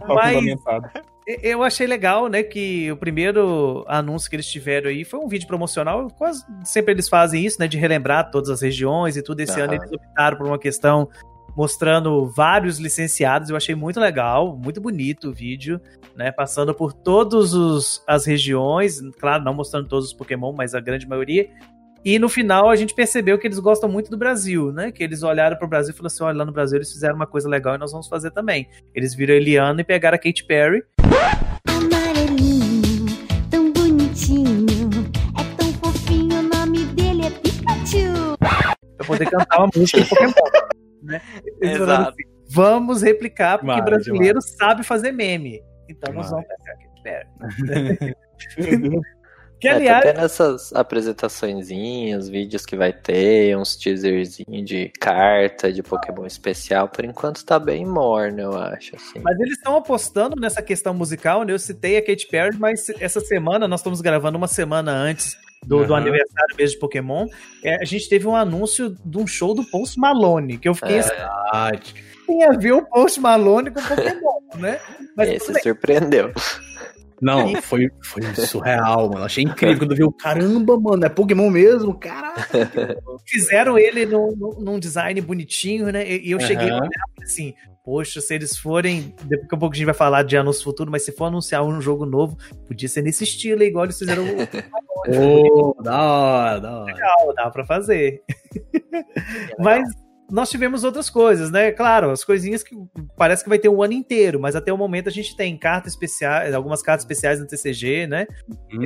Tá 0.00 0.14
Mas-. 0.14 0.34
Eu 1.42 1.62
achei 1.62 1.86
legal, 1.86 2.28
né, 2.28 2.42
que 2.42 2.90
o 2.90 2.96
primeiro 2.96 3.84
anúncio 3.86 4.28
que 4.28 4.36
eles 4.36 4.46
tiveram 4.46 4.88
aí 4.88 5.04
foi 5.04 5.20
um 5.20 5.28
vídeo 5.28 5.46
promocional. 5.46 6.08
Quase 6.16 6.44
sempre 6.64 6.92
eles 6.92 7.08
fazem 7.08 7.44
isso, 7.44 7.58
né, 7.60 7.68
de 7.68 7.76
relembrar 7.76 8.30
todas 8.30 8.50
as 8.50 8.62
regiões 8.62 9.16
e 9.16 9.22
tudo. 9.22 9.40
Esse 9.40 9.52
Aham. 9.52 9.64
ano 9.64 9.74
eles 9.74 9.92
optaram 9.92 10.36
por 10.36 10.46
uma 10.46 10.58
questão 10.58 11.08
mostrando 11.56 12.26
vários 12.26 12.78
licenciados. 12.78 13.50
Eu 13.50 13.56
achei 13.56 13.74
muito 13.74 14.00
legal, 14.00 14.56
muito 14.56 14.80
bonito 14.80 15.28
o 15.28 15.32
vídeo, 15.32 15.80
né, 16.16 16.32
passando 16.32 16.74
por 16.74 16.92
todas 16.92 18.02
as 18.06 18.24
regiões. 18.24 19.00
Claro, 19.18 19.44
não 19.44 19.54
mostrando 19.54 19.88
todos 19.88 20.06
os 20.06 20.12
Pokémon, 20.12 20.52
mas 20.52 20.74
a 20.74 20.80
grande 20.80 21.06
maioria. 21.06 21.48
E 22.04 22.18
no 22.18 22.28
final 22.28 22.70
a 22.70 22.76
gente 22.76 22.94
percebeu 22.94 23.38
que 23.38 23.46
eles 23.46 23.58
gostam 23.58 23.88
muito 23.88 24.10
do 24.10 24.16
Brasil, 24.16 24.72
né? 24.72 24.90
Que 24.90 25.04
eles 25.04 25.22
olharam 25.22 25.56
pro 25.56 25.68
Brasil 25.68 25.92
e 25.92 25.96
falaram 25.96 26.06
assim: 26.06 26.24
olha, 26.24 26.38
lá 26.38 26.44
no 26.46 26.52
Brasil 26.52 26.78
eles 26.78 26.90
fizeram 26.90 27.14
uma 27.14 27.26
coisa 27.26 27.48
legal 27.48 27.74
e 27.74 27.78
nós 27.78 27.92
vamos 27.92 28.08
fazer 28.08 28.30
também. 28.30 28.66
Eles 28.94 29.14
viram 29.14 29.34
a 29.34 29.36
Eliana 29.36 29.80
e 29.82 29.84
pegaram 29.84 30.14
a 30.16 30.18
Katy 30.18 30.44
Perry. 30.46 30.82
Amarelinho, 31.68 33.06
tão 33.50 33.70
bonitinho, 33.72 34.66
é 35.38 35.56
tão 35.56 35.72
fofinho, 35.74 36.38
o 36.38 36.42
nome 36.42 36.86
dele 36.94 37.26
é 37.26 37.30
Pikachu. 37.30 38.36
pra 38.96 39.06
poder 39.06 39.30
cantar 39.30 39.58
uma 39.58 39.70
música 39.76 40.00
do 40.00 40.08
Pokémon. 40.08 40.32
Né? 41.02 41.20
Eles 41.60 41.78
falaram 41.78 42.02
Exato. 42.02 42.10
assim, 42.18 42.22
vamos 42.50 43.02
replicar, 43.02 43.58
porque 43.58 43.74
Demais, 43.74 43.84
brasileiro 43.84 44.40
sabe 44.40 44.82
fazer 44.84 45.12
meme. 45.12 45.60
Então 45.88 46.14
nós 46.14 46.28
Demais. 46.28 46.30
vamos 46.30 46.46
pegar 46.46 46.72
a 46.72 46.76
Katy 46.78 47.02
Perry. 47.98 48.14
Que 49.60 49.68
É, 49.68 49.72
aliás, 49.72 50.04
tá 50.04 50.12
tendo 50.12 50.24
essas 50.24 50.72
apresentaçõezinhas, 50.72 52.28
vídeos 52.28 52.64
que 52.64 52.76
vai 52.76 52.92
ter, 52.92 53.56
uns 53.56 53.76
teaserzinhos 53.76 54.64
de 54.64 54.90
carta 54.98 55.72
de 55.72 55.82
Pokémon 55.82 56.24
especial. 56.26 56.88
Por 56.88 57.04
enquanto 57.04 57.44
tá 57.44 57.58
bem 57.58 57.84
morno, 57.86 58.40
eu 58.40 58.56
acho, 58.56 58.96
assim. 58.96 59.20
mas 59.20 59.38
eles 59.38 59.58
estão 59.58 59.76
apostando 59.76 60.34
nessa 60.40 60.62
questão 60.62 60.94
musical, 60.94 61.42
né? 61.44 61.52
Eu 61.52 61.58
citei 61.58 61.96
a 61.96 62.04
Katy 62.04 62.26
Perry, 62.28 62.56
mas 62.58 62.88
essa 63.00 63.20
semana, 63.20 63.68
nós 63.68 63.80
estamos 63.80 64.00
gravando 64.00 64.38
uma 64.38 64.48
semana 64.48 64.92
antes 64.92 65.36
do, 65.62 65.84
do 65.84 65.92
Aham. 65.92 66.02
aniversário 66.02 66.56
mesmo 66.56 66.74
de 66.74 66.78
Pokémon. 66.80 67.26
é, 67.62 67.76
a 67.82 67.84
gente 67.84 68.08
teve 68.08 68.26
um 68.26 68.34
anúncio 68.34 68.96
de 69.04 69.18
um 69.18 69.26
show 69.26 69.54
do 69.54 69.62
Post 69.64 69.98
Malone, 70.00 70.56
que 70.56 70.68
eu 70.68 70.74
fiquei 70.74 70.96
É. 70.96 71.00
assim, 71.00 71.92
tem 72.26 72.44
a 72.44 72.50
ver 72.52 72.72
o 72.72 72.82
Post 72.82 73.20
Malone 73.20 73.70
com 73.70 73.82
Pokémon, 73.82 74.40
né? 74.58 74.80
Mas 75.16 75.28
Esse 75.28 75.60
surpreendeu. 75.60 76.32
Não, 77.20 77.54
foi, 77.62 77.88
foi 78.02 78.22
surreal, 78.34 79.10
mano. 79.10 79.24
Achei 79.24 79.44
incrível 79.44 79.78
quando 79.78 79.90
eu 79.92 79.96
vi 79.96 80.04
o 80.04 80.12
caramba, 80.12 80.78
mano. 80.80 81.04
É 81.04 81.08
Pokémon 81.08 81.50
mesmo? 81.50 81.94
Caraca. 81.98 82.40
fizeram 83.26 83.78
ele 83.78 84.06
num, 84.06 84.34
num- 84.36 84.60
num 84.60 84.78
design 84.78 85.20
bonitinho, 85.20 85.90
né? 85.92 86.08
E 86.10 86.28
e 86.28 86.30
eu 86.32 86.40
cheguei 86.40 86.70
a 86.70 86.76
olhar 86.76 86.90
e 87.20 87.22
assim, 87.24 87.54
poxa, 87.84 88.20
se 88.20 88.34
eles 88.34 88.56
forem. 88.56 89.14
Daqui 89.24 89.44
a 89.52 89.56
pouco 89.56 89.74
a 89.74 89.76
gente 89.76 89.84
vai 89.86 89.94
falar 89.94 90.22
de 90.22 90.36
anúncio 90.36 90.64
futuro, 90.64 90.90
mas 90.90 91.04
se 91.04 91.12
for 91.12 91.26
anunciar 91.26 91.62
um 91.64 91.80
jogo 91.80 92.06
novo, 92.06 92.36
podia 92.66 92.88
ser 92.88 93.02
nesse 93.02 93.24
estilo, 93.24 93.62
igual 93.62 93.84
eles 93.84 93.98
fizeram 93.98 94.24
o 94.24 94.36
Pô, 95.04 95.76
da 95.82 96.02
hora, 96.02 96.60
da 96.60 96.78
hora. 96.80 96.92
legal, 96.92 97.34
dá 97.34 97.50
pra 97.50 97.64
fazer. 97.64 98.22
mas 99.58 99.88
nós 100.30 100.50
tivemos 100.50 100.84
outras 100.84 101.10
coisas, 101.10 101.50
né? 101.50 101.72
Claro, 101.72 102.10
as 102.10 102.24
coisinhas 102.24 102.62
que 102.62 102.74
parece 103.16 103.42
que 103.42 103.48
vai 103.48 103.58
ter 103.58 103.68
o 103.68 103.82
ano 103.82 103.92
inteiro, 103.92 104.40
mas 104.40 104.56
até 104.56 104.72
o 104.72 104.78
momento 104.78 105.08
a 105.08 105.12
gente 105.12 105.36
tem 105.36 105.56
cartas 105.56 105.92
especiais, 105.92 106.54
algumas 106.54 106.82
cartas 106.82 107.04
especiais 107.04 107.40
no 107.40 107.46
TCG, 107.46 108.06
né? 108.06 108.26
Hum. 108.72 108.80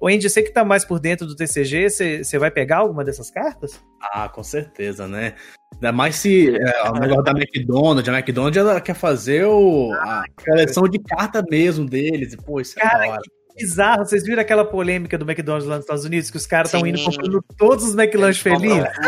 O 0.00 0.08
Andy, 0.08 0.28
você 0.28 0.42
que 0.42 0.50
tá 0.50 0.64
mais 0.64 0.84
por 0.84 1.00
dentro 1.00 1.26
do 1.26 1.34
TCG, 1.34 1.90
você 1.90 2.24
você 2.24 2.38
vai 2.38 2.50
pegar 2.50 2.78
alguma 2.78 3.04
dessas 3.04 3.30
cartas? 3.30 3.80
Ah, 4.00 4.28
com 4.28 4.42
certeza, 4.42 5.08
né? 5.08 5.34
Ainda 5.74 5.92
mais 5.92 6.16
se 6.16 6.54
é, 6.54 6.90
o 6.90 6.94
negócio 6.94 7.24
da 7.24 7.32
McDonald's, 7.32 8.08
a 8.08 8.12
McDonald's 8.12 8.56
ela 8.56 8.80
quer 8.80 8.94
fazer 8.94 9.44
o, 9.44 9.92
a 9.92 10.24
coleção 10.44 10.84
de 10.84 10.98
carta 11.00 11.44
mesmo 11.50 11.84
deles. 11.84 12.32
E, 12.32 12.36
pô, 12.36 12.60
isso 12.60 12.78
é 12.78 12.82
Cara, 12.82 12.98
da 12.98 13.12
hora. 13.12 13.22
Bizarro. 13.56 14.04
Vocês 14.04 14.24
viram 14.24 14.40
aquela 14.42 14.64
polêmica 14.64 15.16
do 15.18 15.24
McDonald's 15.28 15.68
lá 15.68 15.76
nos 15.76 15.84
Estados 15.84 16.04
Unidos? 16.04 16.30
Que 16.30 16.36
os 16.36 16.46
caras 16.46 16.72
estão 16.72 16.86
indo 16.86 17.02
comprando 17.02 17.44
todos 17.56 17.84
os 17.84 17.94
McLanche 17.94 18.46
Eles 18.48 18.60
compram 18.60 18.70
felizes? 18.70 19.00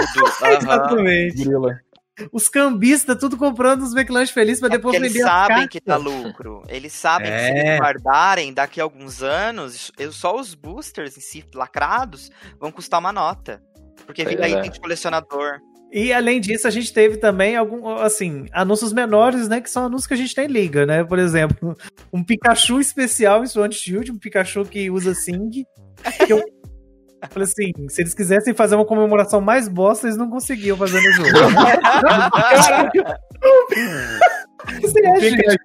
Exatamente. 0.62 1.44
Grila. 1.44 1.80
Os 2.32 2.49
cambistas 2.49 3.18
tudo 3.18 3.36
comprando 3.36 3.82
os 3.82 3.94
McLanche 3.94 4.32
felizes 4.32 4.61
pra 4.61 4.68
É 4.70 4.72
depois 4.72 4.94
eles 4.97 5.12
vender 5.12 5.24
as 5.24 5.30
sabem 5.30 5.68
que 5.68 5.80
tá 5.80 5.97
lucro. 5.97 6.62
Eles 6.66 6.92
sabem 6.94 7.30
que 7.30 7.38
se 7.38 7.44
É. 7.44 7.68
eles 7.68 7.80
guardarem, 7.80 8.55
daqui 8.55 8.80
a 8.80 8.84
alguns 8.84 9.22
anos, 9.22 9.92
eu- 9.99 10.11
só 10.12 10.34
os 10.38 10.55
boosters 10.55 11.18
em 11.18 11.20
si, 11.20 11.44
lacrados, 11.55 12.30
vão 12.59 12.72
custar 12.72 13.01
uma 13.01 13.12
nota. 13.12 13.62
Porque 14.07 14.24
vira 14.24 14.49
é. 14.49 14.51
item 14.53 14.70
de 14.70 14.80
colecionador. 14.80 15.59
E 15.93 16.12
além 16.12 16.41
disso, 16.41 16.66
a 16.66 16.70
gente 16.70 16.93
teve 16.93 17.16
também 17.16 17.57
algum, 17.57 17.89
assim, 17.97 18.47
anúncios 18.53 18.93
menores, 18.93 19.49
né? 19.49 19.61
Que 19.61 19.70
são 19.70 19.87
anúncios 19.87 20.07
que 20.07 20.14
a 20.14 20.16
gente 20.16 20.37
nem 20.37 20.47
liga, 20.47 20.84
né? 20.84 21.05
Por 21.05 21.18
exemplo, 21.18 21.76
um 22.12 22.22
Pikachu 22.24 22.80
especial 22.80 23.43
em 23.43 23.47
Sword 23.47 23.74
Shield, 23.74 24.12
um 24.12 24.18
Pikachu 24.18 24.64
que 24.64 24.91
usa 24.91 25.14
Sing. 25.14 25.64
Que 26.26 26.32
eu 26.32 26.43
falei 27.30 27.49
assim, 27.49 27.72
se 27.89 28.03
eles 28.03 28.14
quisessem 28.14 28.53
fazer 28.53 28.74
uma 28.74 28.84
comemoração 28.84 29.41
mais 29.41 29.68
bosta, 29.68 30.07
eles 30.07 30.18
não 30.18 30.28
conseguiam 30.28 30.76
fazer 30.76 31.01
no 31.01 31.12
jogo. 31.12 31.30
Isso 34.82 34.99
é, 34.99 35.20
gente. 35.20 35.59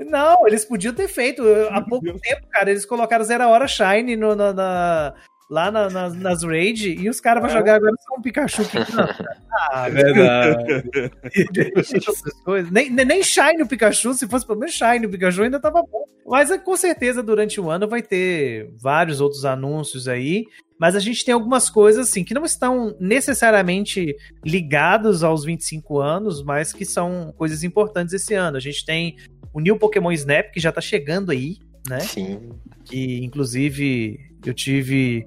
Não, 0.00 0.46
eles 0.48 0.64
podiam 0.64 0.92
ter 0.92 1.06
feito. 1.08 1.42
Há 1.70 1.80
pouco 1.80 2.06
tempo, 2.18 2.46
cara, 2.50 2.70
eles 2.70 2.84
colocaram 2.84 3.24
Zero 3.24 3.48
Hora 3.48 3.68
Shine 3.68 4.16
no, 4.16 4.34
na, 4.34 4.52
na- 4.52 5.14
lá 5.52 5.70
na- 5.70 5.90
nas, 5.90 6.14
nas 6.14 6.42
raid 6.42 6.94
e 6.98 7.10
os 7.10 7.20
caras 7.20 7.42
vão 7.42 7.52
jogar 7.52 7.74
agora 7.74 7.92
só 8.00 8.14
um 8.16 8.22
Pikachu 8.22 8.64
que 8.64 8.78
não. 8.78 8.84
Ah, 9.70 9.86
é 9.86 9.90
verdade. 9.90 10.90
coisas. 12.44 12.70
Nem, 12.72 12.88
nem- 12.90 13.04
nem 13.04 13.22
Shine 13.22 13.62
o 13.62 13.66
Pikachu, 13.68 14.14
se 14.14 14.26
fosse 14.26 14.46
pelo 14.46 14.58
menos 14.58 14.74
Shine 14.74 15.04
o 15.06 15.10
Pikachu 15.10 15.42
ainda 15.42 15.60
tava 15.60 15.82
bom. 15.82 16.04
Mas 16.26 16.50
é, 16.50 16.56
com 16.56 16.74
certeza 16.76 17.22
durante 17.22 17.60
o 17.60 17.70
ano 17.70 17.86
vai 17.86 18.00
ter 18.02 18.72
vários 18.80 19.20
outros 19.20 19.44
anúncios 19.44 20.08
aí. 20.08 20.46
Mas 20.80 20.96
a 20.96 21.00
gente 21.00 21.24
tem 21.24 21.34
algumas 21.34 21.68
coisas 21.70 22.08
assim 22.08 22.24
que 22.24 22.32
não 22.34 22.44
estão 22.44 22.96
necessariamente 22.98 24.16
ligados 24.44 25.22
aos 25.22 25.44
25 25.44 26.00
anos, 26.00 26.42
mas 26.42 26.72
que 26.72 26.84
são 26.84 27.32
coisas 27.36 27.62
importantes 27.62 28.14
esse 28.14 28.34
ano. 28.34 28.56
A 28.56 28.60
gente 28.60 28.84
tem 28.84 29.16
o 29.52 29.60
New 29.60 29.78
Pokémon 29.78 30.10
Snap, 30.12 30.50
que 30.50 30.58
já 30.58 30.72
tá 30.72 30.80
chegando 30.80 31.30
aí, 31.30 31.58
né? 31.88 32.00
Sim. 32.00 32.50
que 32.84 33.24
inclusive 33.24 34.18
eu 34.44 34.52
tive 34.54 35.26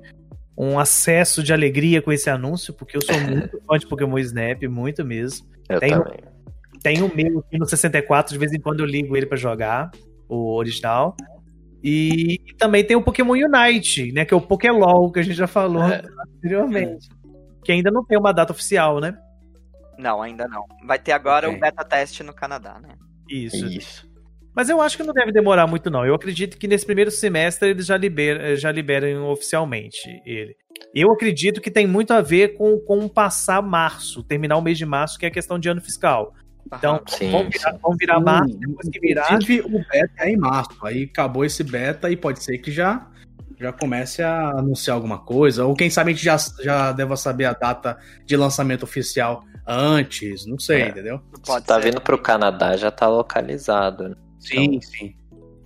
um 0.58 0.80
acesso 0.80 1.44
de 1.44 1.52
alegria 1.54 2.02
com 2.02 2.12
esse 2.12 2.30
anúncio, 2.30 2.74
porque 2.74 2.96
eu 2.98 3.02
sou 3.02 3.16
muito 3.20 3.62
fã 3.68 3.78
de 3.78 3.88
Pokémon 3.88 4.18
Snap, 4.20 4.64
muito 4.64 5.04
mesmo. 5.06 5.48
Eu 5.70 5.80
Tem- 5.80 5.90
também. 5.92 6.20
Tem 6.84 7.02
o 7.02 7.12
meu 7.16 7.40
aqui 7.40 7.58
no 7.58 7.66
64, 7.66 8.32
de 8.34 8.38
vez 8.40 8.54
em 8.54 8.60
quando 8.60 8.80
eu 8.82 8.86
ligo 8.86 9.18
ele 9.18 9.26
pra 9.26 9.36
jogar, 9.38 9.90
o 10.30 10.54
original. 10.56 11.16
E, 11.84 12.40
e 12.48 12.54
também 12.56 12.84
tem 12.86 12.96
o 12.96 13.02
Pokémon 13.02 13.34
Unite, 13.34 14.12
né, 14.12 14.24
que 14.24 14.34
é 14.34 14.38
o 14.38 14.42
Pokélol, 14.42 15.12
que 15.12 15.20
a 15.20 15.24
gente 15.24 15.36
já 15.36 15.48
falou 15.48 15.84
É. 15.84 16.04
anteriormente. 16.38 17.10
Que 17.64 17.72
ainda 17.72 17.90
não 17.90 18.06
tem 18.06 18.18
uma 18.20 18.32
data 18.32 18.52
oficial, 18.54 19.00
né? 19.00 19.18
Não, 19.98 20.22
ainda 20.22 20.48
não. 20.48 20.64
Vai 20.86 21.00
ter 21.00 21.12
agora 21.14 21.48
Ok. 21.48 21.58
o 21.58 21.60
beta 21.62 21.84
teste 21.84 22.22
no 22.22 22.34
Canadá, 22.34 22.80
né? 22.80 22.90
Isso. 23.30 23.66
Isso. 23.66 24.08
Mas 24.56 24.70
eu 24.70 24.82
acho 24.82 24.96
que 24.96 25.04
não 25.04 25.14
deve 25.14 25.32
demorar 25.32 25.68
muito, 25.68 25.90
não. 25.90 26.06
Eu 26.06 26.16
acredito 26.16 26.58
que 26.58 26.68
nesse 26.68 26.86
primeiro 26.86 27.12
semestre 27.12 27.70
eles 27.70 27.86
já, 27.86 27.98
liber, 27.98 28.56
já 28.56 28.72
liberam 28.72 29.30
oficialmente 29.30 30.00
ele. 30.26 30.56
Eu 30.94 31.12
acredito 31.12 31.60
que 31.62 31.70
tem 31.72 31.86
muito 31.86 32.12
a 32.14 32.22
ver 32.22 32.56
com, 32.58 32.80
com 32.80 33.08
passar 33.08 33.62
março, 33.62 34.24
terminar 34.24 34.58
o 34.58 34.62
mês 34.62 34.78
de 34.78 34.86
março, 34.86 35.20
que 35.20 35.26
é 35.26 35.30
a 35.30 35.32
questão 35.32 35.60
de 35.60 35.68
ano 35.70 35.82
fiscal. 35.82 36.34
Então, 36.68 37.02
Sim, 37.08 37.32
vão 37.32 37.50
virar, 37.50 37.78
vão 37.82 37.96
virar 37.98 38.20
março, 38.20 38.58
depois 38.58 38.90
que 38.90 39.00
virar. 39.00 39.26
Inclusive, 39.34 39.62
o 39.62 39.86
beta 39.92 40.14
é 40.20 40.30
em 40.32 40.38
março. 40.38 40.76
Aí 40.84 41.04
acabou 41.04 41.46
esse 41.46 41.64
beta 41.64 42.10
e 42.10 42.18
pode 42.18 42.44
ser 42.44 42.58
que 42.58 42.72
já, 42.72 43.08
já 43.60 43.72
comece 43.72 44.24
a 44.24 44.50
anunciar 44.52 44.96
alguma 44.96 45.20
coisa. 45.20 45.66
Ou 45.66 45.76
quem 45.76 45.90
sabe 45.90 46.12
a 46.12 46.14
gente 46.14 46.24
já, 46.24 46.38
já 46.64 46.92
deva 46.92 47.16
saber 47.16 47.46
a 47.46 47.54
data 47.54 47.98
de 48.26 48.36
lançamento 48.36 48.84
oficial 48.84 49.44
antes. 49.68 50.46
Não 50.48 50.58
sei, 50.58 50.82
É. 50.82 50.88
entendeu? 50.90 51.22
Se 51.44 51.62
tá 51.64 51.78
vindo 51.78 52.02
pro 52.02 52.18
Canadá, 52.18 52.76
já 52.76 52.90
tá 52.90 53.08
localizado. 53.08 54.10
né? 54.10 54.16
Sim, 54.48 54.80
sim. 54.82 55.06
E, 55.06 55.16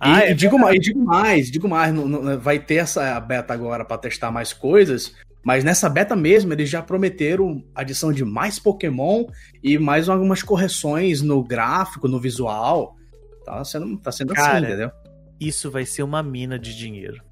Ah, 0.00 0.20
é 0.24 0.30
e 0.30 0.34
digo, 0.34 0.58
mais, 0.58 0.76
e 0.76 0.78
digo 0.78 1.00
mais, 1.04 1.50
digo 1.50 1.68
mais, 1.68 1.92
no- 1.94 2.08
no- 2.08 2.38
vai 2.40 2.58
ter 2.58 2.76
essa 2.76 3.20
beta 3.20 3.52
agora 3.52 3.84
para 3.84 3.98
testar 3.98 4.30
mais 4.30 4.52
coisas, 4.52 5.14
mas 5.44 5.62
nessa 5.62 5.88
beta 5.90 6.16
mesmo 6.16 6.52
eles 6.52 6.70
já 6.70 6.80
prometeram 6.82 7.62
adição 7.74 8.10
de 8.12 8.24
mais 8.24 8.58
Pokémon 8.58 9.26
e 9.62 9.78
mais 9.78 10.08
algumas 10.08 10.42
correções 10.42 11.20
no 11.20 11.42
gráfico, 11.44 12.08
no 12.08 12.18
visual. 12.18 12.96
Tá 13.44 13.62
sendo, 13.64 13.96
tá 13.98 14.10
sendo 14.10 14.32
assim, 14.32 14.42
Cara, 14.42 14.66
entendeu? 14.66 14.90
Isso 15.38 15.70
vai 15.70 15.84
ser 15.84 16.02
uma 16.02 16.22
mina 16.22 16.58
de 16.58 16.74
dinheiro. 16.76 17.22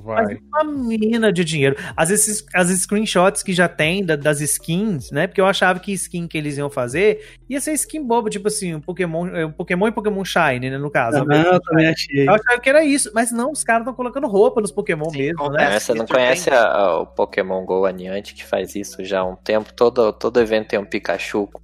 Vai. 0.00 0.38
Uma 0.52 0.64
mina 0.64 1.32
de 1.32 1.44
dinheiro. 1.44 1.76
As, 1.96 2.10
esses, 2.10 2.44
as 2.54 2.68
screenshots 2.70 3.42
que 3.42 3.52
já 3.52 3.68
tem 3.68 4.04
da- 4.04 4.16
das 4.16 4.40
skins, 4.40 5.10
né? 5.10 5.26
Porque 5.26 5.40
eu 5.40 5.46
achava 5.46 5.78
que 5.78 5.92
skin 5.92 6.26
que 6.26 6.36
eles 6.38 6.56
iam 6.58 6.70
fazer 6.70 7.34
ia 7.48 7.60
ser 7.60 7.72
skin 7.74 8.02
boba, 8.04 8.28
tipo 8.30 8.48
assim, 8.48 8.74
um 8.74 8.80
Pokémon, 8.80 9.26
um 9.46 9.52
Pokémon 9.52 9.88
e 9.88 9.92
Pokémon 9.92 10.24
Shine, 10.24 10.70
né? 10.70 10.78
No 10.78 10.90
caso. 10.90 11.24
Não, 11.24 11.42
eu 11.42 11.60
também 11.60 11.88
achei. 11.88 12.28
Eu 12.28 12.32
achava 12.34 12.60
que 12.60 12.68
era 12.68 12.84
isso, 12.84 13.10
mas 13.14 13.30
não, 13.30 13.52
os 13.52 13.62
caras 13.62 13.82
estão 13.82 13.94
colocando 13.94 14.26
roupa 14.26 14.60
nos 14.60 14.72
Pokémon 14.72 15.10
Sim, 15.10 15.18
mesmo, 15.18 15.48
né? 15.50 15.76
É, 15.76 15.78
você 15.80 15.94
não 15.94 16.06
conhece 16.06 16.50
a- 16.50 16.66
a- 16.70 17.00
o 17.00 17.06
Pokémon 17.06 17.64
GO 17.64 17.84
Aniante 17.86 18.34
que 18.34 18.44
faz 18.44 18.74
isso 18.74 19.04
já 19.04 19.20
há 19.20 19.24
um 19.24 19.36
tempo? 19.36 19.72
Todo, 19.72 20.12
todo 20.12 20.40
evento 20.40 20.68
tem 20.68 20.78
um 20.78 20.84
Pikachu 20.84 21.46
com 21.46 21.60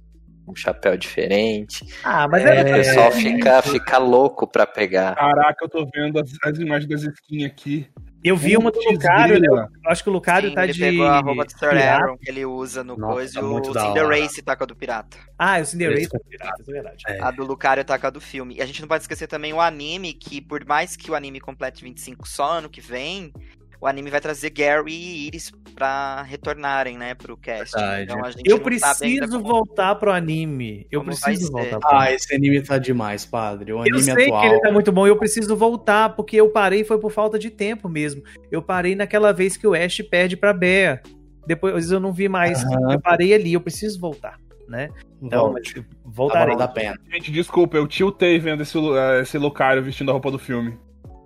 um 0.47 0.55
chapéu 0.55 0.97
diferente. 0.97 1.85
Ah, 2.03 2.27
mas 2.27 2.43
o 2.43 2.47
é, 2.47 2.63
pessoal 2.63 3.11
fica, 3.11 3.61
fica 3.61 3.97
louco 3.97 4.47
pra 4.47 4.65
pegar. 4.65 5.15
Caraca, 5.15 5.63
eu 5.65 5.69
tô 5.69 5.87
vendo 5.93 6.19
as, 6.19 6.29
as 6.43 6.59
imagens 6.59 6.89
das 6.89 7.03
skins 7.03 7.45
aqui. 7.45 7.87
Eu 8.23 8.37
vi 8.37 8.55
uma 8.55 8.71
do 8.71 8.79
Lucario, 8.79 9.39
né? 9.39 9.47
Eu 9.83 9.91
acho 9.91 10.03
que 10.03 10.09
o 10.09 10.13
Lucario 10.13 10.49
Sim, 10.49 10.55
tá 10.55 10.63
ele 10.63 10.73
de. 10.73 10.79
pegou 10.79 11.05
a 11.05 11.19
roupa 11.19 11.45
do 11.45 11.51
Sir 11.51 11.69
pirata. 11.69 12.03
Aaron 12.03 12.17
que 12.17 12.29
ele 12.29 12.45
usa 12.45 12.83
no 12.83 12.97
Nossa, 12.97 13.13
coisa 13.13 13.33
tá 13.33 13.39
e 13.41 13.49
o 13.49 13.63
Cinderace 13.63 14.41
tá 14.41 14.55
com 14.55 14.63
a 14.63 14.67
do 14.67 14.75
pirata. 14.75 15.17
Ah, 15.37 15.59
o 15.59 15.65
Cinderace 15.65 16.09
tá 16.09 16.19
pirata, 16.19 16.61
isso 16.61 16.69
é 16.69 16.73
verdade. 16.73 17.03
É. 17.07 17.21
A 17.21 17.31
do 17.31 17.43
Lucario 17.43 17.83
tá 17.83 17.97
com 17.97 18.07
a 18.07 18.09
do 18.09 18.21
filme. 18.21 18.55
E 18.55 18.61
a 18.61 18.65
gente 18.65 18.81
não 18.81 18.87
pode 18.87 19.03
esquecer 19.03 19.27
também 19.27 19.53
o 19.53 19.59
anime, 19.61 20.13
que 20.13 20.39
por 20.39 20.63
mais 20.65 20.95
que 20.95 21.09
o 21.09 21.15
anime 21.15 21.39
complete 21.39 21.83
25 21.83 22.27
só 22.27 22.51
ano 22.51 22.69
que 22.69 22.81
vem, 22.81 23.33
o 23.81 23.87
anime 23.87 24.09
vai 24.11 24.21
trazer 24.21 24.51
Gary 24.51 24.93
e 24.93 25.27
Iris 25.27 25.51
pra 25.75 26.21
retornarem, 26.21 26.97
né, 26.97 27.15
pro 27.15 27.35
cast. 27.35 27.73
Verdade. 27.75 28.03
Então 28.03 28.23
a 28.23 28.29
gente 28.31 28.47
Eu 28.49 28.59
preciso 28.59 29.31
como- 29.41 29.43
voltar 29.49 29.95
pro 29.95 30.11
anime. 30.11 30.85
Eu 30.91 31.01
como 31.01 31.11
preciso 31.11 31.51
voltar 31.51 31.79
pro 31.79 31.89
Ah, 31.91 32.11
esse 32.13 32.33
anime 32.35 32.61
tá 32.61 32.77
demais, 32.77 33.25
padre. 33.25 33.73
O 33.73 33.77
Eu 33.77 33.81
anime 33.81 34.03
sei 34.03 34.25
atual. 34.27 34.41
que 34.41 34.47
ele 34.47 34.59
tá 34.61 34.71
muito 34.71 34.91
bom 34.91 35.07
e 35.07 35.09
eu 35.09 35.17
preciso 35.17 35.55
voltar, 35.55 36.09
porque 36.15 36.35
eu 36.37 36.49
parei 36.49 36.83
foi 36.83 36.99
por 36.99 37.11
falta 37.11 37.39
de 37.39 37.49
tempo 37.49 37.89
mesmo. 37.89 38.21
Eu 38.51 38.61
parei 38.61 38.93
naquela 38.95 39.31
vez 39.33 39.57
que 39.57 39.65
o 39.65 39.73
Ash 39.73 40.01
perde 40.09 40.37
pra 40.37 40.53
Bea. 40.53 41.01
Depois 41.47 41.89
eu 41.91 41.99
não 41.99 42.13
vi 42.13 42.29
mais. 42.29 42.63
Aham. 42.63 42.93
Eu 42.93 43.01
parei 43.01 43.33
ali, 43.33 43.53
eu 43.53 43.61
preciso 43.61 43.99
voltar, 43.99 44.37
né? 44.67 44.89
Então, 45.19 45.51
Volte. 45.51 45.81
Tá 45.81 45.87
voltarei. 46.05 46.45
valendo 46.55 46.61
a 46.61 46.67
pena. 46.67 46.95
Gente, 47.11 47.31
desculpa, 47.31 47.77
eu 47.77 47.87
tiltei 47.87 48.37
vendo 48.37 48.61
esse, 48.61 48.77
esse 49.21 49.37
Lucario 49.39 49.81
vestindo 49.81 50.09
a 50.09 50.13
roupa 50.13 50.29
do 50.29 50.37
filme. 50.37 50.77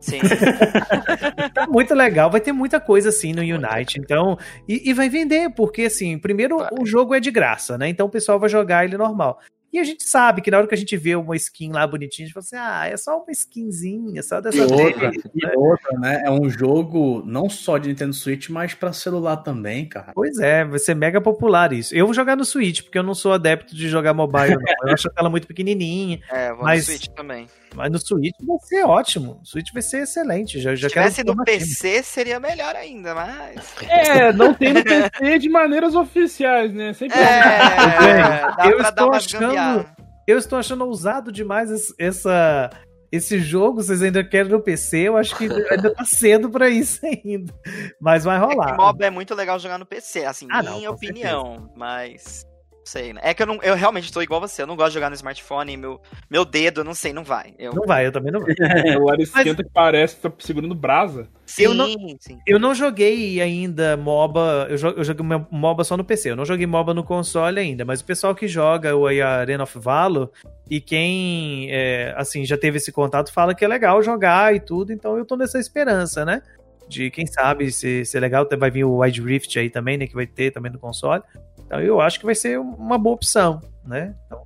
Sim. 0.05 0.19
Tá 1.53 1.67
muito 1.67 1.93
legal, 1.93 2.29
vai 2.29 2.41
ter 2.41 2.51
muita 2.51 2.79
coisa 2.79 3.09
assim 3.09 3.33
no 3.33 3.41
Unite, 3.41 3.99
então. 3.99 4.37
E, 4.67 4.89
e 4.89 4.93
vai 4.93 5.09
vender, 5.09 5.49
porque 5.51 5.83
assim, 5.83 6.17
primeiro 6.17 6.57
Vai. 6.57 6.69
o 6.79 6.85
jogo 6.85 7.13
é 7.15 7.19
de 7.19 7.31
graça, 7.31 7.77
né? 7.77 7.87
Então 7.89 8.07
o 8.07 8.09
pessoal 8.09 8.39
vai 8.39 8.49
jogar 8.49 8.83
ele 8.85 8.97
normal. 8.97 9.39
E 9.73 9.79
a 9.79 9.83
gente 9.83 10.03
sabe 10.05 10.41
que 10.41 10.49
na 10.49 10.57
hora 10.57 10.67
que 10.67 10.73
a 10.75 10.77
gente 10.77 10.95
vê 10.95 11.15
uma 11.17 11.35
skin 11.35 11.71
lá 11.71 11.85
bonitinha, 11.85 12.25
a 12.25 12.27
gente 12.27 12.33
fala 12.33 12.43
assim: 12.45 12.55
ah, 12.57 12.87
é 12.93 12.95
só 12.95 13.17
uma 13.17 13.31
skinzinha, 13.31 14.23
só 14.23 14.39
dessa 14.39 14.57
E 14.57 14.61
outra, 14.61 15.09
vez, 15.11 15.23
e 15.35 15.45
né? 15.45 15.51
outra, 15.55 15.99
né? 15.99 16.21
É 16.25 16.31
um 16.31 16.49
jogo 16.49 17.21
não 17.25 17.49
só 17.49 17.77
de 17.77 17.89
Nintendo 17.89 18.13
Switch, 18.13 18.47
mas 18.49 18.73
pra 18.73 18.93
celular 18.93 19.37
também, 19.37 19.85
cara. 19.89 20.13
Pois 20.15 20.39
é, 20.39 20.63
vai 20.63 20.79
ser 20.79 20.95
mega 20.95 21.19
popular 21.19 21.73
isso. 21.73 21.93
Eu 21.93 22.05
vou 22.05 22.13
jogar 22.13 22.37
no 22.37 22.45
Switch, 22.45 22.83
porque 22.83 22.97
eu 22.97 23.03
não 23.03 23.13
sou 23.13 23.33
adepto 23.33 23.75
de 23.75 23.89
jogar 23.89 24.13
mobile, 24.13 24.55
não. 24.55 24.87
Eu 24.87 24.93
acho 24.93 25.09
a 25.09 25.11
tela 25.11 25.29
muito 25.29 25.47
pequenininha, 25.47 26.19
É, 26.31 26.51
eu 26.51 26.55
vou 26.55 26.63
Mas- 26.63 26.87
no 26.87 26.93
Switch 26.93 27.07
também. 27.13 27.47
Mas 27.75 27.91
no 27.91 27.99
Switch 27.99 28.35
vai 28.45 28.57
ser 28.59 28.83
ótimo. 28.85 29.39
O 29.41 29.45
Switch 29.45 29.71
vai 29.73 29.81
ser 29.81 30.03
excelente. 30.03 30.59
Já, 30.59 30.73
já 30.75 30.87
Se 30.87 30.93
quero 30.93 31.09
tivesse 31.11 31.23
no. 31.23 31.43
PC 31.43 32.03
seria 32.03 32.39
melhor 32.39 32.75
ainda, 32.75 33.13
mas. 33.13 33.55
É, 33.89 34.31
não 34.33 34.53
tem 34.53 34.73
no 34.73 34.83
PC 34.83 35.39
de 35.39 35.49
maneiras 35.49 35.93
oficiais, 35.95 36.73
né? 36.73 36.93
Sempre 36.93 37.19
É, 37.19 38.41
dá 38.57 38.65
eu 38.69 38.79
estou 38.81 39.11
achando-. 39.13 39.85
Eu 40.27 40.37
estou 40.39 40.57
achando 40.57 40.85
ousado 40.85 41.31
demais 41.31 41.69
es- 41.69 41.93
essa, 41.99 42.69
esse 43.11 43.39
jogo. 43.39 43.83
Vocês 43.83 44.01
ainda 44.01 44.23
querem 44.23 44.51
no 44.51 44.59
PC? 44.61 45.07
Eu 45.07 45.17
acho 45.17 45.35
que 45.37 45.43
ainda 45.71 45.93
tá 45.93 46.03
cedo 46.03 46.49
pra 46.49 46.67
isso 46.67 46.99
ainda. 47.05 47.53
Mas 48.01 48.23
vai 48.23 48.37
É 48.37 48.39
rolar. 48.39 48.71
que 48.71 48.77
MOBA 48.81 49.05
é 49.05 49.09
muito 49.11 49.35
legal 49.35 49.59
jogar 49.59 49.77
no 49.77 49.85
PC, 49.85 50.25
assim, 50.25 50.47
Ah, 50.51 50.63
não, 50.63 50.77
minha 50.77 50.89
com 50.89 50.95
opinião, 50.95 51.69
mas. 51.75 52.43
Não 52.85 52.91
sei, 52.91 53.13
né? 53.13 53.21
É 53.23 53.33
que 53.33 53.41
eu, 53.41 53.47
não, 53.47 53.57
eu 53.63 53.73
realmente 53.73 54.13
tô 54.13 54.21
igual 54.21 54.39
você, 54.39 54.61
eu 54.61 54.67
não 54.67 54.75
gosto 54.75 54.89
de 54.89 54.93
jogar 54.93 55.09
no 55.09 55.15
smartphone, 55.15 55.75
meu, 55.75 55.99
meu 56.29 56.45
dedo, 56.45 56.83
não 56.83 56.93
sei, 56.93 57.11
não 57.11 57.23
vai. 57.23 57.55
Eu, 57.57 57.73
Não 57.73 57.83
vai, 57.83 58.05
eu 58.05 58.11
também 58.11 58.31
não 58.31 58.39
vou. 58.39 58.47
O 58.85 58.87
celular 58.87 59.19
esquenta 59.19 59.63
que 59.63 59.69
parece 59.73 60.15
que 60.17 60.21
tá 60.21 60.31
segurando 60.37 60.75
brasa. 60.75 61.27
sim, 61.47 61.63
eu 61.63 61.73
não- 61.73 61.87
sim. 62.19 62.37
Eu 62.45 62.59
não 62.59 62.75
joguei 62.75 63.41
ainda 63.41 63.97
MOBA. 63.97 64.67
Eu, 64.69 64.77
jo- 64.77 64.93
eu 64.97 65.03
joguei 65.03 65.25
MOBA 65.49 65.83
só 65.83 65.97
no 65.97 66.03
PC. 66.05 66.29
Eu 66.29 66.35
não 66.35 66.45
joguei 66.45 66.67
MOBA 66.67 66.93
no 66.93 67.03
console 67.03 67.59
ainda. 67.59 67.83
Mas 67.83 68.01
o 68.01 68.05
pessoal 68.05 68.35
que 68.35 68.47
joga 68.47 68.95
o 68.95 69.07
Arena 69.07 69.63
of 69.63 69.79
Valor 69.79 70.29
e 70.69 70.79
quem 70.79 71.67
é, 71.71 72.13
assim 72.15 72.45
já 72.45 72.55
teve 72.55 72.77
esse 72.77 72.91
contato 72.91 73.33
fala 73.33 73.55
que 73.55 73.65
é 73.65 73.67
legal 73.67 74.03
jogar 74.03 74.55
e 74.55 74.59
tudo. 74.59 74.93
Então 74.93 75.17
eu 75.17 75.25
tô 75.25 75.35
nessa 75.35 75.57
esperança, 75.57 76.23
né? 76.23 76.39
De 76.87 77.09
quem 77.09 77.25
sabe 77.25 77.71
se, 77.71 78.05
se 78.05 78.15
é 78.15 78.19
legal. 78.19 78.47
Vai 78.59 78.69
vir 78.69 78.83
o 78.83 78.99
Wide 78.99 79.19
Rift 79.23 79.57
aí 79.57 79.71
também, 79.71 79.97
né? 79.97 80.05
Que 80.05 80.13
vai 80.13 80.27
ter 80.27 80.51
também 80.51 80.71
no 80.71 80.77
console. 80.77 81.23
Então 81.65 81.81
eu 81.81 81.99
acho 82.01 82.19
que 82.19 82.25
vai 82.25 82.35
ser 82.35 82.59
uma 82.59 82.97
boa 82.97 83.15
opção, 83.15 83.61
né? 83.85 84.15
Então, 84.25 84.43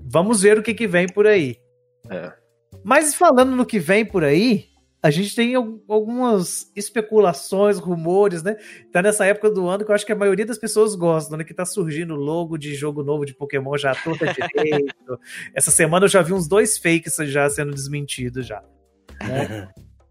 vamos 0.00 0.42
ver 0.42 0.58
o 0.58 0.62
que, 0.62 0.74
que 0.74 0.86
vem 0.86 1.06
por 1.06 1.26
aí. 1.26 1.56
É. 2.10 2.32
Mas 2.84 3.14
falando 3.14 3.56
no 3.56 3.66
que 3.66 3.78
vem 3.78 4.04
por 4.04 4.22
aí, 4.24 4.66
a 5.02 5.10
gente 5.10 5.34
tem 5.36 5.54
al- 5.54 5.80
algumas 5.88 6.70
especulações, 6.74 7.78
rumores, 7.78 8.42
né? 8.42 8.56
Tá 8.92 9.00
nessa 9.02 9.24
época 9.24 9.50
do 9.50 9.68
ano 9.68 9.84
que 9.84 9.90
eu 9.90 9.94
acho 9.94 10.04
que 10.06 10.12
a 10.12 10.16
maioria 10.16 10.44
das 10.46 10.58
pessoas 10.58 10.94
gostam, 10.94 11.38
né? 11.38 11.44
Que 11.44 11.54
tá 11.54 11.64
surgindo 11.64 12.14
logo 12.14 12.56
de 12.58 12.74
jogo 12.74 13.02
novo 13.04 13.24
de 13.24 13.34
Pokémon 13.34 13.76
já 13.76 13.94
todo 13.94 14.18
direito. 14.18 14.94
Essa 15.54 15.70
semana 15.70 16.06
eu 16.06 16.08
já 16.08 16.22
vi 16.22 16.32
uns 16.32 16.48
dois 16.48 16.76
fakes 16.78 17.16
já 17.24 17.48
sendo 17.48 17.72
desmentidos 17.72 18.46
já. 18.46 18.62
Né? 19.22 19.68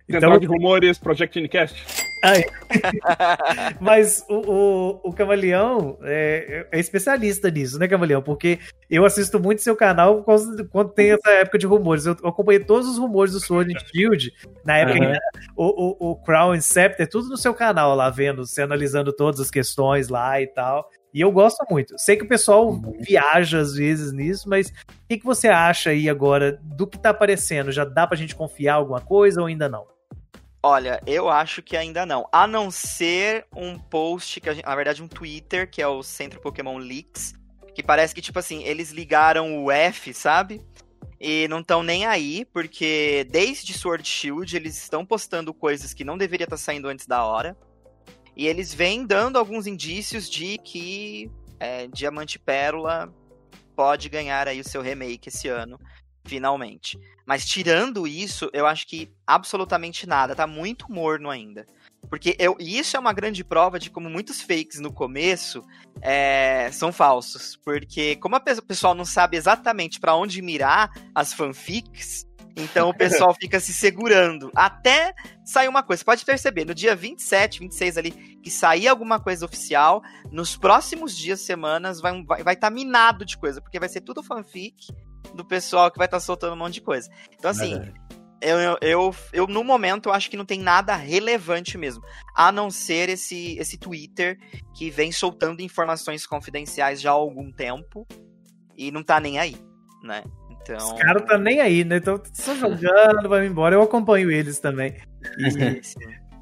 Central 0.10 0.40
de 0.40 0.46
rumores, 0.48 0.98
Project 0.98 1.40
Incast. 1.40 2.05
Mas 3.80 4.26
o, 4.30 4.36
o, 4.36 5.10
o 5.10 5.14
Camaleão 5.14 5.98
é, 6.04 6.68
é 6.72 6.80
especialista 6.80 7.50
nisso, 7.50 7.80
né, 7.80 7.88
Camaleão? 7.88 8.22
Porque 8.22 8.60
eu 8.90 9.06
assisto 9.06 9.40
muito 9.40 9.62
seu 9.62 9.76
canal 9.76 10.24
quando 10.24 10.90
tem 10.92 11.12
essa 11.12 11.30
época 11.32 11.58
de 11.58 11.66
rumores. 11.66 12.06
Eu, 12.06 12.14
acompanhei 12.24 12.60
todos 12.60 12.88
os 12.88 12.98
rumores 12.98 13.34
do 13.34 13.40
Sword 13.40 13.76
and 13.76 13.80
Shield. 13.88 14.32
Na 14.64 14.78
época, 14.78 15.04
ainda, 15.04 15.20
o, 15.56 15.66
o, 15.66 16.12
o 16.12 16.16
Crown 16.18 16.60
Scepter, 16.60 17.10
tudo 17.10 17.30
no 17.30 17.38
seu 17.38 17.54
canal 17.54 17.96
lá, 17.96 18.10
vendo, 18.10 18.46
você 18.46 18.62
analisando 18.62 19.14
todas 19.14 19.40
as 19.40 19.52
questões 19.52 20.10
lá 20.10 20.42
e 20.42 20.48
tal. 20.48 20.90
E 21.14 21.22
eu 21.22 21.32
gosto 21.32 21.66
muito. 21.70 21.96
Sei 21.98 22.18
que 22.18 22.26
o 22.26 22.28
pessoal 22.28 22.78
viaja 23.00 23.60
às 23.60 23.74
vezes 23.74 24.12
nisso, 24.12 24.50
mas 24.50 24.68
o 24.68 25.08
que, 25.08 25.18
que 25.18 25.26
você 25.26 25.48
acha 25.48 25.92
aí 25.92 26.10
agora 26.10 26.60
do 26.62 26.86
que 26.86 27.00
tá 27.00 27.12
aparecendo? 27.12 27.72
Já 27.72 27.86
dá 27.86 28.06
pra 28.06 28.18
gente 28.18 28.36
confiar 28.36 28.76
alguma 28.76 29.00
coisa 29.00 29.40
ou 29.40 29.48
ainda 29.48 29.70
não? 29.70 29.95
Olha, 30.68 31.00
eu 31.06 31.30
acho 31.30 31.62
que 31.62 31.78
ainda 31.78 32.08
não. 32.08 32.28
A 32.32 32.48
não 32.48 32.72
ser 32.72 33.46
um 33.56 33.78
post, 33.78 34.42
que 34.42 34.52
gente- 34.52 34.66
na 34.66 34.76
verdade 34.76 35.04
um 35.04 35.08
Twitter, 35.08 35.70
que 35.70 35.80
é 35.80 35.88
o 35.88 36.02
Centro 36.02 36.42
Pokémon 36.42 36.80
Leaks, 36.80 37.36
que 37.76 37.84
parece 37.84 38.16
que, 38.16 38.22
tipo 38.22 38.40
assim, 38.40 38.64
eles 38.64 38.90
ligaram 38.90 39.64
o 39.64 39.70
F, 39.70 40.12
sabe? 40.12 40.60
E 41.22 41.48
não 41.50 41.60
estão 41.60 41.84
nem 41.84 42.08
aí, 42.08 42.46
porque 42.46 43.28
desde 43.30 43.74
Sword 43.78 44.10
Shield 44.10 44.56
eles 44.56 44.76
estão 44.76 45.06
postando 45.06 45.54
coisas 45.54 45.94
que 45.94 46.04
não 46.04 46.18
deveria 46.18 46.46
estar 46.46 46.58
saindo 46.58 46.88
antes 46.88 47.06
da 47.06 47.24
hora. 47.24 47.56
E 48.36 48.48
eles 48.48 48.74
vêm 48.74 49.06
dando 49.06 49.38
alguns 49.38 49.68
indícios 49.68 50.28
de 50.28 50.58
que 50.58 51.30
é, 51.60 51.86
Diamante 51.90 52.40
Pérola 52.40 53.14
pode 53.76 54.10
ganhar 54.10 54.48
aí 54.48 54.62
o 54.62 54.68
seu 54.68 54.82
remake 54.82 55.30
esse 55.30 55.48
ano, 55.48 55.78
finalmente. 56.26 57.00
Mas 57.26 57.46
tirando 57.46 58.08
isso, 58.08 58.50
eu 58.54 58.66
acho 58.66 58.88
que 58.88 59.12
absolutamente 59.26 60.08
nada, 60.08 60.36
tá 60.36 60.46
muito 60.46 60.92
morno 60.92 61.30
ainda. 61.30 61.66
Porque 62.10 62.36
eu, 62.38 62.56
e 62.60 62.78
isso 62.78 62.96
é 62.96 63.00
uma 63.00 63.14
grande 63.14 63.44
prova 63.44 63.80
de 63.80 63.90
como 63.90 64.10
muitos 64.10 64.42
fakes 64.42 64.80
no 64.80 64.94
começo 64.94 65.64
é, 66.02 66.70
são 66.72 66.92
falsos. 66.92 67.56
Porque 67.64 68.16
como 68.18 68.36
o 68.36 68.62
pessoal 68.62 68.94
não 68.94 69.06
sabe 69.06 69.38
exatamente 69.38 70.00
pra 70.00 70.16
onde 70.16 70.42
mirar 70.42 70.92
as 71.16 71.34
fanfics, 71.34 72.28
então 72.56 72.90
o 72.90 72.94
pessoal 72.98 73.34
fica 73.34 73.60
se 73.60 73.74
segurando. 73.74 74.52
Até 74.56 75.14
sair 75.44 75.68
uma 75.68 75.82
coisa. 75.82 76.02
Você 76.02 76.06
pode 76.06 76.26
perceber, 76.26 76.66
no 76.66 76.76
dia 76.76 76.96
27, 76.96 77.60
26 77.60 77.98
ali, 77.98 78.12
que 78.12 78.52
sair 78.52 78.88
alguma 78.88 79.20
coisa 79.20 79.46
oficial, 79.46 80.04
nos 80.32 80.56
próximos 80.56 81.18
dias, 81.18 81.42
semanas, 81.42 82.00
vai 82.00 82.14
estar 82.14 82.28
vai, 82.28 82.44
vai 82.44 82.56
tá 82.56 82.70
minado 82.70 83.26
de 83.26 83.38
coisa. 83.38 83.62
Porque 83.62 83.80
vai 83.80 83.90
ser 83.90 84.02
tudo 84.02 84.22
fanfic 84.22 84.94
do 85.34 85.46
pessoal 85.46 85.90
que 85.92 85.98
vai 85.98 86.06
estar 86.06 86.20
soltando 86.20 86.54
um 86.54 86.58
monte 86.58 86.76
de 86.76 86.82
coisa. 86.82 87.10
Então, 87.38 87.50
assim, 87.52 87.74
eu, 88.42 88.60
eu, 88.60 88.78
eu, 88.82 89.16
eu, 89.34 89.48
no 89.48 89.64
momento, 89.64 90.10
eu 90.10 90.14
acho 90.14 90.30
que 90.30 90.38
não 90.38 90.46
tem 90.46 90.60
nada 90.60 90.96
relevante 90.96 91.78
mesmo. 91.78 92.04
A 92.36 92.52
não 92.52 92.70
ser 92.70 93.10
esse, 93.10 93.58
esse 93.58 93.78
Twitter 93.78 94.38
que 94.76 94.90
vem 94.90 95.12
soltando 95.12 95.62
informações 95.62 96.26
confidenciais 96.28 97.02
já 97.02 97.10
há 97.12 97.14
algum 97.14 97.52
tempo 97.52 98.06
e 98.78 98.92
não 98.92 99.04
tá 99.04 99.20
nem 99.20 99.40
aí, 99.40 99.56
né? 100.04 100.24
Então. 100.52 100.78
Os 100.78 100.94
caras 100.94 101.26
tá 101.26 101.38
nem 101.38 101.60
aí, 101.62 101.84
né? 101.84 101.98
Então, 101.98 102.22
só 102.34 102.56
jogando, 102.56 103.30
vai 103.30 103.46
embora. 103.46 103.76
Eu 103.76 103.82
acompanho 103.82 104.30
eles 104.32 104.60
também. 104.60 104.96
E- 105.40 105.82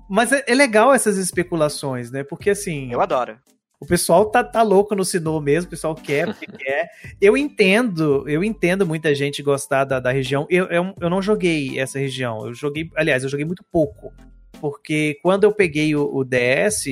Mas 0.10 0.32
é, 0.34 0.44
é 0.46 0.54
legal 0.54 0.94
essas 0.94 1.18
especulações, 1.18 2.12
né? 2.12 2.24
Porque 2.24 2.50
assim, 2.50 2.92
eu 2.92 3.00
adoro. 3.00 3.40
O 3.84 3.88
pessoal 3.88 4.26
tá, 4.26 4.44
tá 4.44 4.62
louco 4.62 4.96
no 4.96 5.04
Sinnoh 5.06 5.40
mesmo, 5.42 5.68
o 5.68 5.70
pessoal 5.70 5.94
quer 5.94 6.28
porque 6.28 6.48
quer. 6.58 6.90
Eu 7.22 7.36
entendo, 7.38 8.28
eu 8.28 8.44
entendo 8.44 8.86
muita 8.86 9.14
gente 9.14 9.44
gostar 9.44 9.84
da, 9.86 10.00
da 10.00 10.12
região. 10.12 10.48
Eu, 10.50 10.66
eu, 10.66 10.94
eu 11.00 11.10
não 11.10 11.22
joguei 11.22 11.80
essa 11.80 12.00
região. 12.00 12.48
Eu 12.48 12.54
joguei, 12.54 12.90
aliás, 12.96 13.24
eu 13.24 13.30
joguei 13.30 13.46
muito 13.46 13.64
pouco. 13.72 14.14
Porque 14.60 15.20
quando 15.22 15.44
eu 15.44 15.52
peguei 15.52 15.94
o, 15.96 16.04
o 16.16 16.24
DS, 16.24 16.86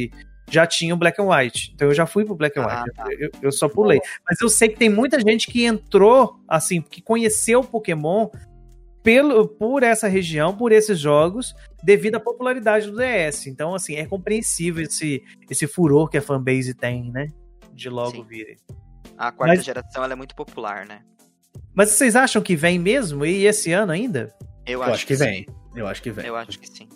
já 0.50 0.68
tinha 0.68 0.94
o 0.94 0.98
Black 0.98 1.22
and 1.22 1.26
White. 1.26 1.72
Então 1.74 1.88
eu 1.88 1.94
já 1.94 2.06
fui 2.06 2.26
pro 2.26 2.36
Black 2.36 2.60
and 2.60 2.64
Ah, 2.64 2.84
White. 2.84 2.96
tá. 2.96 3.06
Eu, 3.18 3.30
eu 3.42 3.52
só 3.52 3.70
pulei. 3.70 4.00
Mas 4.30 4.40
eu 4.42 4.50
sei 4.50 4.68
que 4.70 4.78
tem 4.78 4.90
muita 4.90 5.20
gente 5.20 5.48
que 5.48 5.64
entrou, 5.64 6.36
assim, 6.48 6.82
que 6.82 7.02
conheceu 7.02 7.62
o 7.62 7.64
Pokémon 7.66 8.28
pelo, 9.04 9.48
por 9.48 9.84
essa 9.84 10.08
região, 10.08 10.56
por 10.56 10.72
esses 10.72 11.00
jogos, 11.00 11.54
devido 11.84 12.16
à 12.16 12.20
popularidade 12.20 12.90
do 12.92 12.98
DS. 12.98 13.48
Então, 13.48 13.74
assim, 13.74 13.96
é 13.96 14.06
compreensível 14.06 14.84
esse, 14.84 15.24
esse 15.50 15.66
furor 15.68 16.10
que 16.10 16.18
a 16.18 16.22
fanbase 16.22 16.74
tem, 16.74 17.12
né? 17.12 17.28
De 17.74 17.90
logo 17.90 18.12
Sim. 18.18 18.24
virem. 18.24 18.58
A 19.18 19.32
quarta 19.32 19.56
Mas- 19.56 19.66
geração 19.66 20.04
ela 20.04 20.14
é 20.14 20.16
muito 20.16 20.36
popular, 20.36 20.86
né? 20.86 21.02
Mas 21.74 21.92
vocês 21.92 22.16
acham 22.16 22.42
que 22.42 22.56
vem 22.56 22.78
mesmo? 22.78 23.26
E 23.26 23.46
esse 23.46 23.72
ano 23.72 23.92
ainda? 23.92 24.34
Eu, 24.66 24.80
Eu 24.80 24.84
acho 24.84 25.08
que 25.08 25.16
sim. 25.16 25.24
vem. 25.24 25.46
Eu 25.76 25.88
acho 25.88 26.02
que 26.02 26.12
vem. 26.12 26.26
Eu 26.26 26.36
acho 26.36 26.60
que 26.60 26.68
sim. 26.68 26.88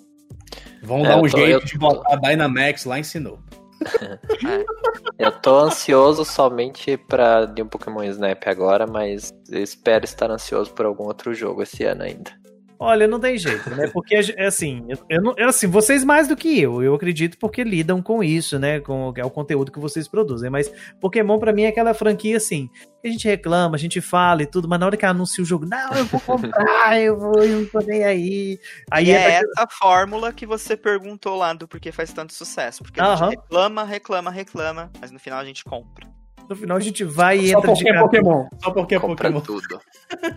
Vão 0.84 1.00
É, 1.06 1.08
dar 1.10 1.18
um 1.18 1.22
tô- 1.22 1.28
jeito 1.30 1.50
eu 1.52 1.60
de 1.64 1.74
tô- 1.74 1.80
botar 1.80 2.14
a 2.14 2.16
Dynamax 2.18 2.86
lá 2.86 3.00
ensinou. 3.00 3.40
Eu 5.20 5.32
tô 5.32 5.58
ansioso 5.60 6.26
somente 6.26 6.98
pra 6.98 7.46
de 7.46 7.62
um 7.62 7.68
Pokémon 7.68 8.04
Snap 8.04 8.48
agora, 8.48 8.86
mas 8.88 9.34
espero 9.50 10.06
estar 10.06 10.30
ansioso 10.32 10.72
por 10.74 10.86
algum 10.86 11.06
outro 11.06 11.34
jogo 11.34 11.64
esse 11.64 11.84
ano 11.84 12.04
ainda. 12.04 12.45
Olha, 12.78 13.08
não 13.08 13.20
tem 13.20 13.38
jeito, 13.38 13.70
né? 13.70 13.88
Porque, 13.88 14.16
é 14.36 14.46
assim, 14.48 14.86
eu, 15.10 15.22
não, 15.22 15.34
eu, 15.38 15.48
assim, 15.50 15.66
vocês 15.68 16.04
mais 16.04 16.28
do 16.28 16.36
que 16.36 16.60
eu, 16.60 16.84
eu 16.84 16.94
acredito 16.94 17.38
porque 17.38 17.64
lidam 17.64 18.02
com 18.02 18.24
isso, 18.24 18.60
né? 18.60 18.80
Com 18.82 19.10
o- 19.10 19.14
é 19.16 19.24
o 19.24 19.30
conteúdo 19.30 19.72
que 19.72 19.80
vocês 19.80 20.08
produzem. 20.08 20.50
Mas 20.50 20.72
Pokémon, 21.00 21.40
pra 21.40 21.54
mim, 21.54 21.64
é 21.64 21.68
aquela 21.68 21.94
franquia, 21.94 22.38
assim, 22.38 22.70
a 23.04 23.08
gente 23.08 23.28
reclama, 23.28 23.76
a 23.76 23.80
gente 23.80 24.02
fala 24.02 24.44
e 24.44 24.46
tudo, 24.46 24.68
mas 24.68 24.80
na 24.80 24.86
hora 24.88 24.98
que 24.98 25.06
anuncia 25.06 25.42
o 25.44 25.48
jogo, 25.48 25.66
não, 25.66 25.94
eu 25.94 26.06
vou 26.06 26.20
comprar, 26.20 26.52
eu 27.02 27.18
vou, 27.18 27.34
eu 27.44 27.60
não 27.60 27.66
tô 27.66 27.80
nem 27.80 28.04
aí. 28.04 28.60
Aí 28.92 29.06
e 29.08 29.12
é 29.12 29.28
aquela- 29.38 29.52
essa 29.58 29.68
fórmula 29.72 30.34
que 30.34 30.46
você 30.46 30.76
perguntou 30.76 31.36
lá 31.38 31.54
do 31.54 31.68
porquê 31.68 31.92
faz 31.92 32.12
tanto 32.12 32.34
sucesso. 32.34 32.84
Porque 32.84 33.00
a 33.00 33.16
gente 33.16 33.30
reclama, 33.30 33.84
reclama, 33.84 34.32
reclama, 34.32 34.92
mas 35.00 35.12
no 35.12 35.20
final 35.20 35.40
a 35.40 35.46
gente 35.46 35.64
compra. 35.64 36.15
No 36.50 36.56
final 36.56 36.78
a 36.78 36.82
gente 36.82 37.04
vai 37.04 37.38
e 37.38 37.52
Só 37.52 37.58
entra 37.60 37.74
de 37.74 37.80
porque 37.80 37.90
é 37.90 37.94
cara. 37.94 38.04
Pokémon. 38.06 38.48
Só 38.64 38.72
porque 38.72 38.96
é 38.96 39.00
Compra 39.00 39.32
Pokémon. 39.32 39.60
tudo. 39.62 39.80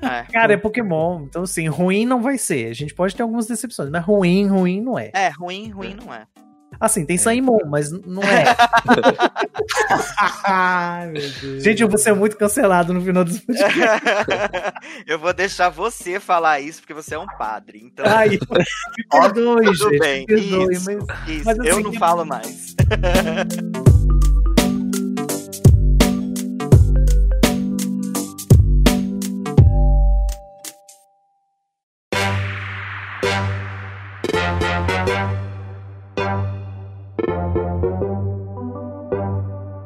É. 0.02 0.22
Cara, 0.32 0.54
é 0.54 0.56
Pokémon. 0.56 1.24
Então, 1.24 1.42
assim, 1.42 1.68
ruim 1.68 2.06
não 2.06 2.22
vai 2.22 2.38
ser. 2.38 2.70
A 2.70 2.74
gente 2.74 2.94
pode 2.94 3.14
ter 3.14 3.22
algumas 3.22 3.46
decepções, 3.46 3.90
mas 3.90 4.02
ruim, 4.02 4.46
ruim 4.46 4.80
não 4.80 4.98
é. 4.98 5.10
É, 5.14 5.28
ruim, 5.28 5.70
ruim 5.70 5.94
não 5.94 6.12
é. 6.12 6.26
Assim, 6.80 7.04
tem 7.04 7.18
Saimon, 7.18 7.58
mas 7.66 7.90
não 7.90 8.22
é. 8.22 8.44
Ai, 10.44 11.08
meu 11.08 11.30
Deus. 11.40 11.64
Gente, 11.64 11.82
eu 11.82 11.88
vou 11.88 11.98
ser 11.98 12.14
muito 12.14 12.36
cancelado 12.36 12.92
no 12.94 13.00
final 13.00 13.24
dos 13.24 13.40
podcasts. 13.40 14.00
eu 15.06 15.18
vou 15.18 15.32
deixar 15.32 15.70
você 15.70 16.20
falar 16.20 16.60
isso 16.60 16.80
porque 16.80 16.94
você 16.94 17.16
é 17.16 17.18
um 17.18 17.26
padre. 17.26 17.80
Então, 17.82 18.04
Ai, 18.06 18.30
me 18.30 18.38
perdoe, 19.10 19.64
tudo 19.64 19.90
gente. 19.90 19.98
bem. 19.98 20.20
Me 20.20 20.26
perdoe, 20.26 20.74
isso, 20.74 20.84
mas 20.84 21.28
isso. 21.28 21.44
mas 21.44 21.58
eu 21.58 21.74
assim, 21.74 21.82
não 21.82 21.92
falo 21.94 22.24
mais. 22.24 22.76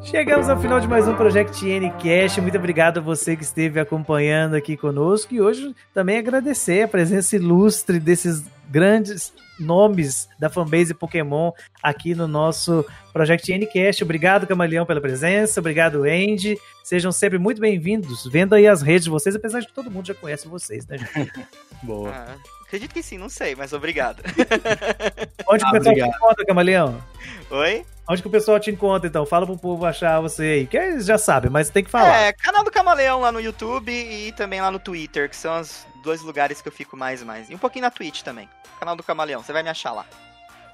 Chegamos 0.05 0.49
ao 0.49 0.61
final 0.61 0.79
de 0.79 0.87
mais 0.87 1.09
um 1.09 1.15
Project 1.15 1.65
Ncast. 1.65 2.41
Muito 2.41 2.59
obrigado 2.59 2.99
a 2.99 3.01
você 3.01 3.35
que 3.35 3.43
esteve 3.43 3.81
acompanhando 3.81 4.55
aqui 4.55 4.77
conosco. 4.77 5.33
E 5.35 5.41
hoje 5.41 5.75
também 5.95 6.19
agradecer 6.19 6.83
a 6.83 6.89
presença 6.89 7.35
ilustre 7.35 7.99
desses 7.99 8.45
grandes 8.69 9.33
nomes 9.59 10.29
da 10.39 10.51
fanbase 10.51 10.93
Pokémon 10.93 11.53
aqui 11.83 12.15
no 12.15 12.29
nosso 12.29 12.85
Project 13.13 13.57
Ncast. 13.57 14.05
Obrigado, 14.05 14.47
Camaleão, 14.47 14.85
pela 14.85 15.01
presença. 15.01 15.61
Obrigado, 15.61 16.05
Andy. 16.05 16.59
Sejam 16.85 17.11
sempre 17.11 17.39
muito 17.39 17.61
bem-vindos. 17.61 18.27
Vendo 18.27 18.55
aí 18.55 18.67
as 18.67 18.83
redes 18.83 19.05
de 19.05 19.11
vocês, 19.11 19.35
apesar 19.35 19.61
de 19.61 19.67
que 19.67 19.75
todo 19.75 19.91
mundo 19.91 20.07
já 20.07 20.15
conhece 20.15 20.47
vocês, 20.47 20.87
né, 20.87 20.99
gente? 20.99 21.33
Boa. 21.83 22.11
Ah, 22.11 22.35
acredito 22.73 22.95
que 22.95 23.03
sim, 23.03 23.19
não 23.19 23.29
sei, 23.29 23.55
mas 23.55 23.75
obrigado. 23.75 24.23
Onde 25.47 25.63
que 25.63 25.67
o 25.67 25.69
Ah, 25.69 25.73
pessoal 25.73 25.83
te 25.83 25.89
obrigado. 26.01 26.09
encontra, 26.17 26.47
Camaleão? 26.47 27.05
Oi? 27.51 27.85
Onde 28.09 28.23
que 28.23 28.29
o 28.29 28.31
pessoal 28.31 28.59
te 28.59 28.71
encontra, 28.71 29.07
então? 29.09 29.27
Fala 29.27 29.45
pro 29.47 29.59
povo 29.59 29.85
achar 29.85 30.21
você 30.21 30.43
aí. 30.43 30.67
Que 30.67 30.77
eles 30.79 31.05
já 31.05 31.19
sabem, 31.19 31.51
mas 31.51 31.69
tem 31.71 31.85
que 31.85 31.91
falar. 31.91 32.17
É, 32.17 32.33
canal 32.33 32.65
do 32.65 32.71
Camaleão 32.71 33.21
lá 33.21 33.31
no 33.31 33.41
YouTube 33.41 33.93
e 33.93 34.33
também 34.33 34.61
lá 34.61 34.71
no 34.71 34.79
Twitter, 34.79 35.29
que 35.29 35.37
são 35.37 35.61
os 35.61 35.87
dois 36.03 36.23
lugares 36.23 36.61
que 36.63 36.69
eu 36.69 36.73
fico 36.73 36.97
mais 36.97 37.21
e 37.23 37.25
mais. 37.25 37.51
E 37.51 37.55
um 37.55 37.59
pouquinho 37.59 37.83
na 37.85 37.91
Twitch 37.91 38.23
também. 38.23 38.49
Canal 38.81 38.97
do 38.97 39.03
Camaleão, 39.03 39.43
você 39.43 39.53
vai 39.53 39.63
me 39.63 39.69
achar 39.69 39.93
lá. 39.93 40.07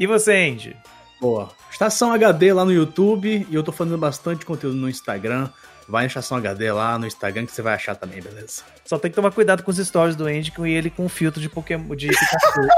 E 0.01 0.07
você, 0.07 0.33
Andy? 0.35 0.77
Boa. 1.21 1.51
Estação 1.71 2.13
HD 2.13 2.53
lá 2.53 2.65
no 2.65 2.73
YouTube 2.73 3.47
e 3.51 3.55
eu 3.55 3.63
tô 3.65 3.73
fazendo 3.73 3.99
bastante 3.99 4.47
conteúdo 4.47 4.77
no 4.77 4.89
Instagram. 4.89 5.51
Vai 5.89 6.03
na 6.03 6.09
Estação 6.09 6.37
HD 6.37 6.71
lá 6.71 6.99
no 6.99 7.07
Instagram 7.07 7.47
que 7.47 7.53
você 7.53 7.63
vai 7.63 7.75
achar 7.75 7.97
também, 7.97 8.21
beleza? 8.21 8.63
Só 8.85 8.99
tem 8.99 9.11
que 9.11 9.15
tomar 9.15 9.33
cuidado 9.33 9.63
com 9.63 9.71
os 9.71 9.79
stories 9.79 10.15
do 10.15 10.27
Andy 10.27 10.53
com 10.53 10.67
ele 10.67 10.91
com 10.91 11.09
filtro 11.09 11.41
de 11.41 11.49
Pokémon 11.49 11.97
de 11.97 12.09
Pikachu. 12.09 12.69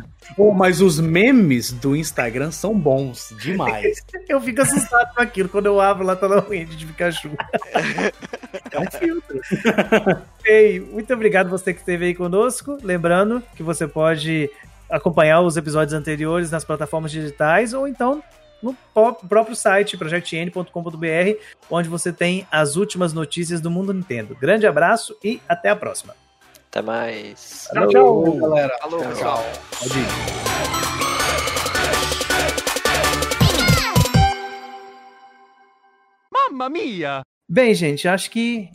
Pô, 0.36 0.52
mas 0.52 0.80
os 0.80 1.00
memes 1.00 1.72
do 1.72 1.94
Instagram 1.96 2.50
são 2.50 2.78
bons 2.78 3.34
demais. 3.38 3.98
eu 4.28 4.40
fico 4.40 4.62
assustado 4.62 5.14
com 5.14 5.20
aquilo 5.20 5.48
quando 5.48 5.66
eu 5.66 5.80
abro 5.80 6.04
lá 6.04 6.16
tá 6.16 6.26
lá 6.26 6.36
o 6.36 6.52
Andy 6.52 6.76
de 6.76 6.86
Pikachu. 6.86 7.30
É 8.70 8.78
um 8.78 8.90
filtro. 8.90 9.40
Ei, 10.44 10.80
muito 10.80 11.12
obrigado 11.12 11.50
você 11.50 11.74
que 11.74 11.80
esteve 11.80 12.06
aí 12.06 12.14
conosco. 12.14 12.78
Lembrando 12.82 13.42
que 13.54 13.62
você 13.62 13.86
pode 13.86 14.50
acompanhar 14.88 15.40
os 15.40 15.56
episódios 15.56 15.92
anteriores 15.92 16.50
nas 16.50 16.64
plataformas 16.64 17.10
digitais 17.10 17.74
ou 17.74 17.86
então 17.86 18.22
no 18.62 18.74
próprio 19.28 19.54
site 19.56 19.96
projectn.com.br, 19.96 21.38
onde 21.70 21.88
você 21.88 22.12
tem 22.12 22.46
as 22.50 22.76
últimas 22.76 23.12
notícias 23.12 23.60
do 23.60 23.70
mundo 23.70 23.92
Nintendo. 23.94 24.36
Grande 24.40 24.66
abraço 24.66 25.16
e 25.24 25.40
até 25.48 25.68
a 25.70 25.76
próxima. 25.76 26.14
Até 26.70 26.82
mais. 26.82 27.68
Tchau, 27.72 27.88
tchau. 27.88 28.36
galera. 28.38 28.76
Falou, 28.80 29.00
pessoal. 29.00 29.44
Pode 29.78 29.98
ir. 29.98 31.50
Bem, 37.48 37.74
gente, 37.74 38.06
acho 38.06 38.30
que 38.30 38.68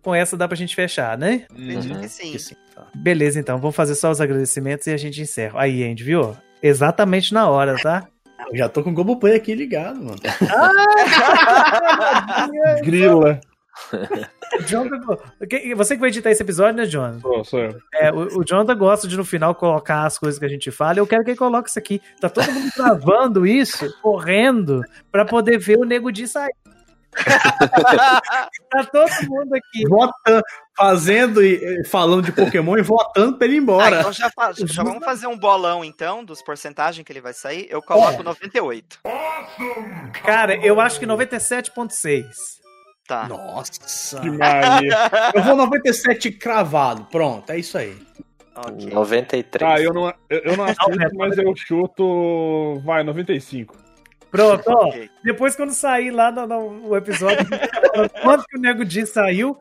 com 0.00 0.14
essa 0.14 0.36
dá 0.36 0.48
pra 0.48 0.56
gente 0.56 0.74
fechar, 0.74 1.18
né? 1.18 1.46
Acredito 1.50 1.94
Uhum. 1.94 2.00
que 2.00 2.08
sim. 2.08 2.32
Que 2.32 2.38
sim, 2.38 2.54
tá. 2.74 2.86
Beleza, 2.94 3.38
então, 3.38 3.58
vamos 3.58 3.76
fazer 3.76 3.94
só 3.94 4.10
os 4.10 4.20
agradecimentos 4.20 4.86
e 4.86 4.90
a 4.92 4.96
gente 4.96 5.20
encerra. 5.20 5.60
Aí, 5.60 5.84
Andy, 5.84 6.02
viu? 6.02 6.34
Exatamente 6.62 7.34
na 7.34 7.48
hora, 7.48 7.76
tá? 7.82 8.06
Eu 8.52 8.58
já 8.58 8.68
tô 8.68 8.82
com 8.82 8.90
o 8.90 8.94
Globoplay 8.94 9.34
aqui 9.34 9.54
ligado, 9.54 9.96
mano. 9.96 10.18
Grila. 12.84 13.40
O 14.58 14.62
Jonathan, 14.64 15.16
você 15.74 15.94
que 15.94 16.00
vai 16.00 16.10
editar 16.10 16.30
esse 16.30 16.42
episódio, 16.42 16.76
né, 16.76 16.84
Jonathan? 16.84 17.20
Pô, 17.20 17.42
sou 17.42 17.60
eu. 17.60 17.80
É, 17.94 18.12
o, 18.12 18.40
o 18.40 18.44
Jonathan 18.44 18.76
gosta 18.76 19.08
de 19.08 19.16
no 19.16 19.24
final 19.24 19.54
colocar 19.54 20.04
as 20.04 20.18
coisas 20.18 20.38
que 20.38 20.44
a 20.44 20.48
gente 20.48 20.70
fala. 20.70 20.98
Eu 20.98 21.06
quero 21.06 21.24
que 21.24 21.30
ele 21.30 21.38
coloque 21.38 21.70
isso 21.70 21.78
aqui. 21.78 22.02
Tá 22.20 22.28
todo 22.28 22.52
mundo 22.52 22.70
gravando 22.76 23.46
isso, 23.46 23.90
correndo, 24.02 24.82
pra 25.10 25.24
poder 25.24 25.58
ver 25.58 25.78
o 25.78 25.84
Nego 25.84 26.12
Di 26.12 26.28
sair. 26.28 26.52
tá 28.70 28.84
todo 28.90 29.10
mundo 29.28 29.54
aqui. 29.54 29.86
Votando, 29.88 30.42
fazendo 30.76 31.42
e 31.42 31.84
falando 31.84 32.24
de 32.24 32.32
Pokémon 32.32 32.76
e 32.78 32.82
votando 32.82 33.36
pra 33.36 33.46
ele 33.46 33.56
ir 33.56 33.58
Ah, 33.58 33.62
embora. 33.62 34.00
então 34.00 34.12
já, 34.12 34.30
já 34.64 34.82
vamos 34.82 35.04
fazer 35.04 35.26
um 35.26 35.36
bolão, 35.38 35.84
então, 35.84 36.24
dos 36.24 36.42
porcentagens 36.42 37.04
que 37.04 37.12
ele 37.12 37.20
vai 37.20 37.32
sair. 37.32 37.66
Eu 37.70 37.82
coloco 37.82 38.22
98. 38.22 38.98
Cara, 40.24 40.56
eu 40.56 40.80
acho 40.80 40.98
que 40.98 41.06
97,6. 41.06 42.24
Tá. 43.06 43.26
Nossa. 43.28 44.20
Que 44.20 44.30
Maria. 44.30 44.96
Eu 45.34 45.42
vou 45.42 45.56
97 45.56 46.30
cravado. 46.32 47.04
Pronto, 47.10 47.50
é 47.50 47.58
isso 47.58 47.76
aí. 47.76 48.00
Ok. 48.54 48.90
93. 48.90 49.70
Ah, 49.72 49.80
eu 49.80 49.92
não, 49.92 50.06
eu, 50.30 50.38
eu 50.40 50.56
não 50.56 50.64
assisto, 50.64 51.16
mas 51.16 51.36
eu 51.36 51.52
chuto. 51.56 52.80
Vai, 52.84 53.02
95. 53.02 53.76
Pronto, 54.32 54.64
ó. 54.66 54.88
Ok. 54.88 55.10
Depois, 55.22 55.54
quando 55.54 55.72
sair 55.72 56.10
lá 56.10 56.32
no, 56.32 56.46
no- 56.46 56.88
o 56.88 56.96
episódio, 56.96 57.46
quanto 58.22 58.44
que 58.46 58.56
o 58.56 58.60
Nego 58.60 58.84
Di 58.84 59.06
saiu, 59.06 59.56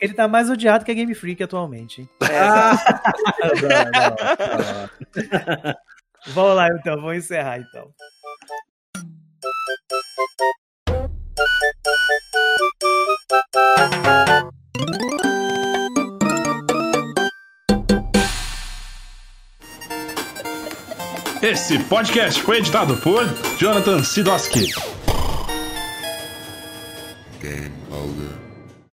ele 0.00 0.14
tá 0.14 0.26
mais 0.26 0.50
odiado 0.50 0.84
que 0.84 0.90
a 0.90 0.94
Game 0.94 1.14
Freak 1.14 1.42
atualmente. 1.42 2.00
hein? 2.00 2.08
Vamos 6.28 6.56
lá, 6.56 6.68
então. 6.68 6.96
Vamos 6.96 7.16
encerrar, 7.16 7.58
então. 7.60 7.90
Esse 21.50 21.78
podcast 21.78 22.42
foi 22.42 22.58
editado 22.58 22.94
por 22.98 23.24
Jonathan 23.58 24.04
Sidoski. 24.04 24.70
Game 27.40 27.72
over. 27.90 28.47